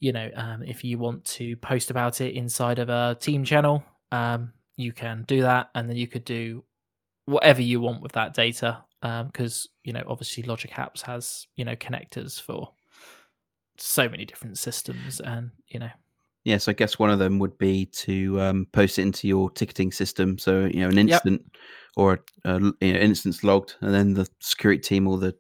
you 0.01 0.13
know, 0.13 0.31
um, 0.37 0.63
if 0.63 0.85
you 0.85 0.99
want 0.99 1.25
to 1.25 1.57
post 1.57 1.91
about 1.91 2.21
it 2.21 2.35
inside 2.35 2.79
of 2.79 2.89
a 2.89 3.17
team 3.21 3.45
channel, 3.45 3.83
you 4.77 4.93
can 4.93 5.25
do 5.27 5.41
that, 5.43 5.71
and 5.75 5.89
then 5.89 5.97
you 5.97 6.07
could 6.07 6.25
do 6.25 6.63
whatever 7.27 7.63
you 7.63 7.81
want 7.81 8.03
with 8.03 8.13
that 8.13 8.35
data 8.35 8.83
because 9.03 9.69
you 9.85 9.93
know 9.93 10.03
obviously 10.09 10.43
logic 10.43 10.73
apps 10.73 11.03
has 11.03 11.47
you 11.55 11.65
know 11.65 11.77
connectors 11.77 12.41
for 12.41 12.73
so 13.79 14.09
many 14.09 14.25
different 14.25 14.59
systems 14.59 15.21
and 15.21 15.51
you 15.69 15.79
know 15.79 15.91
yes, 16.47 16.69
I 16.69 16.73
guess 16.73 16.99
one 16.99 17.11
of 17.11 17.19
them 17.19 17.39
would 17.41 17.59
be 17.59 17.87
to 17.87 18.41
um, 18.41 18.67
post 18.73 18.99
it 18.99 19.03
into 19.03 19.27
your 19.29 19.51
ticketing 19.51 19.91
system. 19.93 20.39
So 20.39 20.67
you 20.67 20.81
know, 20.81 20.89
an 20.89 20.97
Yep. 20.97 21.11
incident 21.11 21.57
or 21.97 22.25
a, 22.45 22.57
a 22.57 22.61
you 22.81 22.93
know, 22.93 23.01
instance 23.01 23.45
logged, 23.45 23.75
and 23.81 23.93
then 23.93 24.15
the 24.15 24.29
security 24.41 24.81
team 24.81 25.07
or 25.09 25.19
the 25.19 25.35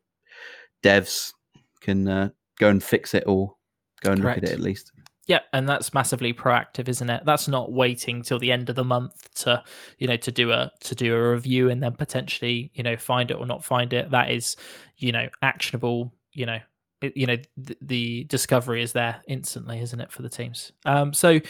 devs 0.82 1.32
can 1.80 2.08
uh, 2.08 2.30
go 2.58 2.68
and 2.68 2.82
fix 2.82 3.14
it 3.14 3.24
or 3.26 3.54
go 4.00 4.10
and 4.12 4.20
look 4.22 4.36
at 4.36 4.44
it 4.44 4.50
at 4.50 4.60
least. 4.60 4.92
Yeah 5.26 5.40
and 5.52 5.68
that's 5.68 5.92
massively 5.92 6.32
proactive 6.32 6.88
isn't 6.88 7.10
it? 7.10 7.22
That's 7.24 7.48
not 7.48 7.72
waiting 7.72 8.22
till 8.22 8.38
the 8.38 8.52
end 8.52 8.70
of 8.70 8.76
the 8.76 8.84
month 8.84 9.32
to 9.42 9.62
you 9.98 10.06
know 10.06 10.16
to 10.16 10.32
do 10.32 10.52
a 10.52 10.70
to 10.80 10.94
do 10.94 11.14
a 11.14 11.32
review 11.32 11.70
and 11.70 11.82
then 11.82 11.92
potentially 11.92 12.70
you 12.74 12.82
know 12.82 12.96
find 12.96 13.30
it 13.30 13.34
or 13.34 13.46
not 13.46 13.64
find 13.64 13.92
it. 13.92 14.10
That 14.10 14.30
is 14.30 14.56
you 14.96 15.12
know 15.12 15.28
actionable 15.42 16.12
you 16.32 16.46
know 16.46 16.58
it, 17.02 17.16
you 17.16 17.26
know 17.26 17.36
the, 17.56 17.76
the 17.82 18.24
discovery 18.24 18.82
is 18.82 18.92
there 18.92 19.20
instantly 19.28 19.80
isn't 19.80 20.00
it 20.00 20.12
for 20.12 20.22
the 20.22 20.28
teams? 20.28 20.72
Um 20.84 21.12
so 21.12 21.40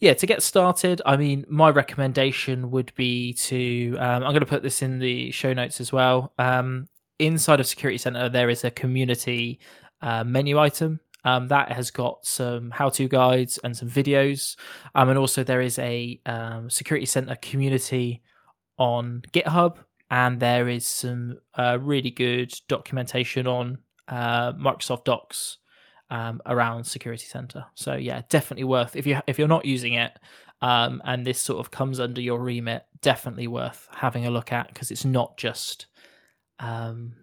yeah 0.00 0.12
to 0.12 0.26
get 0.26 0.42
started 0.42 1.00
i 1.06 1.16
mean 1.16 1.44
my 1.48 1.70
recommendation 1.70 2.68
would 2.70 2.92
be 2.96 3.32
to 3.32 3.96
um, 4.00 4.24
i'm 4.24 4.32
going 4.32 4.40
to 4.40 4.46
put 4.46 4.62
this 4.62 4.82
in 4.82 4.98
the 4.98 5.30
show 5.30 5.52
notes 5.52 5.80
as 5.80 5.92
well. 5.92 6.32
Um, 6.38 6.88
inside 7.20 7.60
of 7.60 7.66
security 7.66 7.96
center 7.96 8.28
there 8.28 8.50
is 8.50 8.64
a 8.64 8.70
community 8.70 9.60
uh, 10.02 10.24
menu 10.24 10.58
item 10.58 11.00
um, 11.24 11.48
that 11.48 11.72
has 11.72 11.90
got 11.90 12.24
some 12.26 12.70
how-to 12.70 13.08
guides 13.08 13.58
and 13.64 13.76
some 13.76 13.88
videos. 13.88 14.56
Um, 14.94 15.08
and 15.08 15.18
also 15.18 15.42
there 15.42 15.60
is 15.60 15.78
a 15.78 16.20
um, 16.26 16.70
security 16.70 17.06
center 17.06 17.36
community 17.36 18.22
on 18.78 19.22
github 19.32 19.78
and 20.10 20.38
there 20.38 20.68
is 20.68 20.86
some 20.86 21.38
uh, 21.54 21.78
really 21.80 22.10
good 22.10 22.52
documentation 22.68 23.46
on 23.46 23.78
uh, 24.08 24.52
microsoft 24.52 25.04
docs 25.04 25.58
um, 26.10 26.40
around 26.46 26.84
security 26.84 27.24
center. 27.24 27.64
So 27.74 27.94
yeah 27.94 28.22
definitely 28.28 28.64
worth 28.64 28.96
if 28.96 29.06
you 29.06 29.20
if 29.26 29.38
you're 29.38 29.48
not 29.48 29.64
using 29.64 29.94
it 29.94 30.12
um, 30.60 31.00
and 31.04 31.26
this 31.26 31.40
sort 31.40 31.60
of 31.60 31.70
comes 31.70 32.00
under 32.00 32.20
your 32.20 32.40
remit 32.40 32.84
definitely 33.00 33.46
worth 33.46 33.88
having 33.92 34.26
a 34.26 34.30
look 34.30 34.52
at 34.52 34.68
because 34.68 34.90
it's 34.90 35.04
not 35.04 35.36
just 35.36 35.86
um, 36.58 37.14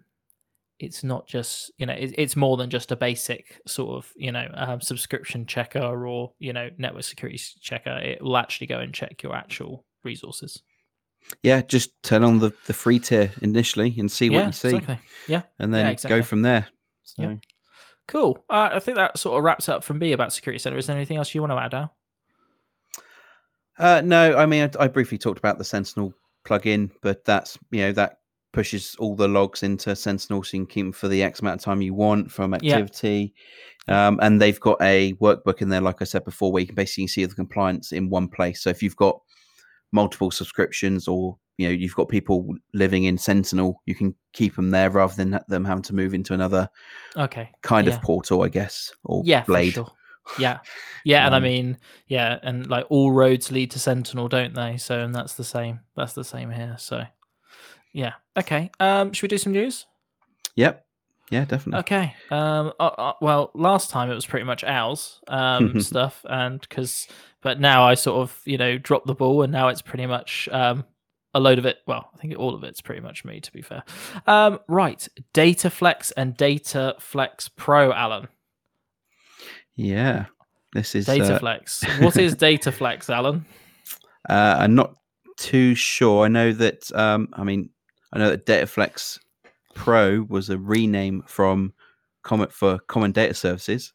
it's 0.82 1.04
not 1.04 1.26
just 1.26 1.70
you 1.78 1.86
know 1.86 1.92
it, 1.92 2.14
it's 2.18 2.36
more 2.36 2.56
than 2.56 2.70
just 2.70 2.92
a 2.92 2.96
basic 2.96 3.60
sort 3.66 3.96
of 3.96 4.12
you 4.16 4.32
know 4.32 4.48
um, 4.54 4.80
subscription 4.80 5.46
checker 5.46 6.06
or 6.06 6.32
you 6.38 6.52
know 6.52 6.68
network 6.78 7.04
security 7.04 7.40
checker 7.60 7.96
it 7.98 8.22
will 8.22 8.36
actually 8.36 8.66
go 8.66 8.78
and 8.78 8.92
check 8.92 9.22
your 9.22 9.34
actual 9.34 9.84
resources 10.04 10.62
Yeah, 11.42 11.62
just 11.62 11.90
turn 12.02 12.24
on 12.24 12.38
the, 12.40 12.52
the 12.66 12.74
free 12.74 12.98
tier 12.98 13.30
initially 13.42 13.94
and 13.98 14.10
see 14.10 14.28
what 14.30 14.40
yeah 14.40 14.46
you 14.46 14.52
see, 14.52 14.76
exactly 14.76 14.98
yeah 15.28 15.42
and 15.58 15.72
then 15.72 15.86
Yeah, 15.86 15.92
exactly. 15.92 16.18
go 16.20 16.22
from 16.24 16.42
there. 16.42 16.66
So, 17.04 17.22
Yeah. 17.22 17.34
cool 18.08 18.44
uh, 18.50 18.70
i 18.72 18.78
think 18.80 18.96
that 18.96 19.18
sort 19.18 19.38
of 19.38 19.44
wraps 19.44 19.68
up 19.68 19.84
from 19.84 19.98
me 19.98 20.12
about 20.12 20.32
security 20.32 20.58
center 20.58 20.76
is 20.78 20.86
there 20.86 20.96
anything 20.96 21.16
else 21.16 21.34
you 21.34 21.40
want 21.40 21.52
to 21.52 21.58
add 21.58 21.74
Al? 21.74 21.94
uh, 23.78 24.02
no, 24.04 24.36
I 24.36 24.46
mean, 24.46 24.70
I, 24.78 24.84
I 24.84 24.88
briefly 24.88 25.18
talked 25.18 25.38
about 25.38 25.58
the 25.58 25.64
Sentinel 25.64 26.12
plugin, 26.44 26.90
but 27.00 27.24
that's 27.24 27.58
you 27.70 27.80
know 27.80 27.92
that 27.92 28.18
pushes 28.52 28.94
all 28.98 29.16
the 29.16 29.28
logs 29.28 29.62
into 29.62 29.94
Sentinel, 29.96 30.42
so 30.42 30.56
you 30.56 30.64
can 30.64 30.66
keep 30.66 30.84
them 30.86 30.92
for 30.92 31.08
the 31.08 31.22
X 31.22 31.40
amount 31.40 31.60
of 31.60 31.64
time 31.64 31.82
you 31.82 31.94
want 31.94 32.30
from 32.30 32.54
Yeah. 32.54 32.76
activity. 32.78 33.34
Um, 33.88 34.18
and 34.22 34.40
they've 34.40 34.60
got 34.60 34.80
a 34.80 35.14
workbook 35.14 35.60
in 35.62 35.68
there, 35.68 35.80
like 35.80 36.00
I 36.00 36.04
said 36.04 36.24
before, 36.24 36.52
where 36.52 36.60
you 36.60 36.66
can 36.66 36.76
basically 36.76 37.08
see 37.08 37.24
the 37.24 37.34
compliance 37.34 37.92
in 37.92 38.08
one 38.10 38.28
place. 38.28 38.62
So 38.62 38.70
if 38.70 38.82
you've 38.82 38.96
got 38.96 39.18
multiple 39.90 40.30
subscriptions 40.30 41.08
or 41.08 41.36
you 41.58 41.66
know 41.68 41.72
you've 41.74 41.94
got 41.94 42.08
people 42.08 42.54
living 42.74 43.04
in 43.04 43.18
Sentinel, 43.18 43.82
you 43.86 43.94
can 43.94 44.14
keep 44.32 44.54
them 44.56 44.70
there 44.70 44.90
rather 44.90 45.14
than 45.14 45.38
them 45.48 45.64
having 45.64 45.82
to 45.82 45.94
move 45.94 46.14
into 46.14 46.32
another 46.34 46.68
okay 47.16 47.50
kind 47.62 47.86
Yeah. 47.88 47.94
of 47.96 48.02
portal, 48.02 48.42
I 48.42 48.48
guess, 48.48 48.92
or 49.04 49.22
yeah 49.26 49.44
blade. 49.44 49.74
sure 49.74 49.90
yeah 50.38 50.60
yeah 51.04 51.26
and 51.26 51.34
i 51.34 51.38
Um, 51.38 51.42
mean 51.42 51.78
yeah 52.06 52.38
and 52.44 52.68
like 52.68 52.86
all 52.90 53.10
roads 53.10 53.50
lead 53.50 53.72
to 53.72 53.80
sentinel 53.80 54.28
don't 54.28 54.54
they 54.54 54.76
so 54.76 55.00
and 55.00 55.12
that's 55.12 55.34
the 55.34 55.42
same 55.42 55.80
that's 55.96 56.12
the 56.12 56.22
same 56.22 56.48
here 56.48 56.76
so 56.78 57.02
yeah 57.92 58.12
okay 58.36 58.70
um 58.80 59.12
should 59.12 59.22
we 59.24 59.28
do 59.28 59.38
some 59.38 59.52
news 59.52 59.86
Yep. 60.54 60.84
Yeah, 61.30 61.44
definitely. 61.46 61.80
okay 61.80 62.14
um 62.30 62.72
uh, 62.78 62.82
uh, 62.86 63.12
well 63.22 63.50
last 63.54 63.88
time 63.90 64.10
it 64.10 64.14
was 64.14 64.26
pretty 64.26 64.44
much 64.44 64.62
ours 64.64 65.20
um 65.28 65.80
stuff 65.90 66.24
and 66.28 66.60
because 66.60 67.08
but 67.40 67.58
now 67.60 67.84
i 67.84 67.94
sort 67.94 68.20
of 68.20 68.38
you 68.44 68.58
know 68.58 68.76
dropped 68.78 69.06
the 69.06 69.14
ball 69.14 69.42
and 69.42 69.52
now 69.52 69.68
it's 69.68 69.80
pretty 69.82 70.06
much 70.06 70.48
um 70.52 70.84
a 71.34 71.40
load 71.40 71.58
of 71.58 71.64
it 71.64 71.78
well 71.86 72.10
i 72.14 72.18
think 72.18 72.34
all 72.38 72.54
of 72.54 72.62
it's 72.64 72.82
pretty 72.82 73.00
much 73.00 73.24
me 73.24 73.40
to 73.40 73.50
be 73.52 73.62
fair 73.62 73.82
um 74.26 74.58
right 74.68 75.08
data 75.32 75.70
flex 75.70 76.10
and 76.12 76.36
data 76.36 76.94
flex 76.98 77.48
pro 77.48 77.92
alan 77.92 78.28
Yeah. 79.74 80.26
This 80.74 80.94
is 80.94 81.04
Data 81.06 81.34
uh, 81.34 81.38
Flex. 81.38 81.82
What 82.00 82.16
is 82.16 82.34
Data 82.48 82.72
Flex, 82.72 83.10
Alan? 83.10 83.44
Uh, 84.28 84.56
I'm 84.58 84.74
not 84.74 84.96
too 85.36 85.74
sure. 85.74 86.24
I 86.24 86.28
know 86.28 86.52
that. 86.52 86.90
Um, 86.94 87.28
I 87.34 87.44
mean, 87.44 87.68
I 88.12 88.18
know 88.18 88.30
that 88.30 88.46
DataFlex 88.46 89.18
Pro 89.74 90.22
was 90.28 90.50
a 90.50 90.58
rename 90.58 91.22
from 91.26 91.72
Common 92.22 92.48
for 92.48 92.78
Common 92.80 93.12
Data 93.12 93.34
Services. 93.34 93.92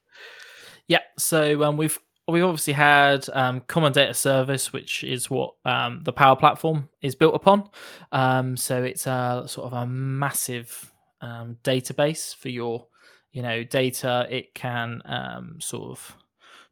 Yeah, 0.88 1.02
so 1.18 1.64
um, 1.64 1.78
we've 1.78 1.98
we've 2.28 2.44
obviously 2.44 2.74
had 2.74 3.26
um, 3.34 3.62
Common 3.68 3.94
Data 3.94 4.14
Service, 4.14 4.74
which 4.74 5.04
is 5.04 5.30
what 5.30 5.54
um, 5.66 6.02
the 6.04 6.14
Power 6.14 6.36
Platform 6.36 6.90
is 7.02 7.16
built 7.16 7.36
upon. 7.36 7.70
Um, 8.12 8.58
so 8.58 8.84
it's 8.84 9.08
a 9.08 9.46
sort 9.48 9.68
of 9.68 9.74
a 9.74 9.86
massive 9.86 10.92
um, 11.22 11.58
database 11.64 12.36
for 12.36 12.50
your, 12.50 12.88
you 13.32 13.42
know, 13.42 13.64
data. 13.64 14.28
It 14.30 14.54
can 14.54 15.02
um, 15.06 15.58
sort 15.60 15.92
of 15.92 16.18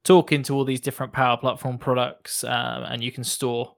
talk 0.03 0.31
into 0.31 0.53
all 0.53 0.65
these 0.65 0.81
different 0.81 1.13
Power 1.13 1.37
Platform 1.37 1.77
products, 1.77 2.43
and 2.43 3.03
you 3.03 3.11
can 3.11 3.23
store 3.23 3.74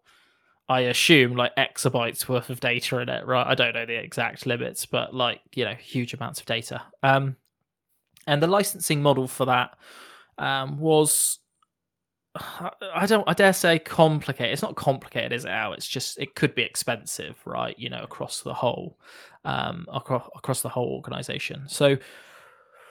I 0.70 0.82
assume 0.82 1.36
like 1.36 1.56
exabytes 1.56 2.28
worth 2.28 2.50
of 2.50 2.60
data 2.60 3.00
in 3.00 3.10
it, 3.10 3.26
right? 3.26 3.48
I 3.48 3.56
don't 3.56 3.74
know 3.74 3.86
the 3.86 3.96
exact 3.98 4.46
limits, 4.46 4.86
but 4.86 5.14
like 5.14 5.42
you 5.56 5.64
know, 5.66 5.74
huge 5.74 6.14
amounts 6.14 6.40
of 6.40 6.46
data. 6.46 6.82
Um, 7.04 7.36
and 8.26 8.44
the 8.44 8.48
licensing 8.48 9.02
model 9.02 9.28
for 9.28 9.46
that 9.46 9.78
um, 10.38 10.78
was 10.78 11.40
I 12.36 13.06
don't 13.08 13.24
I 13.28 13.34
dare 13.34 13.54
say 13.54 13.80
complicated. 13.80 14.54
It's 14.54 14.62
not 14.62 14.76
complicated, 14.76 15.32
is 15.32 15.46
it? 15.46 15.50
Al? 15.52 15.74
It's 15.74 15.88
just 15.88 16.20
it 16.20 16.36
could 16.36 16.54
be 16.54 16.62
expensive, 16.64 17.38
right? 17.46 17.78
You 17.80 17.90
know, 17.90 18.04
across 18.04 18.42
the 18.42 18.54
whole 18.54 18.98
um 19.46 19.86
across 19.92 20.28
across 20.36 20.62
the 20.62 20.70
whole 20.70 20.90
organization. 20.90 21.64
So 21.68 21.98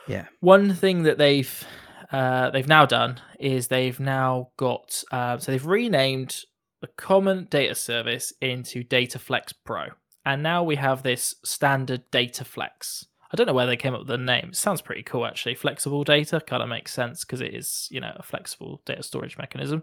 Yeah. 0.09 0.27
one 0.41 0.73
thing 0.75 1.03
that 1.05 1.19
they've 1.19 1.65
uh, 2.13 2.51
they've 2.51 2.69
now 2.69 2.87
done 2.87 3.21
is 3.39 3.69
they've 3.69 3.99
now 4.01 4.49
got 4.57 5.03
uh, 5.11 5.39
so 5.39 5.53
they've 5.53 5.67
renamed 5.67 6.45
the 6.81 6.89
common 6.97 7.47
data 7.51 7.75
service 7.75 8.33
into 8.41 8.85
DataFlex 8.85 9.55
Pro, 9.65 9.87
and 10.25 10.43
now 10.43 10.63
we 10.63 10.77
have 10.77 11.03
this 11.03 11.37
standard 11.45 12.11
DataFlex. 12.11 13.07
I 13.33 13.37
don't 13.37 13.47
know 13.47 13.55
where 13.55 13.67
they 13.67 13.77
came 13.77 13.93
up 13.93 14.01
with 14.01 14.09
the 14.09 14.19
name. 14.19 14.51
It 14.51 14.57
sounds 14.57 14.81
pretty 14.81 15.03
cool, 15.03 15.27
actually. 15.27 15.57
Flexible 15.57 16.05
data 16.05 16.41
kind 16.41 16.63
of 16.63 16.69
makes 16.69 16.93
sense 16.93 17.25
because 17.25 17.41
it 17.41 17.55
is, 17.55 17.89
you 17.91 18.01
know, 18.01 18.13
a 18.17 18.23
flexible 18.23 18.83
data 18.87 19.03
storage 19.03 19.37
mechanism. 19.37 19.83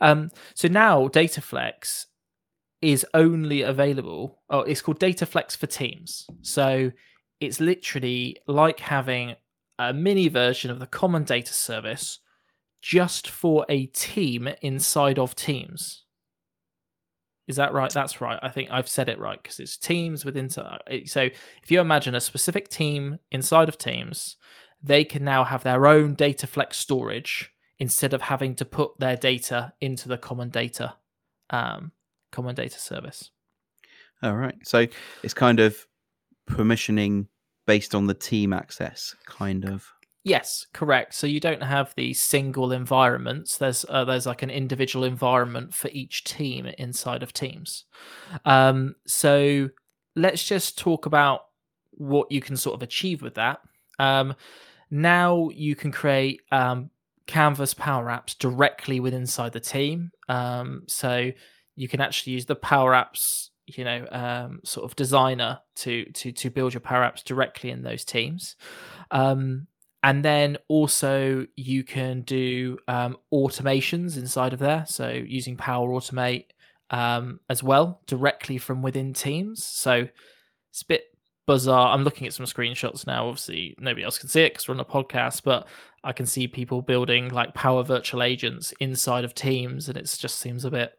Um, 0.00 0.30
so 0.54 0.68
now 0.68 1.08
DataFlex 1.08 2.06
is 2.82 3.06
only 3.14 3.62
available. 3.62 4.42
Oh, 4.50 4.60
it's 4.60 4.82
called 4.82 5.00
DataFlex 5.00 5.56
for 5.56 5.66
Teams. 5.66 6.26
So 6.42 6.92
it's 7.40 7.60
literally 7.60 8.36
like 8.46 8.80
having 8.80 9.36
a 9.78 9.94
mini 9.94 10.28
version 10.28 10.70
of 10.70 10.78
the 10.78 10.86
common 10.86 11.24
data 11.24 11.54
service 11.54 12.18
just 12.82 13.28
for 13.28 13.64
a 13.68 13.86
team 13.86 14.48
inside 14.60 15.18
of 15.18 15.34
Teams. 15.34 16.01
Is 17.52 17.56
that 17.56 17.74
right? 17.74 17.92
That's 17.92 18.22
right. 18.22 18.38
I 18.42 18.48
think 18.48 18.70
I've 18.70 18.88
said 18.88 19.10
it 19.10 19.18
right 19.18 19.38
because 19.42 19.60
it's 19.60 19.76
teams 19.76 20.24
within. 20.24 20.48
So 20.48 20.64
if 20.88 21.70
you 21.70 21.80
imagine 21.80 22.14
a 22.14 22.20
specific 22.20 22.70
team 22.70 23.18
inside 23.30 23.68
of 23.68 23.76
Teams, 23.76 24.36
they 24.82 25.04
can 25.04 25.22
now 25.22 25.44
have 25.44 25.62
their 25.62 25.86
own 25.86 26.14
data 26.14 26.46
flex 26.46 26.78
storage 26.78 27.52
instead 27.78 28.14
of 28.14 28.22
having 28.22 28.54
to 28.54 28.64
put 28.64 28.98
their 28.98 29.16
data 29.16 29.74
into 29.82 30.08
the 30.08 30.16
common 30.16 30.48
data, 30.48 30.94
um, 31.50 31.92
common 32.30 32.54
data 32.54 32.78
service. 32.78 33.30
All 34.22 34.34
right. 34.34 34.56
So 34.64 34.86
it's 35.22 35.34
kind 35.34 35.60
of 35.60 35.86
permissioning 36.48 37.26
based 37.66 37.94
on 37.94 38.06
the 38.06 38.14
team 38.14 38.54
access, 38.54 39.14
kind 39.26 39.66
of. 39.66 39.92
Yes, 40.24 40.66
correct. 40.72 41.14
So 41.14 41.26
you 41.26 41.40
don't 41.40 41.62
have 41.62 41.94
the 41.96 42.14
single 42.14 42.70
environments. 42.70 43.58
There's 43.58 43.84
uh, 43.88 44.04
there's 44.04 44.26
like 44.26 44.42
an 44.42 44.50
individual 44.50 45.04
environment 45.04 45.74
for 45.74 45.88
each 45.88 46.22
team 46.22 46.66
inside 46.78 47.24
of 47.24 47.32
Teams. 47.32 47.84
Um, 48.44 48.94
so 49.04 49.70
let's 50.14 50.44
just 50.44 50.78
talk 50.78 51.06
about 51.06 51.46
what 51.92 52.30
you 52.30 52.40
can 52.40 52.56
sort 52.56 52.74
of 52.74 52.82
achieve 52.82 53.20
with 53.20 53.34
that. 53.34 53.60
Um, 53.98 54.34
now 54.90 55.48
you 55.50 55.74
can 55.74 55.90
create 55.90 56.42
um, 56.52 56.90
Canvas 57.26 57.74
Power 57.74 58.06
Apps 58.06 58.38
directly 58.38 59.00
within 59.00 59.22
inside 59.22 59.52
the 59.52 59.60
team. 59.60 60.12
Um, 60.28 60.84
so 60.86 61.32
you 61.74 61.88
can 61.88 62.00
actually 62.00 62.34
use 62.34 62.46
the 62.46 62.54
Power 62.54 62.92
Apps, 62.92 63.48
you 63.66 63.84
know, 63.84 64.06
um, 64.12 64.60
sort 64.62 64.84
of 64.84 64.94
designer 64.94 65.58
to 65.76 66.04
to 66.12 66.30
to 66.30 66.48
build 66.48 66.74
your 66.74 66.80
Power 66.80 67.02
Apps 67.02 67.24
directly 67.24 67.70
in 67.70 67.82
those 67.82 68.04
teams. 68.04 68.54
Um, 69.10 69.66
and 70.02 70.24
then 70.24 70.56
also 70.68 71.46
you 71.56 71.84
can 71.84 72.22
do 72.22 72.78
um, 72.88 73.16
automations 73.32 74.16
inside 74.16 74.52
of 74.52 74.58
there. 74.58 74.84
So 74.86 75.08
using 75.08 75.56
power 75.56 75.88
automate 75.88 76.46
um, 76.90 77.40
as 77.48 77.62
well 77.62 78.00
directly 78.06 78.58
from 78.58 78.82
within 78.82 79.12
teams. 79.12 79.64
So 79.64 80.08
it's 80.70 80.82
a 80.82 80.86
bit 80.86 81.04
bizarre. 81.46 81.94
I'm 81.94 82.04
looking 82.04 82.26
at 82.26 82.34
some 82.34 82.46
screenshots 82.46 83.06
now. 83.06 83.28
Obviously 83.28 83.76
nobody 83.78 84.04
else 84.04 84.18
can 84.18 84.28
see 84.28 84.42
it 84.42 84.52
because 84.52 84.68
we're 84.68 84.74
on 84.74 84.80
a 84.80 84.84
podcast 84.84 85.42
but 85.44 85.66
i 86.04 86.12
can 86.12 86.26
see 86.26 86.48
people 86.48 86.82
building 86.82 87.28
like 87.28 87.54
power 87.54 87.84
virtual 87.84 88.24
agents 88.24 88.74
inside 88.80 89.24
of 89.24 89.34
teams 89.34 89.88
and 89.88 89.96
it 89.96 90.16
just 90.18 90.40
seems 90.40 90.64
a 90.64 90.70
bit 90.70 90.98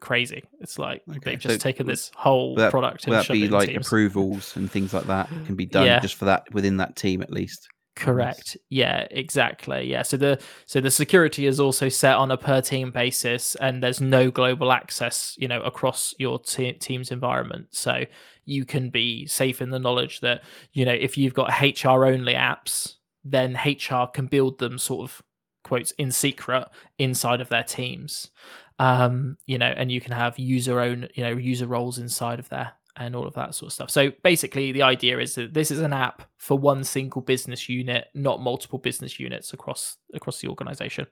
crazy. 0.00 0.44
It's 0.60 0.78
like 0.78 1.02
okay, 1.08 1.18
they've 1.24 1.38
just 1.38 1.56
so 1.56 1.58
taken 1.58 1.86
this 1.86 2.10
whole 2.14 2.54
that, 2.56 2.70
product 2.70 3.04
and 3.04 3.14
that 3.14 3.28
be 3.28 3.48
like 3.48 3.68
teams. 3.68 3.86
approvals 3.86 4.56
and 4.56 4.70
things 4.70 4.94
like 4.94 5.06
that 5.06 5.28
can 5.46 5.54
be 5.54 5.66
done 5.66 5.86
yeah. 5.86 6.00
just 6.00 6.14
for 6.14 6.26
that 6.26 6.44
within 6.52 6.76
that 6.78 6.96
team 6.96 7.22
at 7.22 7.30
least 7.30 7.68
Correct. 7.98 8.56
Yeah, 8.68 9.08
exactly. 9.10 9.90
Yeah. 9.90 10.02
So 10.02 10.16
the 10.16 10.40
so 10.66 10.80
the 10.80 10.90
security 10.90 11.46
is 11.46 11.58
also 11.58 11.88
set 11.88 12.14
on 12.14 12.30
a 12.30 12.36
per 12.36 12.60
team 12.60 12.92
basis, 12.92 13.56
and 13.56 13.82
there's 13.82 14.00
no 14.00 14.30
global 14.30 14.70
access, 14.70 15.34
you 15.36 15.48
know, 15.48 15.60
across 15.62 16.14
your 16.16 16.38
te- 16.38 16.74
team's 16.74 17.10
environment. 17.10 17.66
So 17.72 18.04
you 18.44 18.64
can 18.64 18.90
be 18.90 19.26
safe 19.26 19.60
in 19.60 19.70
the 19.70 19.80
knowledge 19.80 20.20
that 20.20 20.44
you 20.72 20.84
know 20.84 20.92
if 20.92 21.18
you've 21.18 21.34
got 21.34 21.60
HR 21.60 22.06
only 22.06 22.34
apps, 22.34 22.94
then 23.24 23.58
HR 23.64 24.06
can 24.06 24.26
build 24.26 24.58
them 24.60 24.78
sort 24.78 25.10
of 25.10 25.20
quotes 25.64 25.90
in 25.92 26.12
secret 26.12 26.68
inside 27.00 27.40
of 27.40 27.48
their 27.48 27.64
teams. 27.64 28.30
Um, 28.78 29.38
you 29.46 29.58
know, 29.58 29.74
and 29.76 29.90
you 29.90 30.00
can 30.00 30.12
have 30.12 30.38
user 30.38 30.78
own, 30.78 31.08
you 31.14 31.24
know, 31.24 31.30
user 31.36 31.66
roles 31.66 31.98
inside 31.98 32.38
of 32.38 32.48
there 32.48 32.72
and 32.98 33.14
all 33.14 33.26
of 33.26 33.34
that 33.34 33.54
sort 33.54 33.68
of 33.68 33.72
stuff. 33.72 33.90
So 33.90 34.12
basically, 34.22 34.72
the 34.72 34.82
idea 34.82 35.18
is 35.18 35.34
that 35.36 35.54
this 35.54 35.70
is 35.70 35.80
an 35.80 35.92
app 35.92 36.22
for 36.36 36.58
one 36.58 36.84
single 36.84 37.22
business 37.22 37.68
unit, 37.68 38.08
not 38.14 38.42
multiple 38.42 38.78
business 38.78 39.20
units 39.20 39.52
across 39.52 39.96
across 40.14 40.40
the 40.40 40.48
organization. 40.48 41.06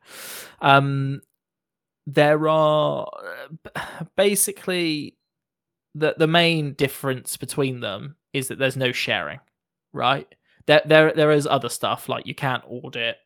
Um, 0.61 1.23
there 2.07 2.49
are 2.49 3.09
basically 4.17 5.17
the 5.95 6.15
the 6.19 6.27
main 6.27 6.75
difference 6.75 7.37
between 7.37 7.81
them 7.81 8.17
is 8.33 8.49
that 8.49 8.59
there's 8.59 8.77
no 8.77 8.93
sharing, 8.93 9.41
right? 9.93 10.27
There 10.67 10.83
there 10.85 11.13
there 11.13 11.31
is 11.31 11.47
other 11.47 11.69
stuff 11.69 12.09
like 12.09 12.27
you 12.27 12.35
can't 12.35 12.65
audit. 12.69 13.17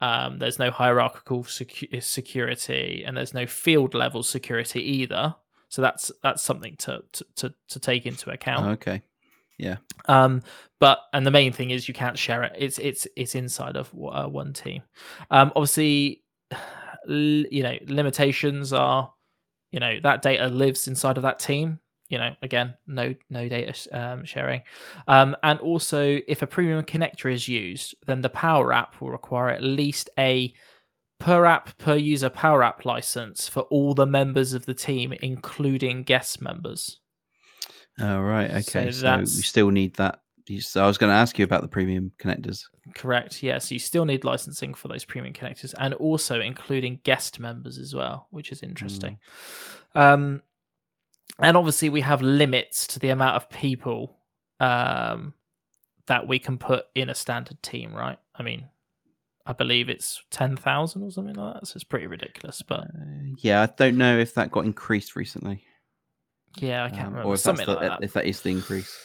Um, 0.00 0.38
there's 0.38 0.58
no 0.58 0.72
hierarchical 0.72 1.44
secu- 1.44 2.02
security 2.02 3.04
and 3.06 3.16
there's 3.16 3.34
no 3.34 3.46
field 3.46 3.94
level 3.94 4.24
security 4.24 4.80
either 4.80 5.36
so 5.72 5.80
that's 5.80 6.12
that's 6.22 6.42
something 6.42 6.76
to 6.76 7.02
to 7.12 7.24
to, 7.36 7.54
to 7.70 7.80
take 7.80 8.04
into 8.04 8.30
account. 8.30 8.66
Oh, 8.66 8.70
okay. 8.72 9.00
Yeah. 9.56 9.76
Um, 10.04 10.42
but 10.78 11.00
and 11.14 11.26
the 11.26 11.30
main 11.30 11.50
thing 11.50 11.70
is 11.70 11.88
you 11.88 11.94
can't 11.94 12.18
share 12.18 12.42
it. 12.42 12.52
It's 12.58 12.78
it's 12.78 13.06
it's 13.16 13.34
inside 13.34 13.78
of 13.78 13.90
uh, 13.94 14.28
one 14.28 14.52
team. 14.52 14.82
Um, 15.30 15.50
obviously, 15.56 16.24
you 17.08 17.62
know 17.62 17.78
limitations 17.86 18.74
are, 18.74 19.14
you 19.70 19.80
know 19.80 19.98
that 20.02 20.20
data 20.20 20.48
lives 20.48 20.88
inside 20.88 21.16
of 21.16 21.22
that 21.22 21.38
team. 21.38 21.80
You 22.10 22.18
know, 22.18 22.34
again, 22.42 22.74
no 22.86 23.14
no 23.30 23.48
data 23.48 23.74
um, 23.98 24.26
sharing, 24.26 24.60
um, 25.08 25.34
and 25.42 25.58
also 25.60 26.20
if 26.28 26.42
a 26.42 26.46
premium 26.46 26.84
connector 26.84 27.32
is 27.32 27.48
used, 27.48 27.94
then 28.06 28.20
the 28.20 28.28
Power 28.28 28.74
App 28.74 29.00
will 29.00 29.10
require 29.10 29.48
at 29.48 29.62
least 29.62 30.10
a 30.18 30.52
per 31.22 31.44
app 31.44 31.78
per 31.78 31.94
user 31.94 32.28
power 32.28 32.64
app 32.64 32.84
license 32.84 33.46
for 33.46 33.60
all 33.64 33.94
the 33.94 34.06
members 34.06 34.54
of 34.54 34.66
the 34.66 34.74
team, 34.74 35.12
including 35.22 36.02
guest 36.02 36.42
members. 36.42 36.98
Oh, 38.00 38.20
right. 38.20 38.50
Okay. 38.50 38.90
So, 38.90 39.02
so 39.02 39.18
we 39.18 39.26
still 39.26 39.70
need 39.70 39.94
that. 39.96 40.18
So 40.58 40.82
I 40.82 40.88
was 40.88 40.98
going 40.98 41.10
to 41.10 41.16
ask 41.16 41.38
you 41.38 41.44
about 41.44 41.62
the 41.62 41.68
premium 41.68 42.10
connectors. 42.18 42.64
Correct. 42.96 43.40
Yes, 43.40 43.42
yeah, 43.42 43.58
so 43.58 43.74
you 43.74 43.78
still 43.78 44.04
need 44.04 44.24
licensing 44.24 44.74
for 44.74 44.88
those 44.88 45.04
premium 45.04 45.32
connectors, 45.32 45.72
and 45.78 45.94
also 45.94 46.40
including 46.40 46.98
guest 47.04 47.38
members 47.38 47.78
as 47.78 47.94
well, 47.94 48.26
which 48.30 48.50
is 48.50 48.64
interesting. 48.64 49.18
Mm. 49.94 50.00
Um, 50.00 50.42
and 51.38 51.56
obviously, 51.56 51.88
we 51.88 52.00
have 52.00 52.20
limits 52.20 52.88
to 52.88 52.98
the 52.98 53.10
amount 53.10 53.36
of 53.36 53.48
people 53.48 54.16
um, 54.58 55.34
that 56.08 56.26
we 56.26 56.40
can 56.40 56.58
put 56.58 56.86
in 56.96 57.08
a 57.08 57.14
standard 57.14 57.62
team, 57.62 57.94
right? 57.94 58.18
I 58.34 58.42
mean, 58.42 58.66
I 59.46 59.52
believe 59.52 59.88
it's 59.88 60.22
ten 60.30 60.56
thousand 60.56 61.02
or 61.02 61.10
something 61.10 61.34
like 61.34 61.54
that. 61.54 61.66
So 61.66 61.76
it's 61.76 61.84
pretty 61.84 62.06
ridiculous. 62.06 62.62
But 62.62 62.80
uh, 62.80 63.34
yeah, 63.38 63.62
I 63.62 63.66
don't 63.76 63.96
know 63.96 64.18
if 64.18 64.34
that 64.34 64.50
got 64.50 64.64
increased 64.64 65.16
recently. 65.16 65.64
Yeah, 66.58 66.84
I 66.84 66.90
can't 66.90 67.00
um, 67.00 67.12
remember. 67.14 67.30
Or 67.30 67.34
if 67.34 67.40
something 67.40 67.66
the, 67.66 67.74
like 67.74 67.88
that. 67.88 68.02
If 68.02 68.12
that 68.12 68.26
is 68.26 68.40
the 68.42 68.50
increase. 68.50 68.96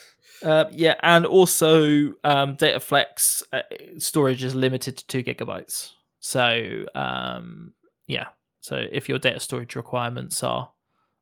Uh, 0.44 0.66
yeah, 0.72 0.96
and 1.02 1.26
also 1.26 2.14
um, 2.24 2.56
DataFlex 2.58 3.44
uh, 3.54 3.62
storage 3.98 4.44
is 4.44 4.54
limited 4.54 4.98
to 4.98 5.08
two 5.08 5.24
gigabytes. 5.24 5.92
So 6.20 6.86
um, 6.94 7.74
yeah, 8.08 8.28
so 8.62 8.86
if 8.92 9.10
your 9.10 9.18
data 9.18 9.40
storage 9.40 9.76
requirements 9.76 10.44
are 10.44 10.70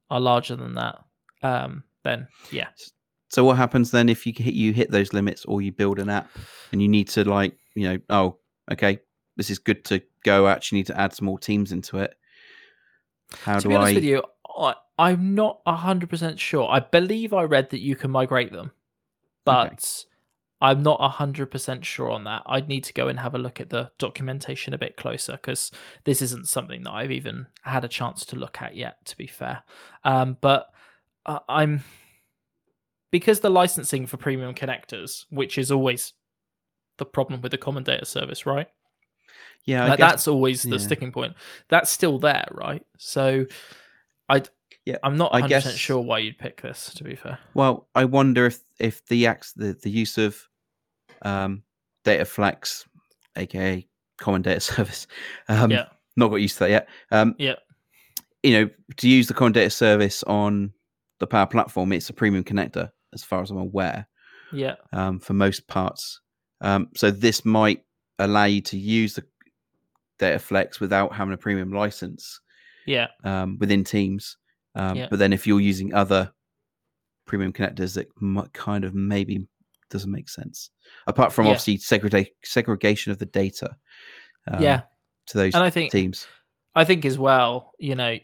are 0.09 0.19
larger 0.19 0.55
than 0.55 0.75
that, 0.75 0.99
um, 1.43 1.83
then 2.03 2.27
yeah. 2.51 2.67
So 3.29 3.43
what 3.43 3.57
happens 3.57 3.91
then 3.91 4.09
if 4.09 4.25
you 4.25 4.33
hit 4.35 4.53
you 4.53 4.73
hit 4.73 4.91
those 4.91 5.13
limits, 5.13 5.45
or 5.45 5.61
you 5.61 5.71
build 5.71 5.99
an 5.99 6.09
app 6.09 6.29
and 6.71 6.81
you 6.81 6.87
need 6.87 7.07
to 7.09 7.23
like 7.23 7.57
you 7.75 7.87
know 7.87 7.97
oh 8.09 8.37
okay 8.71 8.99
this 9.35 9.49
is 9.49 9.59
good 9.59 9.83
to 9.85 10.01
go. 10.23 10.47
I 10.47 10.51
actually 10.51 10.79
need 10.79 10.87
to 10.87 10.99
add 10.99 11.13
some 11.13 11.25
more 11.25 11.39
teams 11.39 11.71
into 11.71 11.99
it. 11.99 12.15
How 13.43 13.55
to 13.55 13.61
do 13.61 13.69
be 13.69 13.75
honest 13.75 13.91
I? 13.91 13.95
With 13.95 14.03
you, 14.03 14.23
I, 14.57 14.75
I'm 14.97 15.35
not 15.35 15.61
hundred 15.65 16.09
percent 16.09 16.39
sure. 16.39 16.69
I 16.69 16.79
believe 16.79 17.33
I 17.33 17.43
read 17.43 17.69
that 17.71 17.81
you 17.81 17.95
can 17.95 18.11
migrate 18.11 18.51
them, 18.51 18.71
but 19.43 19.67
okay. 19.67 19.77
I'm 20.61 20.83
not 20.83 21.01
hundred 21.11 21.47
percent 21.47 21.85
sure 21.85 22.09
on 22.09 22.23
that. 22.25 22.43
I'd 22.45 22.67
need 22.67 22.83
to 22.85 22.93
go 22.93 23.07
and 23.07 23.19
have 23.19 23.35
a 23.35 23.39
look 23.39 23.59
at 23.59 23.69
the 23.69 23.91
documentation 23.97 24.73
a 24.73 24.77
bit 24.77 24.95
closer 24.95 25.33
because 25.33 25.71
this 26.05 26.21
isn't 26.21 26.47
something 26.47 26.83
that 26.83 26.91
I've 26.91 27.11
even 27.11 27.47
had 27.63 27.83
a 27.83 27.89
chance 27.89 28.25
to 28.27 28.35
look 28.35 28.61
at 28.61 28.75
yet. 28.75 29.05
To 29.05 29.17
be 29.17 29.27
fair, 29.27 29.63
um, 30.03 30.37
but 30.39 30.67
uh, 31.25 31.39
I'm 31.49 31.83
because 33.11 33.41
the 33.41 33.49
licensing 33.49 34.05
for 34.05 34.17
premium 34.17 34.53
connectors, 34.53 35.25
which 35.29 35.57
is 35.57 35.71
always 35.71 36.13
the 36.97 37.05
problem 37.05 37.41
with 37.41 37.51
the 37.51 37.57
common 37.57 37.83
data 37.83 38.05
service, 38.05 38.45
right? 38.45 38.67
Yeah, 39.65 39.87
Like, 39.87 39.97
guess- 39.97 40.11
that's 40.11 40.27
always 40.27 40.63
the 40.63 40.69
yeah. 40.71 40.77
sticking 40.77 41.11
point. 41.11 41.33
That's 41.69 41.89
still 41.89 42.19
there, 42.19 42.47
right? 42.51 42.85
So, 42.97 43.45
I 44.29 44.43
Yeah, 44.85 44.97
I'm 45.03 45.17
not 45.17 45.31
I 45.33 45.39
100 45.41 45.49
guess- 45.49 45.75
sure 45.75 45.99
why 46.01 46.19
you'd 46.19 46.37
pick 46.37 46.61
this. 46.61 46.93
To 46.93 47.03
be 47.03 47.15
fair, 47.15 47.39
Well, 47.55 47.87
I 47.95 48.05
wonder 48.05 48.45
if 48.45 48.59
if 48.79 49.05
the 49.07 49.25
ax 49.27 49.53
the, 49.53 49.73
the 49.73 49.89
use 49.89 50.17
of 50.19 50.47
um, 51.23 51.63
data 52.03 52.25
flex, 52.25 52.85
aka 53.35 53.87
common 54.17 54.41
data 54.43 54.59
service, 54.73 55.07
um, 55.49 55.71
yeah, 55.71 55.87
not 56.15 56.27
got 56.29 56.35
used 56.37 56.55
to 56.57 56.65
that 56.65 56.69
yet. 56.69 56.89
Um, 57.11 57.35
yeah, 57.39 57.55
you 58.43 58.51
know, 58.51 58.69
to 58.97 59.09
use 59.09 59.27
the 59.27 59.33
common 59.33 59.53
data 59.53 59.69
service 59.71 60.21
on 60.23 60.71
the 61.19 61.25
Power 61.27 61.47
Platform, 61.47 61.91
it's 61.93 62.09
a 62.09 62.13
premium 62.13 62.43
connector, 62.43 62.91
as 63.13 63.23
far 63.23 63.41
as 63.41 63.49
I'm 63.49 63.57
aware, 63.57 64.07
yeah, 64.51 64.75
um, 64.93 65.19
for 65.19 65.33
most 65.33 65.67
parts. 65.67 66.19
Um, 66.61 66.89
so 66.95 67.09
this 67.09 67.43
might 67.45 67.83
allow 68.19 68.45
you 68.45 68.61
to 68.61 68.77
use 68.77 69.15
the 69.15 69.23
data 70.19 70.39
flex 70.39 70.79
without 70.79 71.13
having 71.13 71.33
a 71.33 71.37
premium 71.37 71.71
license 71.71 72.39
yeah, 72.85 73.07
um, 73.23 73.57
within 73.59 73.83
Teams. 73.83 74.37
Um, 74.75 74.95
Yeah. 74.97 75.07
But 75.09 75.19
then 75.19 75.33
if 75.33 75.47
you're 75.47 75.61
using 75.61 75.93
other 75.93 76.31
premium 77.25 77.51
connectors, 77.53 77.95
that 77.95 78.07
might 78.21 78.51
kind 78.53 78.83
of 78.83 78.93
maybe 78.93 79.47
doesn't 79.89 80.11
make 80.11 80.29
sense. 80.29 80.69
Apart 81.07 81.31
from 81.33 81.45
Yeah. 81.45 81.51
obviously 81.51 81.77
segrega- 81.77 82.31
segregation 82.43 83.11
of 83.11 83.17
the 83.19 83.25
data. 83.25 83.75
um, 84.47 84.61
yeah. 84.61 84.81
To 85.27 85.37
those 85.39 85.55
And 85.55 85.63
I 85.63 85.71
think 85.71 85.91
teams. 85.91 86.27
I 86.75 86.83
think 86.85 87.03
as 87.05 87.17
well, 87.17 87.71
you 87.79 87.95
know, 87.95 88.15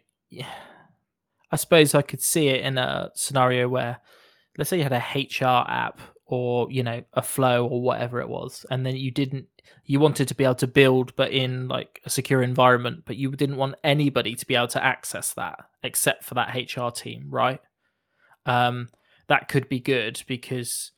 I 1.52 1.56
suppose 1.56 1.96
I 1.96 2.02
could 2.04 2.22
see 2.22 2.48
it 2.50 2.62
in 2.62 2.78
a 2.78 3.10
scenario 3.16 3.68
where, 3.68 4.00
let's 4.58 4.70
say 4.70 4.78
you 4.78 4.84
had 4.84 4.94
a 4.94 5.00
HR 5.16 5.66
app 5.68 6.00
or 6.32 6.72
you 6.72 6.82
know 6.82 7.04
a 7.14 7.22
flow 7.22 7.68
or 7.68 7.82
whatever 7.82 8.22
it 8.22 8.30
was, 8.30 8.66
and 8.72 8.86
then 8.86 8.96
you 8.96 9.12
didn't, 9.12 9.48
you 9.84 10.00
wanted 10.00 10.30
to 10.30 10.34
be 10.34 10.46
able 10.46 10.56
to 10.56 10.66
build, 10.66 11.14
but 11.18 11.32
in 11.32 11.68
like 11.68 12.02
a 12.06 12.10
secure 12.10 12.42
environment, 12.42 13.04
but 13.06 13.18
you 13.18 13.30
didn't 13.32 13.58
want 13.58 13.76
anybody 13.84 14.34
to 14.34 14.46
be 14.46 14.56
able 14.56 14.70
to 14.70 14.84
access 14.84 15.34
that 15.34 15.60
except 15.84 16.24
for 16.24 16.36
that 16.36 16.56
HR 16.56 16.90
team, 16.90 17.28
right? 17.30 17.60
Um, 18.46 18.88
that 19.28 19.50
could 19.50 19.68
be 19.68 19.82
good 19.82 20.24
because 20.26 20.94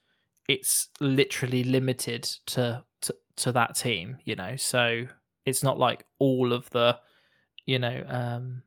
it's 0.48 0.90
literally 1.00 1.64
limited 1.64 2.24
to 2.46 2.84
to, 3.02 3.16
to 3.38 3.52
that 3.54 3.76
team, 3.76 4.18
you 4.26 4.36
know. 4.36 4.56
So 4.56 5.08
it's 5.48 5.64
not 5.64 5.80
like 5.80 6.06
all 6.20 6.54
of 6.54 6.70
the 6.70 7.00
you 7.66 7.80
know 7.80 8.04
um 8.08 8.62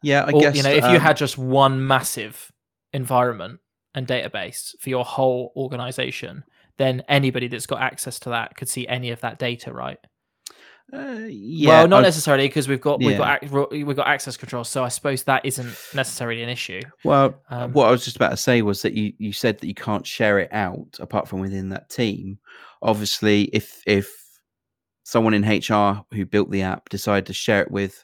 Yeah, 0.00 0.26
I 0.26 0.30
or, 0.30 0.42
guess 0.42 0.56
you 0.56 0.62
know 0.62 0.70
if 0.70 0.84
you 0.84 0.96
um, 0.96 1.00
had 1.00 1.16
just 1.16 1.36
one 1.36 1.84
massive 1.84 2.52
environment 2.92 3.58
and 3.98 4.06
database 4.06 4.74
for 4.80 4.88
your 4.88 5.04
whole 5.04 5.52
organization 5.56 6.42
then 6.78 7.02
anybody 7.08 7.48
that's 7.48 7.66
got 7.66 7.82
access 7.82 8.18
to 8.20 8.30
that 8.30 8.54
could 8.56 8.68
see 8.68 8.86
any 8.86 9.10
of 9.10 9.20
that 9.20 9.38
data 9.38 9.72
right? 9.72 9.98
Uh, 10.90 11.18
yeah, 11.28 11.68
well 11.80 11.88
not 11.88 11.98
I- 11.98 12.02
necessarily 12.02 12.48
because 12.48 12.66
we've 12.66 12.80
got 12.80 12.98
we've 13.00 13.18
got 13.18 13.70
we've 13.70 13.94
got 13.96 14.06
access 14.06 14.38
control 14.38 14.64
so 14.64 14.82
i 14.82 14.88
suppose 14.88 15.22
that 15.24 15.44
isn't 15.44 15.76
necessarily 15.92 16.42
an 16.42 16.48
issue. 16.48 16.80
Well, 17.04 17.42
Um, 17.50 17.72
what 17.74 17.88
I 17.88 17.90
was 17.90 18.04
just 18.04 18.16
about 18.16 18.30
to 18.30 18.38
say 18.38 18.62
was 18.62 18.80
that 18.82 18.94
you, 18.94 19.12
you 19.18 19.34
said 19.34 19.58
that 19.58 19.66
you 19.66 19.74
can't 19.74 20.06
share 20.06 20.38
it 20.38 20.50
out 20.50 20.96
apart 20.98 21.28
from 21.28 21.40
within 21.40 21.68
that 21.70 21.90
team. 21.90 22.38
Obviously, 22.80 23.42
if 23.52 23.82
if 23.86 24.08
someone 25.04 25.34
in 25.34 25.42
HR 25.44 26.04
who 26.14 26.24
built 26.24 26.50
the 26.50 26.62
app 26.62 26.88
decided 26.88 27.26
to 27.26 27.34
share 27.34 27.60
it 27.62 27.70
with 27.70 28.02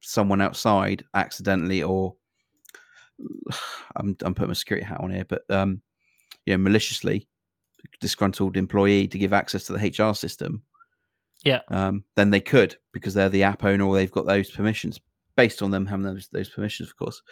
someone 0.00 0.42
outside 0.42 1.04
accidentally, 1.14 1.82
or 1.82 2.16
I'm 3.96 4.16
I'm 4.22 4.34
putting 4.34 4.48
my 4.48 4.54
security 4.54 4.86
hat 4.86 5.00
on 5.00 5.10
here, 5.10 5.24
but 5.24 5.42
um, 5.50 5.82
you 6.46 6.54
know, 6.54 6.58
maliciously 6.58 7.26
disgruntled 8.00 8.56
employee 8.56 9.08
to 9.08 9.18
give 9.18 9.32
access 9.32 9.64
to 9.64 9.72
the 9.72 9.78
HR 9.78 10.14
system, 10.14 10.62
Yeah. 11.44 11.60
um, 11.68 12.04
then 12.16 12.30
they 12.30 12.40
could 12.40 12.76
because 12.92 13.14
they're 13.14 13.28
the 13.28 13.42
app 13.42 13.64
owner 13.64 13.84
or 13.84 13.94
they've 13.94 14.10
got 14.10 14.26
those 14.26 14.50
permissions 14.50 15.00
based 15.36 15.62
on 15.62 15.70
them 15.70 15.86
having 15.86 16.04
those 16.04 16.28
those 16.32 16.48
permissions, 16.48 16.88
of 16.90 16.96
course. 16.96 17.22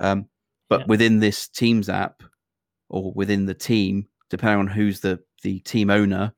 Um, 0.00 0.26
but 0.68 0.80
Yeah. 0.80 0.86
within 0.88 1.20
this 1.20 1.48
Teams 1.48 1.88
app 1.88 2.22
or 2.88 3.12
within 3.12 3.46
the 3.46 3.54
team, 3.54 4.06
depending 4.30 4.60
on 4.60 4.66
who's 4.66 5.00
the 5.00 5.20
the 5.42 5.60
team 5.60 5.88
owner, 5.90 6.32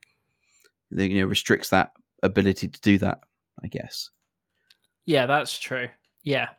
they, 0.91 1.07
you 1.07 1.21
know, 1.21 1.27
restricts 1.27 1.69
that 1.69 1.91
ability 2.23 2.67
to 2.67 2.81
do 2.81 2.97
that. 2.99 3.19
I 3.63 3.67
guess. 3.67 4.09
yeah 5.05 5.25
that's 5.27 5.59
true 5.59 5.87
yeah 6.23 6.49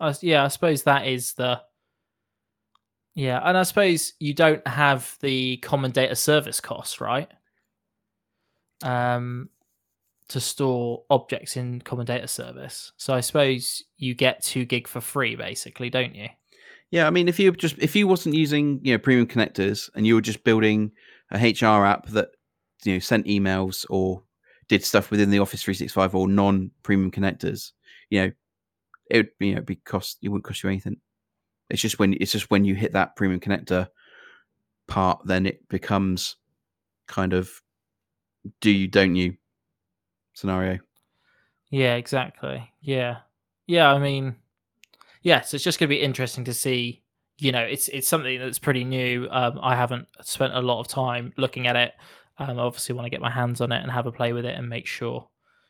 I, 0.00 0.14
yeah 0.22 0.44
i 0.44 0.48
suppose 0.48 0.84
that 0.84 1.06
is 1.06 1.34
the 1.34 1.60
yeah 3.20 3.40
and 3.44 3.58
i 3.58 3.62
suppose 3.62 4.14
you 4.18 4.32
don't 4.32 4.66
have 4.66 5.16
the 5.20 5.58
common 5.58 5.90
data 5.90 6.16
service 6.16 6.60
costs 6.60 7.00
right? 7.00 7.30
Um 8.82 9.50
to 10.28 10.40
store 10.40 11.02
objects 11.10 11.56
in 11.56 11.80
common 11.80 12.06
data 12.06 12.28
service. 12.28 12.92
So 12.96 13.12
i 13.12 13.20
suppose 13.20 13.82
you 13.98 14.14
get 14.14 14.42
2 14.42 14.64
gig 14.64 14.88
for 14.88 15.00
free 15.00 15.36
basically 15.36 15.90
don't 15.90 16.14
you? 16.14 16.28
Yeah, 16.90 17.06
I 17.06 17.10
mean, 17.10 17.28
if 17.28 17.38
you 17.38 17.52
just 17.52 17.76
if 17.78 17.94
you 17.94 18.08
wasn't 18.08 18.34
using 18.34 18.80
you 18.82 18.94
know 18.94 18.98
premium 18.98 19.26
connectors 19.26 19.90
and 19.94 20.06
you 20.06 20.14
were 20.14 20.20
just 20.20 20.42
building 20.42 20.90
a 21.30 21.38
HR 21.38 21.84
app 21.84 22.06
that 22.08 22.30
you 22.84 22.94
know 22.94 22.98
sent 22.98 23.26
emails 23.26 23.86
or 23.90 24.22
did 24.68 24.84
stuff 24.84 25.10
within 25.10 25.30
the 25.30 25.38
Office 25.38 25.62
365 25.62 26.14
or 26.14 26.28
non-premium 26.28 27.10
connectors, 27.10 27.72
you 28.08 28.20
know, 28.20 28.30
it 29.10 29.16
would 29.16 29.30
you 29.40 29.54
know 29.54 29.60
be 29.60 29.76
cost 29.76 30.18
it 30.22 30.28
wouldn't 30.28 30.44
cost 30.44 30.62
you 30.62 30.70
anything. 30.70 30.96
It's 31.70 31.82
just 31.82 31.98
when 31.98 32.14
it's 32.20 32.32
just 32.32 32.50
when 32.50 32.64
you 32.64 32.74
hit 32.74 32.92
that 32.92 33.16
premium 33.16 33.40
connector 33.40 33.88
part, 34.86 35.20
then 35.24 35.46
it 35.46 35.68
becomes 35.68 36.36
kind 37.06 37.32
of 37.32 37.50
do 38.60 38.70
you 38.70 38.88
don't 38.88 39.16
you 39.16 39.36
scenario. 40.34 40.78
Yeah, 41.70 41.94
exactly. 41.94 42.72
Yeah. 42.80 43.18
Yeah, 43.66 43.92
I 43.92 43.98
mean 43.98 44.36
yes, 45.22 45.54
it's 45.54 45.64
just 45.64 45.78
going 45.78 45.88
to 45.88 45.94
be 45.94 46.00
interesting 46.00 46.44
to 46.44 46.54
see, 46.54 47.02
you 47.38 47.52
know, 47.52 47.62
it's 47.62 47.88
it's 47.88 48.08
something 48.08 48.38
that's 48.38 48.58
pretty 48.58 48.84
new. 48.84 49.28
Um 49.30 49.58
I 49.62 49.76
haven't 49.76 50.08
spent 50.22 50.54
a 50.54 50.60
lot 50.60 50.80
of 50.80 50.88
time 50.88 51.32
looking 51.36 51.66
at 51.66 51.76
it. 51.76 51.92
Um 52.38 52.58
I 52.58 52.62
obviously 52.62 52.94
want 52.94 53.06
to 53.06 53.10
get 53.10 53.20
my 53.20 53.30
hands 53.30 53.60
on 53.60 53.72
it 53.72 53.82
and 53.82 53.92
have 53.92 54.06
a 54.06 54.12
play 54.12 54.32
with 54.32 54.44
it 54.44 54.56
and 54.56 54.68
make 54.68 54.86
sure 54.86 55.28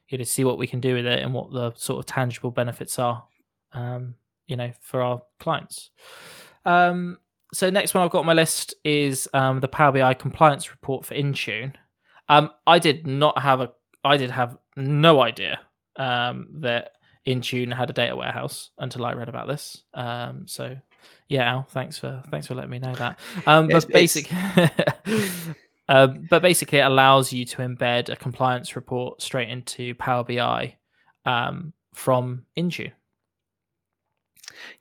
you 0.08 0.18
know 0.18 0.24
to 0.24 0.30
see 0.30 0.44
what 0.44 0.58
we 0.58 0.66
can 0.66 0.80
do 0.80 0.94
with 0.94 1.06
it 1.06 1.20
and 1.20 1.34
what 1.34 1.52
the 1.52 1.72
sort 1.76 1.98
of 1.98 2.06
tangible 2.06 2.50
benefits 2.50 2.98
are 2.98 3.24
um 3.72 4.14
you 4.50 4.56
know 4.56 4.72
for 4.80 5.00
our 5.00 5.22
clients. 5.38 5.90
Um 6.64 7.18
so 7.52 7.70
next 7.70 7.94
one 7.94 8.04
I've 8.04 8.10
got 8.10 8.20
on 8.20 8.26
my 8.26 8.34
list 8.34 8.74
is 8.84 9.28
um 9.32 9.60
the 9.60 9.68
Power 9.68 9.92
BI 9.92 10.14
compliance 10.14 10.70
report 10.70 11.06
for 11.06 11.14
Intune. 11.14 11.74
Um 12.28 12.50
I 12.66 12.78
did 12.78 13.06
not 13.06 13.38
have 13.38 13.60
a 13.60 13.72
I 14.04 14.16
did 14.16 14.30
have 14.30 14.56
no 14.76 15.20
idea 15.20 15.60
um, 15.96 16.48
that 16.60 16.92
Intune 17.26 17.74
had 17.74 17.90
a 17.90 17.92
data 17.92 18.16
warehouse 18.16 18.70
until 18.78 19.04
I 19.04 19.12
read 19.12 19.28
about 19.28 19.46
this. 19.46 19.82
Um, 19.94 20.46
so 20.46 20.76
yeah, 21.28 21.44
Al, 21.44 21.64
thanks 21.70 21.98
for 21.98 22.22
thanks 22.30 22.46
for 22.46 22.54
letting 22.54 22.70
me 22.70 22.78
know 22.78 22.94
that. 22.94 23.18
Um, 23.46 23.68
but 23.68 23.88
basic, 23.88 24.32
um, 25.88 26.26
but 26.28 26.42
basically, 26.42 26.78
it 26.78 26.86
allows 26.86 27.32
you 27.32 27.44
to 27.44 27.58
embed 27.58 28.08
a 28.08 28.16
compliance 28.16 28.74
report 28.74 29.22
straight 29.22 29.48
into 29.48 29.94
Power 29.94 30.24
BI 30.24 30.76
um, 31.26 31.72
from 31.94 32.44
Intune. 32.56 32.92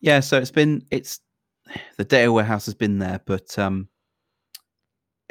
Yeah, 0.02 0.20
so 0.20 0.38
it's 0.38 0.52
been 0.52 0.86
it's 0.92 1.20
the 1.98 2.04
data 2.04 2.32
warehouse 2.32 2.66
has 2.66 2.74
been 2.76 3.00
there, 3.00 3.22
but 3.26 3.58
um, 3.60 3.88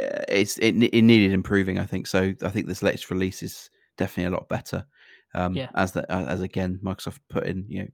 uh, 0.01 0.24
it's 0.28 0.59
it, 0.59 0.76
it 0.82 1.03
needed 1.03 1.32
improving. 1.32 1.78
I 1.78 1.86
think 1.86 2.07
so. 2.07 2.34
I 2.43 2.49
think 2.49 2.66
this 2.66 2.82
latest 2.82 3.11
release 3.11 3.43
is 3.43 3.70
definitely 3.97 4.32
a 4.32 4.36
lot 4.36 4.49
better. 4.49 4.86
Um, 5.34 5.55
Yeah. 5.55 5.68
as 5.74 5.93
that 5.93 6.07
as 6.11 6.41
again, 6.41 6.80
Microsoft 6.82 7.18
put 7.28 7.47
in 7.47 7.64
you 7.68 7.80
know 7.82 7.89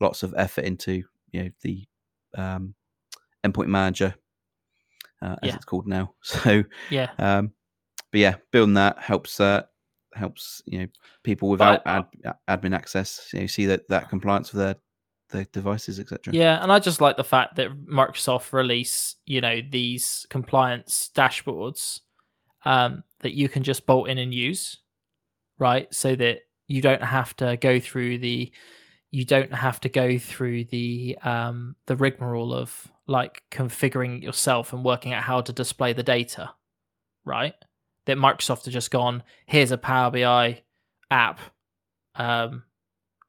lots 0.00 0.22
of 0.22 0.34
effort 0.36 0.64
into 0.64 1.02
you 1.32 1.44
know 1.44 1.50
the 1.62 1.84
um, 2.36 2.74
endpoint 3.44 3.68
manager 3.68 4.14
uh, 5.22 5.36
as 5.42 5.48
Yeah. 5.48 5.56
it's 5.56 5.64
called 5.64 5.86
now. 5.86 6.14
So 6.22 6.62
Yeah, 6.90 7.08
um, 7.18 7.52
but 8.12 8.20
yeah, 8.20 8.36
building 8.52 8.74
that 8.74 8.98
helps 8.98 9.40
uh, 9.40 9.62
helps 10.14 10.62
you 10.66 10.80
know 10.80 10.86
people 11.22 11.48
without 11.48 11.82
ad, 11.86 12.06
admin 12.48 12.74
access 12.74 13.28
you 13.32 13.40
know 13.40 13.46
see 13.46 13.66
that 13.66 13.88
that 13.88 14.08
compliance 14.08 14.52
with 14.52 14.62
their 14.62 14.76
their 15.30 15.44
devices 15.52 15.98
etc. 15.98 16.32
Yeah, 16.32 16.62
and 16.62 16.72
I 16.72 16.78
just 16.78 17.00
like 17.00 17.16
the 17.16 17.24
fact 17.24 17.56
that 17.56 17.86
Microsoft 17.86 18.52
release, 18.52 19.16
you 19.26 19.40
know, 19.40 19.60
these 19.68 20.26
compliance 20.30 21.10
dashboards 21.14 22.00
um, 22.64 23.04
that 23.20 23.34
you 23.34 23.48
can 23.48 23.62
just 23.62 23.86
bolt 23.86 24.08
in 24.08 24.18
and 24.18 24.34
use, 24.34 24.78
right? 25.58 25.92
So 25.94 26.14
that 26.16 26.40
you 26.68 26.82
don't 26.82 27.02
have 27.02 27.34
to 27.36 27.56
go 27.56 27.80
through 27.80 28.18
the, 28.18 28.52
you 29.10 29.24
don't 29.24 29.52
have 29.52 29.80
to 29.80 29.88
go 29.88 30.18
through 30.18 30.64
the 30.64 31.18
um, 31.22 31.74
the 31.86 31.96
rigmarole 31.96 32.54
of 32.54 32.90
like 33.06 33.42
configuring 33.50 34.18
it 34.18 34.22
yourself 34.22 34.72
and 34.72 34.84
working 34.84 35.12
out 35.12 35.24
how 35.24 35.40
to 35.40 35.52
display 35.52 35.92
the 35.92 36.02
data, 36.02 36.50
right? 37.24 37.54
That 38.06 38.18
Microsoft 38.18 38.64
have 38.64 38.72
just 38.72 38.90
gone, 38.90 39.22
here's 39.46 39.72
a 39.72 39.78
Power 39.78 40.10
BI 40.10 40.62
app, 41.10 41.40
um, 42.14 42.62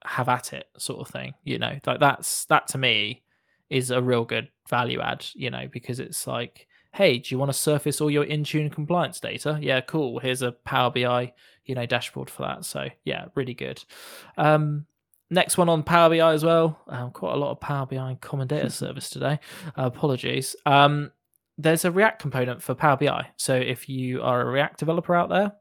have 0.05 0.29
at 0.29 0.53
it, 0.53 0.67
sort 0.77 1.07
of 1.07 1.13
thing. 1.13 1.33
You 1.43 1.59
know, 1.59 1.79
like 1.85 1.99
that's 1.99 2.45
that 2.45 2.67
to 2.69 2.77
me 2.77 3.23
is 3.69 3.91
a 3.91 4.01
real 4.01 4.25
good 4.25 4.49
value 4.69 5.01
add. 5.01 5.25
You 5.33 5.49
know, 5.49 5.67
because 5.71 5.99
it's 5.99 6.27
like, 6.27 6.67
hey, 6.93 7.19
do 7.19 7.33
you 7.33 7.39
want 7.39 7.51
to 7.51 7.57
surface 7.57 8.01
all 8.01 8.11
your 8.11 8.25
Intune 8.25 8.71
compliance 8.71 9.19
data? 9.19 9.57
Yeah, 9.61 9.81
cool. 9.81 10.19
Here's 10.19 10.41
a 10.41 10.51
Power 10.51 10.91
BI, 10.91 11.33
you 11.65 11.75
know, 11.75 11.85
dashboard 11.85 12.29
for 12.29 12.43
that. 12.43 12.65
So 12.65 12.87
yeah, 13.03 13.25
really 13.35 13.53
good. 13.53 13.83
Um, 14.37 14.85
next 15.29 15.57
one 15.57 15.69
on 15.69 15.83
Power 15.83 16.09
BI 16.09 16.33
as 16.33 16.43
well. 16.43 16.79
Um, 16.87 17.11
quite 17.11 17.33
a 17.33 17.37
lot 17.37 17.51
of 17.51 17.59
Power 17.59 17.85
BI 17.85 17.95
and 17.95 18.21
Common 18.21 18.47
Data 18.47 18.69
Service 18.71 19.09
today. 19.09 19.39
Uh, 19.77 19.85
apologies. 19.85 20.55
Um, 20.65 21.11
there's 21.57 21.85
a 21.85 21.91
React 21.91 22.21
component 22.21 22.61
for 22.61 22.75
Power 22.75 22.97
BI. 22.97 23.27
So 23.37 23.55
if 23.55 23.87
you 23.87 24.21
are 24.21 24.41
a 24.41 24.45
React 24.45 24.79
developer 24.79 25.15
out 25.15 25.29
there, 25.29 25.53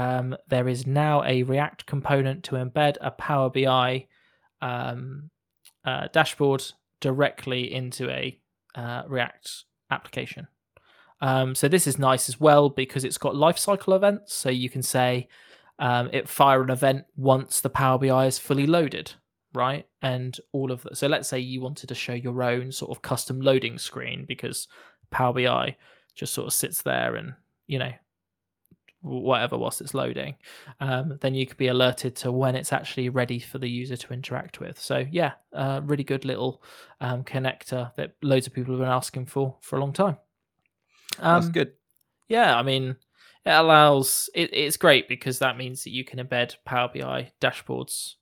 um, 0.00 0.34
there 0.48 0.66
is 0.66 0.86
now 0.86 1.22
a 1.24 1.42
React 1.42 1.84
component 1.84 2.42
to 2.44 2.52
embed 2.52 2.96
a 3.02 3.10
Power 3.10 3.50
BI 3.50 4.06
um, 4.62 5.28
uh, 5.84 6.08
dashboard 6.10 6.64
directly 7.00 7.74
into 7.74 8.08
a 8.08 8.40
uh, 8.74 9.02
React 9.06 9.64
application. 9.90 10.48
Um, 11.20 11.54
so 11.54 11.68
this 11.68 11.86
is 11.86 11.98
nice 11.98 12.30
as 12.30 12.40
well 12.40 12.70
because 12.70 13.04
it's 13.04 13.18
got 13.18 13.34
lifecycle 13.34 13.94
events. 13.94 14.32
So 14.32 14.48
you 14.48 14.70
can 14.70 14.82
say 14.82 15.28
um, 15.78 16.08
it 16.14 16.30
fire 16.30 16.62
an 16.62 16.70
event 16.70 17.04
once 17.14 17.60
the 17.60 17.68
Power 17.68 17.98
BI 17.98 18.24
is 18.24 18.38
fully 18.38 18.66
loaded, 18.66 19.12
right? 19.52 19.86
And 20.00 20.34
all 20.52 20.72
of 20.72 20.82
that. 20.84 20.96
So 20.96 21.08
let's 21.08 21.28
say 21.28 21.40
you 21.40 21.60
wanted 21.60 21.88
to 21.88 21.94
show 21.94 22.14
your 22.14 22.42
own 22.42 22.72
sort 22.72 22.90
of 22.90 23.02
custom 23.02 23.42
loading 23.42 23.76
screen 23.76 24.24
because 24.26 24.66
Power 25.10 25.34
BI 25.34 25.76
just 26.14 26.32
sort 26.32 26.46
of 26.46 26.54
sits 26.54 26.80
there 26.80 27.16
and 27.16 27.34
you 27.66 27.78
know 27.78 27.92
whatever 29.02 29.56
whilst 29.56 29.80
it's 29.80 29.94
loading, 29.94 30.34
um, 30.80 31.18
then 31.20 31.34
you 31.34 31.46
could 31.46 31.56
be 31.56 31.68
alerted 31.68 32.14
to 32.16 32.30
when 32.30 32.54
it's 32.54 32.72
actually 32.72 33.08
ready 33.08 33.38
for 33.38 33.58
the 33.58 33.68
user 33.68 33.96
to 33.96 34.12
interact 34.12 34.60
with. 34.60 34.78
So 34.78 35.04
yeah, 35.10 35.32
uh, 35.54 35.80
really 35.84 36.04
good 36.04 36.24
little 36.24 36.62
um, 37.00 37.24
connector 37.24 37.94
that 37.96 38.14
loads 38.22 38.46
of 38.46 38.52
people 38.52 38.74
have 38.74 38.80
been 38.80 38.88
asking 38.88 39.26
for 39.26 39.56
for 39.60 39.76
a 39.76 39.80
long 39.80 39.92
time. 39.92 40.16
Um, 41.18 41.40
That's 41.40 41.52
good. 41.52 41.72
Yeah, 42.28 42.56
I 42.56 42.62
mean, 42.62 42.96
it 43.44 43.50
allows 43.50 44.28
it, 44.34 44.50
it's 44.52 44.76
great 44.76 45.08
because 45.08 45.38
that 45.38 45.56
means 45.56 45.84
that 45.84 45.90
you 45.90 46.04
can 46.04 46.24
embed 46.24 46.56
Power 46.64 46.90
BI 46.92 47.32
dashboards, 47.40 48.14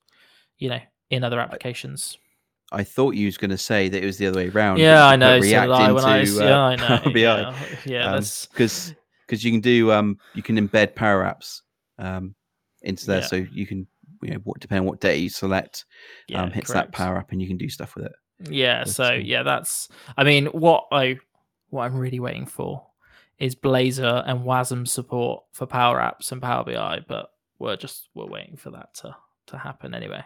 you 0.58 0.68
know, 0.68 0.80
in 1.10 1.24
other 1.24 1.40
applications. 1.40 2.16
I 2.70 2.84
thought 2.84 3.14
you 3.14 3.26
was 3.26 3.38
going 3.38 3.50
to 3.50 3.58
say 3.58 3.88
that 3.88 4.02
it 4.02 4.06
was 4.06 4.18
the 4.18 4.26
other 4.26 4.38
way 4.38 4.48
around. 4.48 4.78
Yeah, 4.78 5.06
I 5.06 5.16
know. 5.16 5.38
React 5.38 5.68
so 5.68 5.96
into, 5.96 6.44
I, 6.44 6.48
yeah, 6.48 6.60
I 6.60 6.76
know. 6.76 6.86
Power 6.86 7.12
BI. 7.12 7.20
Yeah, 7.20 7.54
yeah 7.86 8.12
um, 8.12 8.22
because 9.28 9.44
you 9.44 9.50
can 9.50 9.60
do 9.60 9.92
um 9.92 10.18
you 10.34 10.42
can 10.42 10.56
embed 10.56 10.94
Power 10.94 11.22
Apps 11.22 11.60
um 11.98 12.34
into 12.82 13.06
there, 13.06 13.20
yeah. 13.20 13.26
so 13.26 13.36
you 13.36 13.66
can 13.66 13.86
you 14.22 14.30
know 14.30 14.40
what 14.44 14.58
depending 14.60 14.80
on 14.80 14.86
what 14.86 15.00
data 15.00 15.18
you 15.18 15.28
select, 15.28 15.84
yeah, 16.26 16.42
um 16.42 16.50
hits 16.50 16.70
correct. 16.70 16.92
that 16.92 16.96
Power 16.96 17.16
App 17.16 17.32
and 17.32 17.40
you 17.40 17.48
can 17.48 17.56
do 17.56 17.68
stuff 17.68 17.94
with 17.94 18.06
it. 18.06 18.12
Yeah, 18.50 18.84
but, 18.84 18.92
so 18.92 19.04
um, 19.04 19.20
yeah, 19.20 19.42
that's 19.42 19.88
I 20.16 20.24
mean 20.24 20.46
what 20.46 20.86
I 20.90 21.18
what 21.70 21.84
I'm 21.84 21.96
really 21.96 22.20
waiting 22.20 22.46
for 22.46 22.86
is 23.38 23.54
Blazor 23.54 24.24
and 24.26 24.40
WASM 24.40 24.86
support 24.86 25.44
for 25.52 25.66
Power 25.66 25.98
Apps 25.98 26.32
and 26.32 26.42
Power 26.42 26.64
BI, 26.64 27.00
but 27.06 27.30
we're 27.58 27.76
just 27.76 28.08
we're 28.14 28.26
waiting 28.26 28.56
for 28.56 28.70
that 28.70 28.94
to 28.94 29.16
to 29.48 29.58
happen 29.58 29.94
anyway. 29.94 30.22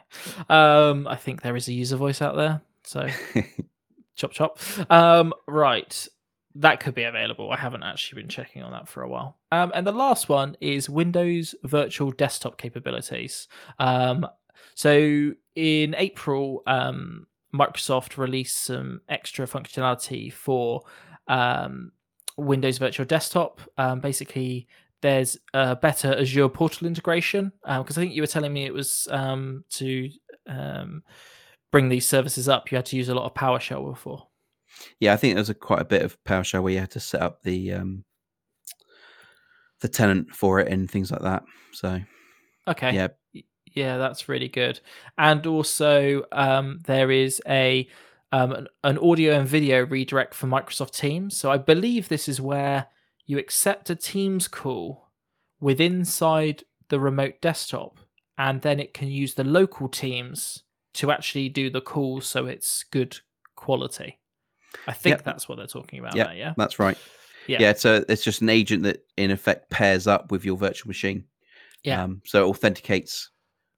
Um, 0.49 1.07
I 1.07 1.17
think 1.17 1.43
there 1.43 1.57
is 1.57 1.69
a 1.69 1.73
user 1.73 1.97
voice 1.97 2.23
out 2.23 2.37
there, 2.37 2.61
so 2.85 3.09
chop 4.17 4.33
chop. 4.33 4.59
Um, 4.91 5.33
right, 5.47 6.09
that 6.57 6.81
could 6.81 6.95
be 6.95 7.05
available. 7.05 7.51
I 7.51 7.57
haven't 7.57 7.83
actually 7.83 8.23
been 8.23 8.29
checking 8.29 8.63
on 8.63 8.73
that 8.73 8.89
for 8.89 9.03
a 9.03 9.09
while. 9.09 9.39
Um, 9.51 9.73
and 9.75 9.87
the 9.87 9.93
last 9.93 10.29
one 10.29 10.57
is 10.61 10.91
Windows 10.91 11.55
Virtual 11.65 12.11
Desktop 12.13 12.59
capabilities. 12.59 13.49
Um, 13.79 14.27
so 14.75 15.33
in 15.55 15.95
April, 15.97 16.63
um, 16.67 17.27
Microsoft 17.55 18.17
released 18.17 18.65
some 18.65 19.01
extra 19.09 19.47
functionality 19.47 20.33
for 20.33 20.83
um, 21.29 21.93
Windows 22.37 22.79
Virtual 22.79 23.07
Desktop. 23.07 23.61
Um, 23.79 24.01
basically, 24.01 24.67
there's 25.01 25.37
a 25.53 25.77
better 25.77 26.17
Azure 26.19 26.49
Portal 26.49 26.87
integration 26.87 27.53
because 27.63 27.97
uh, 27.97 28.01
I 28.01 28.05
think 28.05 28.15
you 28.15 28.23
were 28.23 28.27
telling 28.27 28.53
me 28.53 28.65
it 28.65 28.75
was 28.75 29.09
um, 29.11 29.65
to 29.71 30.11
um, 30.47 31.03
bring 31.71 31.89
these 31.89 32.09
services 32.09 32.49
up. 32.49 32.71
You 32.71 32.77
had 32.77 32.87
to 32.87 32.97
use 32.97 33.09
a 33.09 33.15
lot 33.15 33.27
of 33.27 33.35
PowerShell 33.35 33.91
before. 33.91 34.29
Yeah, 35.01 35.13
I 35.13 35.17
think 35.17 35.35
there's 35.35 35.51
a 35.51 35.55
quite 35.55 35.81
a 35.81 35.87
bit 35.87 36.03
of 36.03 36.23
PowerShell 36.25 36.63
where 36.63 36.73
you 36.73 36.81
had 36.81 36.91
to 36.93 37.01
set 37.01 37.23
up 37.23 37.43
the 37.43 37.73
um, 37.73 38.05
the 39.81 39.89
tenant 39.89 40.35
for 40.35 40.61
it 40.61 40.69
and 40.69 40.91
things 40.91 41.11
like 41.11 41.23
that. 41.23 41.45
So, 41.73 42.01
okay, 42.69 42.95
yeah, 42.95 43.09
yeah, 43.75 43.99
that's 43.99 44.29
really 44.29 44.49
good. 44.49 44.81
And 45.19 45.47
also, 45.47 46.25
um, 46.33 46.81
there 46.85 47.11
is 47.11 47.41
a 47.47 47.89
um, 48.33 48.67
an 48.83 48.99
audio 48.99 49.39
and 49.39 49.47
video 49.47 49.85
redirect 49.85 50.35
for 50.35 50.47
Microsoft 50.47 50.93
Teams. 50.93 51.37
So 51.37 51.51
I 51.51 51.59
believe 51.59 52.09
this 52.09 52.29
is 52.29 52.41
where 52.41 52.87
you 53.27 53.39
accept 53.39 53.91
a 53.91 53.95
Teams 53.95 54.49
call 54.49 55.11
with 55.61 55.81
inside 55.81 56.65
the 56.89 56.99
remote 56.99 57.41
desktop, 57.41 57.99
and 58.39 58.63
then 58.63 58.81
it 58.81 58.95
can 58.95 59.09
use 59.09 59.35
the 59.35 59.45
local 59.45 59.89
Teams 59.89 60.63
to 60.95 61.11
actually 61.11 61.49
do 61.49 61.71
the 61.71 61.81
call 61.81 62.21
so 62.21 62.47
it's 62.47 62.85
good 62.85 63.19
quality. 63.55 64.19
I 64.87 64.93
think 64.93 65.19
yep. 65.19 65.25
that's 65.25 65.49
what 65.49 65.59
they're 65.59 65.67
talking 65.67 65.99
about. 65.99 66.15
There, 66.15 66.35
yeah, 66.35 66.55
that's 66.57 66.79
right. 66.79 66.97
Yeah, 67.47 67.59
yeah. 67.61 67.71
It's 67.71 67.85
a, 67.85 68.05
it's 68.09 68.25
just 68.25 68.41
an 68.41 68.49
agent 68.49 68.83
that 68.85 69.05
in 69.17 69.31
effect 69.31 69.71
pairs 69.71 70.07
up 70.07 70.31
with 70.31 70.45
your 70.45 70.57
virtual 70.57 70.89
machine. 70.89 71.25
Yeah. 71.85 72.03
Um, 72.03 72.23
so 72.25 72.45
it 72.45 72.49
authenticates 72.49 73.31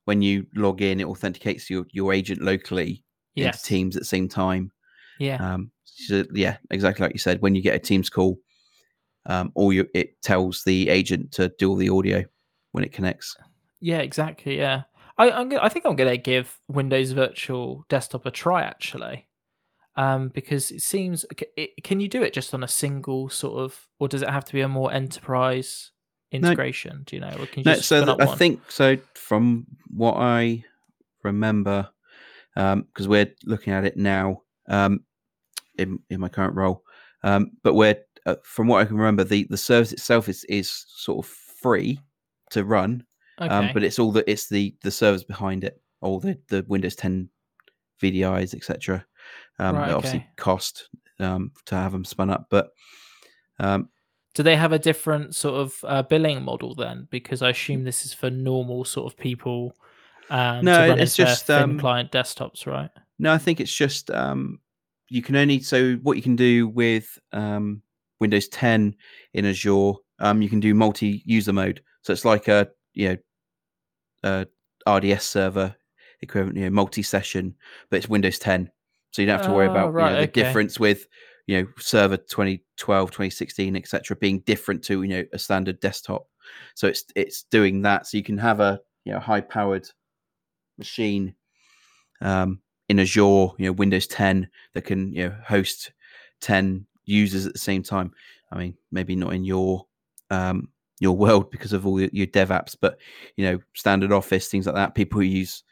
when 0.04 0.22
you 0.22 0.46
log 0.54 0.82
in. 0.82 1.00
It 1.00 1.06
authenticates 1.06 1.70
your 1.70 1.86
your 1.92 2.12
agent 2.12 2.42
locally 2.42 3.02
yes. 3.34 3.56
into 3.56 3.66
Teams 3.66 3.96
at 3.96 4.02
the 4.02 4.06
same 4.06 4.28
time. 4.28 4.70
Yeah. 5.18 5.36
Um, 5.36 5.70
so 5.84 6.24
yeah, 6.32 6.56
exactly 6.70 7.04
like 7.04 7.14
you 7.14 7.18
said. 7.18 7.40
When 7.40 7.54
you 7.54 7.62
get 7.62 7.74
a 7.74 7.78
Teams 7.78 8.10
call, 8.10 8.38
um, 9.26 9.52
all 9.54 9.72
you 9.72 9.86
it 9.94 10.20
tells 10.22 10.62
the 10.64 10.88
agent 10.88 11.32
to 11.32 11.52
do 11.58 11.70
all 11.70 11.76
the 11.76 11.88
audio 11.88 12.24
when 12.72 12.84
it 12.84 12.92
connects. 12.92 13.36
Yeah, 13.80 13.98
exactly. 13.98 14.58
Yeah, 14.58 14.82
I 15.18 15.30
I'm 15.30 15.48
gonna, 15.48 15.62
I 15.62 15.68
think 15.68 15.86
I'm 15.86 15.96
going 15.96 16.10
to 16.10 16.18
give 16.18 16.58
Windows 16.68 17.12
Virtual 17.12 17.84
Desktop 17.88 18.26
a 18.26 18.30
try 18.30 18.62
actually, 18.62 19.26
um, 19.96 20.28
because 20.28 20.70
it 20.70 20.82
seems 20.82 21.24
it, 21.56 21.82
can 21.84 22.00
you 22.00 22.08
do 22.08 22.22
it 22.22 22.32
just 22.32 22.54
on 22.54 22.64
a 22.64 22.68
single 22.68 23.28
sort 23.28 23.58
of, 23.58 23.86
or 23.98 24.08
does 24.08 24.22
it 24.22 24.28
have 24.28 24.44
to 24.46 24.52
be 24.52 24.60
a 24.60 24.68
more 24.68 24.92
enterprise 24.92 25.92
integration? 26.32 26.98
No. 26.98 27.02
Do 27.04 27.16
you 27.16 27.20
know? 27.20 27.36
Or 27.38 27.46
can 27.46 27.62
you 27.62 27.64
no, 27.64 27.74
so 27.74 28.16
I 28.18 28.26
think 28.36 28.70
so. 28.70 28.96
From 29.14 29.66
what 29.88 30.16
I 30.16 30.64
remember, 31.22 31.88
because 32.54 32.72
um, 32.72 33.08
we're 33.08 33.32
looking 33.44 33.72
at 33.72 33.84
it 33.84 33.96
now 33.96 34.42
um, 34.68 35.00
in 35.78 36.00
in 36.10 36.20
my 36.20 36.28
current 36.28 36.54
role, 36.56 36.82
um, 37.22 37.52
but 37.62 37.74
we're 37.74 37.96
uh, 38.26 38.36
from 38.42 38.66
what 38.66 38.80
I 38.80 38.84
can 38.84 38.96
remember, 38.96 39.24
the 39.24 39.44
the 39.44 39.56
service 39.56 39.92
itself 39.92 40.28
is 40.28 40.44
is 40.44 40.86
sort 40.88 41.24
of 41.24 41.30
free 41.30 42.00
to 42.50 42.64
run, 42.64 43.04
um, 43.38 43.66
okay. 43.66 43.72
but 43.72 43.84
it's 43.84 43.98
all 43.98 44.12
the 44.12 44.28
it's 44.30 44.48
the 44.48 44.74
the 44.82 44.90
servers 44.90 45.24
behind 45.24 45.64
it, 45.64 45.80
all 46.00 46.20
the 46.20 46.38
the 46.48 46.64
Windows 46.68 46.96
10 46.96 47.28
VDIs, 48.02 48.54
etc. 48.54 49.04
Um, 49.58 49.76
right, 49.76 49.92
obviously 49.92 50.26
cost 50.36 50.88
um, 51.20 51.52
to 51.66 51.76
have 51.76 51.92
them 51.92 52.04
spun 52.04 52.30
up, 52.30 52.46
but 52.50 52.70
um, 53.60 53.88
do 54.34 54.42
they 54.42 54.56
have 54.56 54.72
a 54.72 54.78
different 54.78 55.34
sort 55.34 55.60
of 55.60 55.76
uh, 55.84 56.02
billing 56.02 56.42
model 56.42 56.74
then? 56.74 57.06
Because 57.10 57.40
I 57.40 57.50
assume 57.50 57.84
this 57.84 58.04
is 58.04 58.12
for 58.12 58.30
normal 58.30 58.84
sort 58.84 59.12
of 59.12 59.18
people. 59.18 59.76
Um, 60.28 60.64
no, 60.64 60.92
it's 60.94 61.14
just 61.14 61.50
um, 61.50 61.78
client 61.78 62.10
desktops, 62.10 62.66
right? 62.66 62.90
No, 63.18 63.32
I 63.32 63.38
think 63.38 63.60
it's 63.60 63.74
just 63.74 64.10
um, 64.10 64.58
you 65.08 65.22
can 65.22 65.36
only 65.36 65.60
so 65.60 65.94
what 65.96 66.16
you 66.16 66.22
can 66.22 66.34
do 66.34 66.66
with 66.66 67.18
um, 67.32 67.82
Windows 68.20 68.48
10 68.48 68.96
in 69.34 69.46
Azure, 69.46 69.92
um, 70.18 70.42
you 70.42 70.48
can 70.48 70.60
do 70.60 70.74
multi-user 70.74 71.52
mode. 71.52 71.82
So 72.02 72.12
it's 72.12 72.24
like 72.24 72.48
a 72.48 72.68
you 72.92 73.20
know 74.24 74.46
a 74.86 74.90
RDS 74.90 75.24
server 75.24 75.76
equivalent, 76.20 76.56
you 76.56 76.64
know, 76.64 76.70
multi-session, 76.70 77.54
but 77.90 77.98
it's 77.98 78.08
Windows 78.08 78.38
10. 78.38 78.70
So 79.14 79.22
you 79.22 79.26
don't 79.26 79.38
have 79.38 79.46
to 79.46 79.52
worry 79.52 79.68
about 79.68 79.92
right, 79.92 80.08
you 80.08 80.10
know, 80.10 80.20
the 80.22 80.28
okay. 80.28 80.42
difference 80.42 80.80
with 80.80 81.06
you 81.46 81.60
know 81.60 81.68
server 81.78 82.16
2012 82.16 83.10
2016 83.10 83.76
etc 83.76 84.16
being 84.16 84.40
different 84.40 84.82
to 84.82 85.02
you 85.02 85.08
know 85.08 85.24
a 85.34 85.38
standard 85.38 85.78
desktop 85.78 86.26
so 86.74 86.86
it's 86.86 87.04
it's 87.14 87.42
doing 87.50 87.82
that 87.82 88.06
so 88.06 88.16
you 88.16 88.24
can 88.24 88.38
have 88.38 88.60
a 88.60 88.80
you 89.04 89.12
know 89.12 89.18
high 89.18 89.42
powered 89.42 89.86
machine 90.78 91.34
um, 92.20 92.60
in 92.88 92.98
Azure, 93.00 93.48
you 93.58 93.66
know, 93.66 93.72
Windows 93.72 94.06
10 94.06 94.48
that 94.72 94.82
can 94.82 95.12
you 95.12 95.28
know 95.28 95.36
host 95.46 95.92
10 96.40 96.86
users 97.04 97.46
at 97.46 97.52
the 97.52 97.58
same 97.58 97.82
time. 97.82 98.12
I 98.50 98.58
mean, 98.58 98.76
maybe 98.90 99.16
not 99.16 99.34
in 99.34 99.44
your 99.44 99.86
um, 100.30 100.68
your 101.00 101.16
world 101.16 101.50
because 101.50 101.72
of 101.72 101.86
all 101.86 102.00
your 102.00 102.26
dev 102.26 102.48
apps, 102.48 102.76
but 102.80 102.98
you 103.36 103.44
know, 103.44 103.60
standard 103.74 104.12
Office 104.12 104.48
things 104.48 104.66
like 104.66 104.74
that. 104.74 104.94
People 104.94 105.20
who 105.20 105.26
use, 105.26 105.62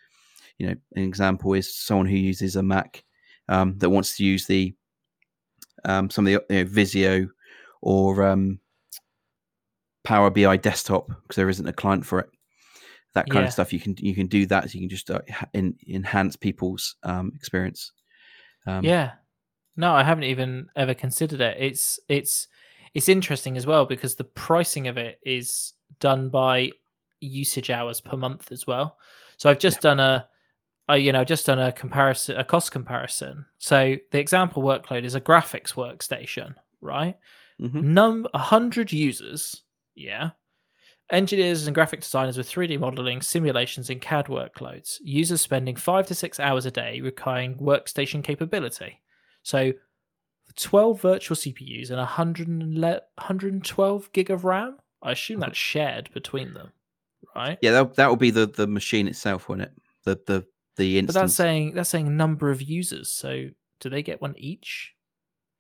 you 0.59 0.67
know, 0.67 0.75
an 0.95 1.03
example 1.03 1.55
is 1.55 1.75
someone 1.75 2.07
who 2.07 2.17
uses 2.17 2.57
a 2.57 2.63
Mac 2.63 3.05
um, 3.53 3.79
that 3.79 3.91
wants 3.91 4.17
to 4.17 4.25
use 4.25 4.47
the 4.47 4.75
um, 5.85 6.09
some 6.11 6.27
of 6.27 6.33
the 6.33 6.55
you 6.55 6.65
know, 6.65 6.71
Visio 6.71 7.29
or 7.83 8.27
um, 8.27 8.59
Power 10.05 10.31
BI 10.31 10.57
desktop 10.57 11.09
because 11.09 11.37
there 11.37 11.49
isn't 11.49 11.69
a 11.69 11.73
client 11.73 12.07
for 12.07 12.21
it. 12.21 12.31
That 13.15 13.29
kind 13.29 13.43
Yeah. 13.43 13.49
of 13.49 13.53
stuff 13.53 13.73
you 13.73 13.81
can 13.81 13.95
you 13.99 14.15
can 14.15 14.27
do 14.27 14.47
that. 14.47 14.71
So 14.71 14.75
you 14.79 14.81
can 14.81 14.89
just 14.89 15.11
uh, 15.11 15.21
in, 15.53 15.77
enhance 15.87 16.35
people's 16.35 16.97
um, 17.03 17.33
experience. 17.37 17.93
Um, 18.67 18.85
yeah. 18.85 19.13
No, 19.77 19.93
I 19.93 20.03
haven't 20.03 20.25
even 20.25 20.69
ever 20.77 20.95
considered 20.95 21.41
it. 21.41 21.57
It's 21.59 22.01
it's 22.09 22.49
it's 22.95 23.09
interesting 23.09 23.57
as 23.57 23.67
well 23.67 23.85
because 23.85 24.15
the 24.15 24.25
pricing 24.25 24.89
of 24.89 24.97
it 24.97 25.19
is 25.25 25.75
done 26.01 26.31
by 26.31 26.71
usage 27.21 27.71
hours 27.71 28.01
per 28.01 28.17
month 28.17 28.51
as 28.51 28.67
well. 28.67 28.99
So 29.37 29.51
I've 29.51 29.59
just 29.59 29.81
done 29.81 30.01
a, 30.01 30.29
a 30.89 30.97
you 30.97 31.13
know 31.13 31.25
just 31.25 31.47
done 31.47 31.59
a 31.59 31.73
comparison 31.73 32.37
a 32.37 32.45
cost 32.45 32.73
comparison. 32.73 33.47
So 33.59 33.97
the 34.11 34.19
example 34.19 34.63
workload 34.63 35.05
is 35.05 35.15
a 35.15 35.21
graphics 35.21 35.75
workstation, 35.75 36.55
right? 36.81 37.17
mhm. 37.61 37.83
Num 37.83 38.27
a 38.35 38.39
hundred 38.39 38.93
users, 38.93 39.63
yeah. 39.95 40.31
Engineers 41.11 41.67
and 41.67 41.75
graphic 41.75 42.01
designers 42.01 42.39
with 42.39 42.49
3D 42.49 42.79
modeling, 42.81 43.21
simulations, 43.21 43.91
and 43.91 44.01
CAD 44.01 44.27
workloads. 44.27 44.97
Users 45.03 45.43
spending 45.43 45.77
five 45.77 46.07
to 46.07 46.15
six 46.15 46.41
hours 46.41 46.65
a 46.65 46.71
day 46.71 47.01
requiring 47.03 47.57
workstation 47.57 48.25
capability. 48.25 49.03
So, 49.43 49.73
12 50.57 51.01
virtual 51.01 51.37
CPUs 51.37 51.91
and 51.91 51.99
111 51.99 53.01
112 53.17 54.13
gig 54.13 54.31
of 54.31 54.45
RAM. 54.45 54.79
I 55.03 55.13
assume 55.13 55.41
that's 55.41 55.59
shared 55.59 56.11
between 56.15 56.55
them, 56.55 56.73
right? 57.37 57.59
Yeah, 57.61 57.73
that 57.73 57.95
that 57.97 58.09
will 58.09 58.17
be 58.17 58.31
the 58.31 58.47
the 58.47 58.67
machine 58.67 59.07
itself, 59.07 59.49
won't 59.49 59.63
it? 59.63 59.73
The 60.05 60.19
the 60.27 60.47
the 60.77 61.01
But 61.03 61.15
that's 61.15 61.35
saying 61.35 61.75
that's 61.75 61.91
saying 61.91 62.17
number 62.17 62.51
of 62.51 62.63
users. 62.63 63.11
So 63.11 63.49
do 63.81 63.89
they 63.91 64.03
get 64.03 64.21
one 64.23 64.35
each? 64.39 64.95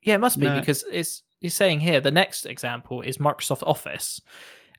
Yeah, 0.02 0.14
it 0.14 0.20
must 0.20 0.38
be 0.40 0.46
No. 0.46 0.58
because 0.58 0.84
it's 0.90 1.22
it's 1.40 1.54
saying 1.54 1.80
here 1.80 2.00
the 2.00 2.10
next 2.10 2.46
example 2.46 3.02
is 3.02 3.18
Microsoft 3.18 3.62
Office. 3.66 4.20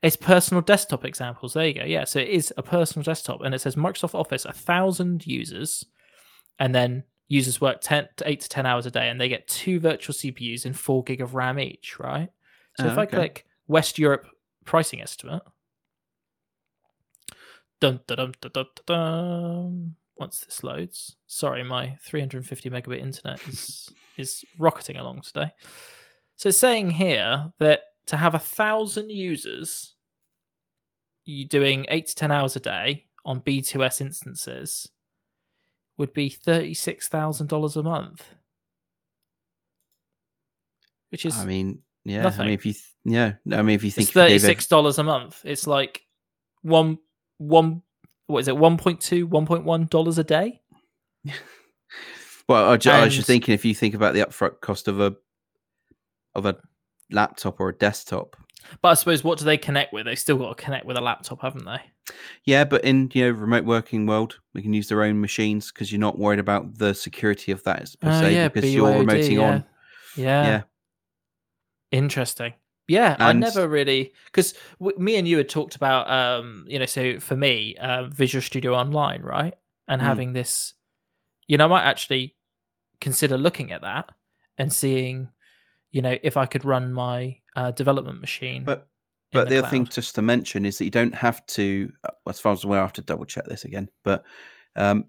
It's 0.02 0.16
personal 0.18 0.62
desktop 0.62 1.06
examples. 1.06 1.54
There 1.54 1.68
you 1.68 1.74
go. 1.76 1.84
Yeah, 1.86 2.04
so 2.04 2.20
it 2.20 2.28
is 2.28 2.54
a 2.58 2.64
personal 2.64 3.04
desktop, 3.04 3.42
and 3.42 3.56
it 3.56 3.60
says 3.60 3.76
Microsoft 3.76 4.16
Office, 4.16 4.44
a 4.44 4.52
thousand 4.52 5.26
users, 5.26 5.86
and 6.60 6.76
then 6.76 7.04
users 7.30 7.62
work 7.62 7.80
ten 7.82 8.10
to 8.18 8.30
eight 8.30 8.42
to 8.42 8.50
ten 8.50 8.66
hours 8.66 8.86
a 8.86 8.92
day, 8.92 9.08
and 9.10 9.20
they 9.20 9.30
get 9.30 9.48
two 9.48 9.80
virtual 9.80 10.14
CPUs 10.14 10.66
and 10.66 10.78
four 10.78 11.04
gig 11.04 11.22
of 11.22 11.36
RAM 11.36 11.58
each. 11.60 12.00
Right. 12.00 12.30
So 12.80 12.86
Oh, 12.86 12.92
if 12.92 12.98
I 12.98 13.04
okay. 13.04 13.16
click 13.18 13.46
West 13.68 13.98
Europe 13.98 14.28
pricing 14.66 15.02
estimate, 15.02 15.44
dun 17.80 18.02
dun 18.08 18.18
dun 18.18 18.34
dun 18.42 18.52
dun, 18.52 18.66
dun, 18.86 18.86
dun. 18.86 19.96
Once 20.18 20.41
this 20.41 20.64
loads, 20.64 21.16
sorry, 21.28 21.64
my 21.64 21.97
350 22.03 22.70
megabit 22.70 22.99
internet 22.99 23.41
is 23.47 23.89
is 24.18 24.45
rocketing 24.59 24.97
along 24.97 25.22
today. 25.22 25.51
So 26.36 26.49
it's 26.49 26.57
saying 26.57 26.91
here 26.91 27.51
that 27.59 27.82
to 28.07 28.18
have 28.18 28.36
a 28.36 28.39
thousand 28.39 29.09
users, 29.09 29.95
you 31.26 31.47
doing 31.47 31.86
eight 31.89 32.07
to 32.07 32.16
ten 32.16 32.32
hours 32.32 32.55
a 32.55 32.59
day 32.59 33.05
on 33.26 33.41
B2S 33.41 34.01
instances 34.01 34.89
would 35.97 36.14
be 36.14 36.30
thirty 36.30 36.74
six 36.74 37.07
thousand 37.07 37.47
dollars 37.47 37.76
a 37.76 37.84
month, 37.84 38.24
which 41.09 41.26
is 41.26 41.38
I 41.38 41.45
mean, 41.45 41.80
yeah. 42.03 42.32
I 42.38 42.43
mean, 42.43 42.53
if 42.53 42.66
you 42.66 42.74
th- 42.74 42.93
yeah, 43.05 43.34
I 43.51 43.61
mean, 43.61 43.76
if 43.76 43.84
you 43.84 43.91
think 43.91 44.07
it's 44.07 44.11
if 44.11 44.16
you 44.16 44.22
thirty 44.22 44.39
six 44.39 44.68
dollars 44.68 44.99
a 44.99 45.03
month. 45.03 45.41
It's 45.43 45.68
like 45.68 46.01
one 46.61 46.97
one 47.38 47.82
what 48.34 48.40
is 48.40 48.48
it 48.50 48.56
1.2 48.56 49.26
1.1 49.30 49.90
dollars 49.90 50.18
a 50.18 50.24
day 50.24 50.62
Well, 52.50 52.72
I, 52.72 52.76
ju- 52.78 52.90
I 52.92 53.06
was 53.06 53.16
just 53.16 53.28
thinking 53.28 53.54
if 53.54 53.64
you 53.64 53.74
think 53.74 53.96
about 53.96 54.14
the 54.14 54.20
upfront 54.20 54.60
cost 54.60 54.90
of 54.90 55.00
a 55.00 55.16
of 56.36 56.46
a 56.46 56.58
laptop 57.10 57.60
or 57.62 57.70
a 57.70 57.74
desktop. 57.76 58.36
but 58.82 58.90
i 58.90 58.94
suppose 58.96 59.24
what 59.24 59.38
do 59.40 59.46
they 59.46 59.56
connect 59.58 59.94
with 59.94 60.06
they 60.06 60.16
still 60.16 60.38
got 60.38 60.58
to 60.58 60.62
connect 60.64 60.86
with 60.86 60.98
a 60.98 61.02
laptop 61.02 61.42
haven't 61.42 61.64
they 61.66 61.80
Yeah, 62.44 62.66
but 62.66 62.84
in 62.84 63.10
you 63.14 63.24
know 63.26 63.32
remote 63.32 63.64
working 63.64 64.06
world, 64.08 64.40
we 64.54 64.62
can 64.62 64.74
use 64.74 64.90
their 64.90 65.04
own 65.04 65.22
machines 65.22 65.72
because 65.72 65.90
you're 65.90 66.02
not 66.02 66.20
worried 66.20 66.40
about 66.40 66.78
the 66.78 66.94
security 66.94 67.54
of 67.54 67.64
that 67.64 67.96
per 68.02 68.10
Oh, 68.10 68.20
se 68.22 68.34
yeah, 68.34 68.50
because 68.50 68.74
you're 68.74 68.92
remoting 68.92 69.36
yeah. 69.38 69.42
on. 69.54 69.66
yeah, 70.18 70.46
Yeah. 70.48 70.62
interesting 71.92 72.54
yeah 72.88 73.16
i 73.20 73.32
never 73.34 73.68
really 73.68 74.12
because 74.26 74.54
w- 74.80 74.98
me 75.00 75.16
and 75.16 75.28
you 75.28 75.38
had 75.38 75.48
talked 75.50 75.76
about 75.76 76.10
um 76.10 76.66
you 76.68 76.78
know 76.78 76.86
so 76.86 77.20
for 77.20 77.36
me 77.36 77.76
uh, 77.78 78.04
visual 78.10 78.42
studio 78.42 78.74
online 78.76 79.22
right 79.22 79.54
and 79.88 80.02
Mm. 80.02 80.06
having 80.06 80.34
this 80.34 80.74
you 81.48 81.58
know 81.58 81.66
i 81.66 81.68
might 81.68 81.84
actually 81.84 82.36
consider 83.02 83.38
looking 83.38 83.72
at 83.72 83.82
that 83.82 84.10
and 84.58 84.72
seeing 84.72 85.30
you 85.92 86.02
know 86.02 86.18
if 86.24 86.36
i 86.38 86.46
could 86.46 86.66
run 86.66 86.92
my 86.94 87.38
uh, 87.56 87.72
development 87.72 88.20
machine 88.22 88.64
But 88.64 88.88
but 89.32 89.50
the, 89.50 89.58
other 89.60 89.68
thing 89.68 89.86
just 89.86 90.14
to 90.16 90.22
mention 90.22 90.66
is 90.66 90.78
that 90.78 90.86
you 90.86 90.92
don't 90.92 91.16
have 91.16 91.44
to. 91.48 91.92
uh, 92.04 92.30
As 92.30 92.40
far 92.40 92.54
as 92.54 92.64
I'm 92.64 92.70
aware, 92.70 92.80
I 92.82 92.84
have 92.84 92.94
to 92.94 93.02
double 93.02 93.26
check 93.26 93.46
this 93.46 93.66
again. 93.66 93.90
But 94.04 94.24
um, 94.76 95.06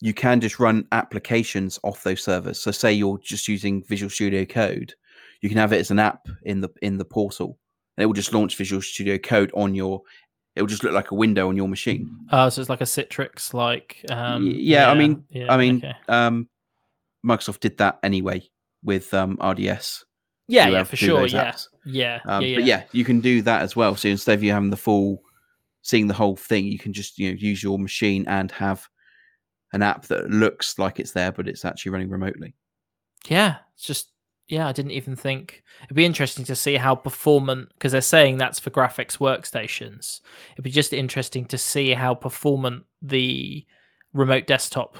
you 0.00 0.14
can 0.14 0.40
just 0.40 0.58
run 0.58 0.86
applications 0.92 1.78
off 1.82 2.02
those 2.02 2.22
servers. 2.22 2.58
So 2.58 2.70
say 2.70 2.94
you're 2.94 3.18
just 3.18 3.46
using 3.46 3.82
Visual 3.84 4.08
Studio 4.08 4.46
Code, 4.46 4.94
you 5.40 5.48
can 5.48 5.58
have 5.58 5.72
it 5.72 5.78
as 5.80 5.90
an 5.90 5.98
app 5.98 6.26
in 6.42 6.60
the 6.60 6.68
in 6.82 6.98
the 6.98 7.04
portal, 7.04 7.58
and 7.96 8.02
it 8.02 8.06
will 8.06 8.14
just 8.14 8.32
launch 8.32 8.56
Visual 8.56 8.82
Studio 8.82 9.18
Code 9.18 9.50
on 9.54 9.74
your. 9.74 10.02
It 10.56 10.62
will 10.62 10.68
just 10.68 10.82
look 10.82 10.92
like 10.92 11.12
a 11.12 11.14
window 11.14 11.48
on 11.48 11.56
your 11.56 11.68
machine. 11.68 12.10
Oh, 12.32 12.48
so 12.48 12.60
it's 12.60 12.68
like 12.70 12.80
a 12.80 12.84
Citrix, 12.84 13.54
like 13.54 14.04
um, 14.10 14.44
Y- 14.44 14.52
yeah, 14.56 14.90
I 14.90 14.94
mean- 14.94 15.24
yeah, 15.30 15.52
I 15.52 15.56
mean, 15.56 15.76
okay. 15.78 15.94
um, 16.08 16.48
Microsoft 17.24 17.60
did 17.60 17.78
that 17.78 18.00
anyway 18.02 18.42
with 18.82 19.14
um, 19.14 19.38
RDS. 19.40 20.04
yeah, 20.48 20.66
yeah, 20.68 20.82
for 20.82 20.96
sure, 20.96 21.26
yeah, 21.28 21.54
yeah, 21.84 22.20
Um, 22.26 22.42
yeah, 22.42 22.54
But 22.56 22.64
yeah, 22.64 22.82
you 22.92 23.04
can 23.04 23.20
do 23.20 23.40
that 23.42 23.62
as 23.62 23.76
well. 23.76 23.94
So 23.94 24.08
instead 24.08 24.34
of 24.34 24.42
you 24.42 24.50
having 24.52 24.70
the 24.70 24.76
full, 24.76 25.22
seeing 25.82 26.08
the 26.08 26.14
whole 26.14 26.34
thing, 26.36 26.64
you 26.66 26.78
can 26.78 26.92
just 26.92 27.18
you 27.20 27.30
know 27.30 27.36
use 27.38 27.62
your 27.62 27.78
machine 27.78 28.24
and 28.26 28.50
have 28.50 28.88
an 29.72 29.82
app 29.82 30.06
that 30.06 30.28
looks 30.30 30.76
like 30.78 30.98
it's 30.98 31.12
there, 31.12 31.30
but 31.30 31.46
it's 31.46 31.64
actually 31.64 31.92
running 31.92 32.10
remotely. 32.10 32.54
yeah. 33.28 33.56
It's 33.74 33.84
just 33.84 34.10
yeah, 34.48 34.66
I 34.66 34.72
didn't 34.72 34.92
even 34.92 35.14
think 35.14 35.62
it'd 35.84 35.96
be 35.96 36.04
interesting 36.04 36.44
to 36.46 36.56
see 36.56 36.76
how 36.76 36.94
performant 36.94 37.68
because 37.74 37.92
they're 37.92 38.00
saying 38.00 38.38
that's 38.38 38.58
for 38.58 38.70
graphics 38.70 39.18
workstations. 39.18 40.20
It'd 40.52 40.64
be 40.64 40.70
just 40.70 40.92
interesting 40.92 41.44
to 41.46 41.58
see 41.58 41.92
how 41.92 42.14
performant 42.14 42.84
the 43.02 43.66
remote 44.14 44.46
desktop 44.46 44.96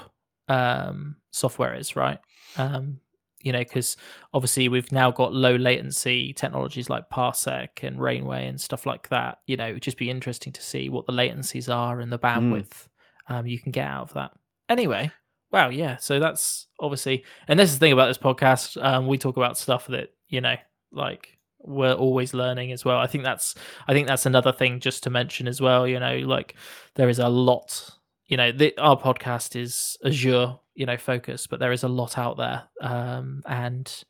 um, 0.47 1.15
software 1.31 1.75
is, 1.75 1.95
right? 1.95 2.19
Um, 2.57 2.99
you 3.41 3.51
know, 3.51 3.59
because 3.59 3.97
obviously 4.33 4.67
we've 4.67 4.91
now 4.91 5.11
got 5.11 5.33
low 5.33 5.55
latency 5.55 6.33
technologies 6.33 6.89
like 6.89 7.09
Parsec 7.09 7.83
and 7.83 7.99
Rainway 7.99 8.47
and 8.47 8.59
stuff 8.59 8.85
like 8.85 9.09
that. 9.09 9.39
You 9.47 9.57
know, 9.57 9.67
it 9.67 9.73
would 9.73 9.81
just 9.81 9.97
be 9.97 10.09
interesting 10.09 10.53
to 10.53 10.61
see 10.61 10.89
what 10.89 11.05
the 11.05 11.13
latencies 11.13 11.73
are 11.73 12.01
and 12.01 12.11
the 12.11 12.19
bandwidth 12.19 12.87
um, 13.29 13.45
you 13.45 13.59
can 13.59 13.71
get 13.71 13.87
out 13.87 14.03
of 14.03 14.13
that. 14.13 14.31
Anyway, 14.67 15.11
wow, 15.51 15.69
yeah. 15.69 15.97
So 15.97 16.19
that's 16.19 16.67
obviously, 16.79 17.25
and 17.47 17.59
this 17.59 17.69
is 17.69 17.79
the 17.79 17.85
thing 17.85 17.93
about 17.93 18.07
this 18.07 18.17
podcast. 18.17 18.81
Um, 18.83 19.07
we 19.07 19.17
talk 19.17 19.37
about 19.37 19.57
stuff 19.57 19.87
that 19.87 20.09
you 20.27 20.41
know, 20.41 20.55
like 20.91 21.39
we're 21.59 21.93
always 21.93 22.33
learning 22.33 22.71
as 22.71 22.85
well. 22.85 22.97
I 22.97 23.07
think 23.07 23.23
that's, 23.23 23.55
I 23.87 23.93
think 23.93 24.07
that's 24.07 24.25
another 24.25 24.51
thing 24.51 24.79
just 24.79 25.03
to 25.03 25.09
mention 25.09 25.47
as 25.47 25.59
well. 25.59 25.87
You 25.87 25.99
know, 25.99 26.17
like 26.19 26.55
there 26.95 27.09
is 27.09 27.19
a 27.19 27.29
lot. 27.29 27.89
You 28.27 28.37
know, 28.37 28.51
the, 28.51 28.77
our 28.77 28.95
podcast 28.95 29.59
is 29.59 29.97
Azure, 30.05 30.55
you 30.75 30.85
know, 30.85 30.97
focused, 30.97 31.49
but 31.49 31.59
there 31.59 31.71
is 31.71 31.83
a 31.83 31.87
lot 31.87 32.17
out 32.17 32.37
there, 32.37 32.63
um, 32.79 33.41
and 33.47 34.03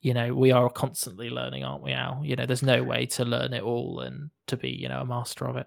you 0.00 0.14
know, 0.14 0.34
we 0.34 0.50
are 0.50 0.70
constantly 0.70 1.30
learning, 1.30 1.64
aren't 1.64 1.82
we? 1.82 1.92
Al? 1.92 2.22
You 2.24 2.36
know, 2.36 2.46
there's 2.46 2.62
no 2.62 2.82
way 2.82 3.06
to 3.06 3.24
learn 3.24 3.52
it 3.52 3.62
all 3.62 4.00
and 4.00 4.30
to 4.46 4.56
be, 4.56 4.70
you 4.70 4.88
know, 4.88 5.00
a 5.00 5.04
master 5.04 5.46
of 5.46 5.56
it. 5.56 5.66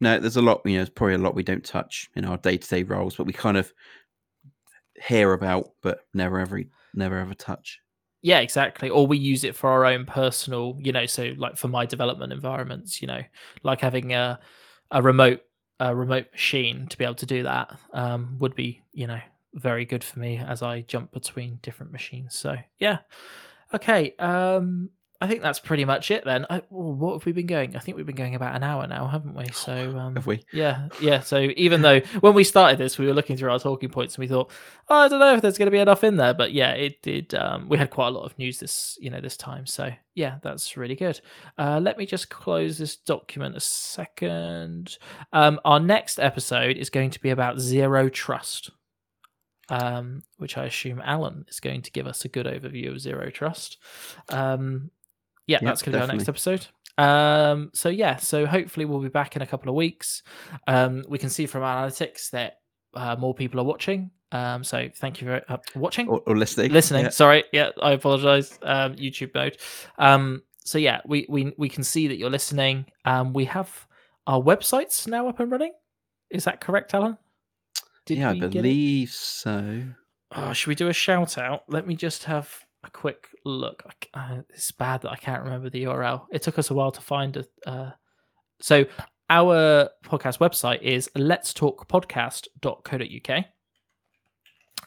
No, 0.00 0.18
there's 0.18 0.36
a 0.36 0.42
lot. 0.42 0.60
You 0.64 0.72
know, 0.72 0.78
there's 0.78 0.90
probably 0.90 1.14
a 1.14 1.18
lot 1.18 1.34
we 1.34 1.42
don't 1.42 1.64
touch 1.64 2.10
in 2.14 2.24
our 2.24 2.36
day 2.36 2.56
to 2.56 2.68
day 2.68 2.82
roles, 2.82 3.16
but 3.16 3.26
we 3.26 3.32
kind 3.32 3.56
of 3.56 3.72
hear 5.06 5.32
about, 5.32 5.70
but 5.82 6.00
never 6.14 6.38
ever, 6.38 6.62
never 6.94 7.18
ever 7.18 7.34
touch. 7.34 7.80
Yeah, 8.20 8.40
exactly. 8.40 8.90
Or 8.90 9.06
we 9.06 9.16
use 9.16 9.44
it 9.44 9.54
for 9.54 9.70
our 9.70 9.84
own 9.84 10.04
personal, 10.04 10.76
you 10.80 10.92
know, 10.92 11.06
so 11.06 11.34
like 11.36 11.56
for 11.56 11.68
my 11.68 11.86
development 11.86 12.32
environments, 12.32 13.00
you 13.00 13.06
know, 13.06 13.22
like 13.62 13.80
having 13.80 14.12
a 14.12 14.40
a 14.90 15.02
remote 15.02 15.42
a 15.80 15.94
remote 15.94 16.26
machine 16.32 16.86
to 16.88 16.98
be 16.98 17.04
able 17.04 17.14
to 17.14 17.26
do 17.26 17.44
that 17.44 17.78
um, 17.92 18.36
would 18.40 18.54
be, 18.56 18.82
you 18.92 19.06
know, 19.06 19.20
very 19.54 19.84
good 19.84 20.02
for 20.02 20.18
me 20.18 20.36
as 20.38 20.62
I 20.62 20.80
jump 20.82 21.12
between 21.12 21.60
different 21.62 21.92
machines. 21.92 22.36
So 22.36 22.56
yeah, 22.78 22.98
okay. 23.72 24.14
Um, 24.18 24.90
I 25.20 25.26
think 25.26 25.42
that's 25.42 25.58
pretty 25.58 25.84
much 25.84 26.12
it 26.12 26.24
then. 26.24 26.46
I, 26.48 26.62
well, 26.70 26.92
what 26.92 27.14
have 27.14 27.26
we 27.26 27.32
been 27.32 27.48
going? 27.48 27.74
I 27.74 27.80
think 27.80 27.96
we've 27.96 28.06
been 28.06 28.14
going 28.14 28.36
about 28.36 28.54
an 28.54 28.62
hour 28.62 28.86
now, 28.86 29.08
haven't 29.08 29.34
we? 29.34 29.46
So 29.48 29.72
um, 29.98 30.14
Have 30.14 30.28
we? 30.28 30.44
yeah, 30.52 30.88
yeah. 31.00 31.20
So 31.20 31.48
even 31.56 31.82
though 31.82 31.98
when 32.20 32.34
we 32.34 32.44
started 32.44 32.78
this, 32.78 32.98
we 32.98 33.06
were 33.06 33.14
looking 33.14 33.36
through 33.36 33.50
our 33.50 33.58
talking 33.58 33.88
points 33.88 34.14
and 34.14 34.22
we 34.22 34.28
thought, 34.28 34.50
oh, 34.88 34.94
I 34.96 35.08
don't 35.08 35.18
know 35.18 35.34
if 35.34 35.42
there's 35.42 35.58
going 35.58 35.66
to 35.66 35.72
be 35.72 35.78
enough 35.78 36.04
in 36.04 36.18
there, 36.18 36.34
but 36.34 36.52
yeah, 36.52 36.70
it 36.70 37.02
did. 37.02 37.34
Um, 37.34 37.68
we 37.68 37.78
had 37.78 37.90
quite 37.90 38.08
a 38.08 38.10
lot 38.12 38.26
of 38.26 38.38
news 38.38 38.60
this, 38.60 38.96
you 39.00 39.10
know, 39.10 39.20
this 39.20 39.36
time. 39.36 39.66
So 39.66 39.90
yeah, 40.14 40.38
that's 40.40 40.76
really 40.76 40.94
good. 40.94 41.20
Uh, 41.58 41.80
let 41.82 41.98
me 41.98 42.06
just 42.06 42.28
close 42.30 42.78
this 42.78 42.96
document 42.96 43.56
a 43.56 43.60
second. 43.60 44.98
Um, 45.32 45.58
our 45.64 45.80
next 45.80 46.20
episode 46.20 46.76
is 46.76 46.90
going 46.90 47.10
to 47.10 47.20
be 47.20 47.30
about 47.30 47.58
zero 47.58 48.08
trust. 48.08 48.70
Um, 49.70 50.22
which 50.38 50.56
I 50.56 50.64
assume 50.64 51.02
Alan 51.04 51.44
is 51.48 51.60
going 51.60 51.82
to 51.82 51.90
give 51.90 52.06
us 52.06 52.24
a 52.24 52.28
good 52.28 52.46
overview 52.46 52.90
of 52.90 53.00
zero 53.00 53.28
trust. 53.28 53.76
Um, 54.30 54.90
yeah, 55.48 55.58
Yeah, 55.60 55.68
that's 55.68 55.82
going 55.82 55.92
to 55.92 55.98
be 55.98 56.02
our 56.02 56.16
next 56.16 56.28
episode. 56.28 56.66
Um, 56.98 57.70
so 57.74 57.88
yeah, 57.88 58.16
so 58.16 58.46
hopefully 58.46 58.84
we'll 58.84 59.00
be 59.00 59.08
back 59.08 59.34
in 59.36 59.42
a 59.42 59.46
couple 59.46 59.68
of 59.68 59.74
weeks. 59.74 60.22
Um, 60.66 61.04
we 61.08 61.18
can 61.18 61.30
see 61.30 61.46
from 61.46 61.62
analytics 61.62 62.30
that 62.30 62.58
uh, 62.94 63.16
more 63.16 63.34
people 63.34 63.60
are 63.60 63.64
watching. 63.64 64.10
Um, 64.30 64.62
so 64.62 64.88
thank 64.96 65.20
you 65.20 65.28
for 65.28 65.42
uh, 65.48 65.56
watching 65.74 66.08
or, 66.08 66.20
or 66.26 66.36
listening. 66.36 66.72
listening. 66.72 67.04
Yeah. 67.04 67.10
Sorry, 67.10 67.44
yeah, 67.52 67.70
I 67.80 67.92
apologize. 67.92 68.58
Um, 68.62 68.94
YouTube 68.96 69.34
mode. 69.34 69.56
Um, 69.98 70.42
so 70.64 70.76
yeah, 70.76 71.00
we 71.06 71.24
we 71.28 71.54
we 71.56 71.68
can 71.68 71.82
see 71.82 72.08
that 72.08 72.18
you're 72.18 72.30
listening. 72.30 72.84
Um, 73.06 73.32
we 73.32 73.46
have 73.46 73.86
our 74.26 74.40
websites 74.40 75.06
now 75.06 75.28
up 75.28 75.40
and 75.40 75.50
running. 75.50 75.72
Is 76.30 76.44
that 76.44 76.60
correct, 76.60 76.92
Alan? 76.92 77.16
Did 78.04 78.18
yeah, 78.18 78.30
I 78.30 78.32
we 78.32 78.40
get 78.40 78.48
it? 78.48 78.52
believe 78.54 79.10
so. 79.10 79.84
Oh, 80.32 80.52
should 80.52 80.68
we 80.68 80.74
do 80.74 80.88
a 80.88 80.92
shout 80.92 81.38
out? 81.38 81.62
Let 81.68 81.86
me 81.86 81.94
just 81.94 82.24
have 82.24 82.66
a 82.88 82.90
quick 82.90 83.28
look. 83.44 84.06
Uh, 84.12 84.38
it's 84.50 84.72
bad 84.72 85.02
that 85.02 85.12
I 85.12 85.16
can't 85.16 85.44
remember 85.44 85.70
the 85.70 85.84
URL. 85.84 86.26
It 86.32 86.42
took 86.42 86.58
us 86.58 86.70
a 86.70 86.74
while 86.74 86.90
to 86.90 87.00
find 87.00 87.36
it. 87.36 87.50
Uh, 87.66 87.90
so 88.60 88.84
our 89.30 89.90
podcast 90.04 90.38
website 90.38 90.82
is 90.82 91.10
let's 91.14 91.54
talk 91.54 91.88
podcast.co.uk. 91.88 93.44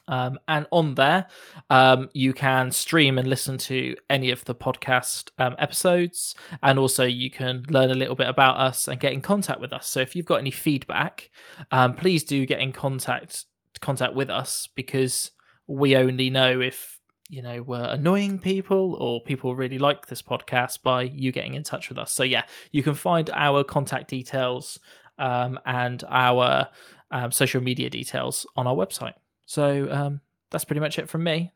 Um, 0.07 0.39
and 0.47 0.65
on 0.71 0.95
there, 0.95 1.27
um, 1.69 2.09
you 2.13 2.33
can 2.33 2.71
stream 2.71 3.17
and 3.17 3.27
listen 3.27 3.57
to 3.59 3.95
any 4.09 4.31
of 4.31 4.43
the 4.45 4.55
podcast 4.55 5.29
um, 5.37 5.55
episodes. 5.59 6.35
And 6.63 6.79
also, 6.79 7.05
you 7.05 7.29
can 7.29 7.63
learn 7.69 7.91
a 7.91 7.95
little 7.95 8.15
bit 8.15 8.27
about 8.27 8.57
us 8.57 8.87
and 8.87 8.99
get 8.99 9.13
in 9.13 9.21
contact 9.21 9.61
with 9.61 9.71
us. 9.71 9.87
So, 9.87 10.01
if 10.01 10.15
you've 10.15 10.25
got 10.25 10.39
any 10.39 10.51
feedback, 10.51 11.29
um, 11.71 11.93
please 11.93 12.23
do 12.23 12.45
get 12.45 12.59
in 12.59 12.73
contact 12.73 13.45
contact 13.79 14.13
with 14.13 14.29
us 14.29 14.69
because 14.75 15.31
we 15.67 15.95
only 15.95 16.29
know 16.29 16.59
if 16.59 17.00
you 17.31 17.41
know 17.41 17.63
we're 17.63 17.85
annoying 17.85 18.37
people 18.37 18.95
or 18.95 19.21
people 19.21 19.55
really 19.55 19.79
like 19.79 20.07
this 20.07 20.21
podcast 20.21 20.83
by 20.83 21.03
you 21.03 21.31
getting 21.31 21.53
in 21.53 21.63
touch 21.63 21.87
with 21.87 21.97
us. 21.97 22.11
So 22.11 22.23
yeah, 22.23 22.43
you 22.71 22.83
can 22.83 22.93
find 22.93 23.29
our 23.33 23.63
contact 23.63 24.09
details 24.09 24.77
um, 25.17 25.57
and 25.65 26.03
our 26.09 26.67
um, 27.09 27.31
social 27.31 27.61
media 27.61 27.89
details 27.89 28.45
on 28.57 28.67
our 28.67 28.75
website. 28.75 29.13
So 29.45 29.87
um, 29.89 30.21
that's 30.51 30.65
pretty 30.65 30.81
much 30.81 30.99
it 30.99 31.09
from 31.09 31.23
me. 31.23 31.51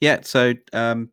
Yeah. 0.00 0.20
So, 0.22 0.54
um, 0.72 1.10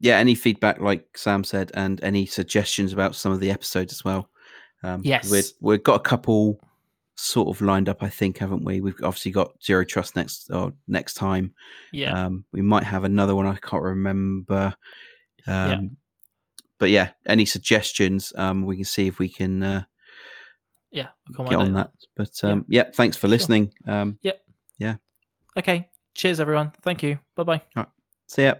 yeah, 0.00 0.18
any 0.18 0.34
feedback, 0.34 0.80
like 0.80 1.16
Sam 1.16 1.44
said, 1.44 1.70
and 1.74 2.02
any 2.02 2.26
suggestions 2.26 2.92
about 2.92 3.14
some 3.14 3.30
of 3.30 3.38
the 3.38 3.50
episodes 3.50 3.92
as 3.92 4.04
well. 4.04 4.28
Um, 4.82 5.02
Yes. 5.04 5.54
we've 5.60 5.82
got 5.84 5.94
a 5.94 6.02
couple 6.02 6.60
sort 7.22 7.48
of 7.48 7.60
lined 7.62 7.88
up, 7.88 8.02
I 8.02 8.08
think, 8.08 8.38
haven't 8.38 8.64
we? 8.64 8.80
We've 8.80 8.96
obviously 9.02 9.30
got 9.32 9.62
Zero 9.62 9.84
Trust 9.84 10.16
next 10.16 10.50
or 10.50 10.72
next 10.88 11.14
time. 11.14 11.54
Yeah, 11.92 12.26
Um, 12.26 12.44
we 12.52 12.62
might 12.62 12.84
have 12.84 13.04
another 13.04 13.34
one. 13.34 13.46
I 13.46 13.56
can't 13.56 13.82
remember. 13.82 14.74
Um, 15.46 15.70
Yeah. 15.70 15.80
But 16.78 16.90
yeah, 16.90 17.10
any 17.26 17.44
suggestions? 17.44 18.32
Um, 18.36 18.66
we 18.66 18.74
can 18.76 18.84
see 18.84 19.06
if 19.06 19.20
we 19.20 19.28
can 19.28 19.62
uh, 19.62 19.84
yeah. 20.90 21.08
I'll 21.38 21.44
get 21.44 21.50
comment 21.54 21.68
on 21.68 21.72
that. 21.74 21.90
But 22.16 22.30
Yeah. 22.42 22.50
um, 22.50 22.64
yeah, 22.68 22.90
thanks 22.92 23.16
for 23.16 23.26
Sure. 23.26 23.30
listening. 23.30 23.72
Um, 23.86 24.18
yeah. 24.22 24.32
Yeah. 24.78 24.96
Okay. 25.56 25.88
Cheers, 26.14 26.40
everyone. 26.40 26.72
Thank 26.82 27.02
you. 27.04 27.18
Bye 27.36 27.44
bye. 27.44 27.62
see 28.26 28.42
ya. 28.44 28.54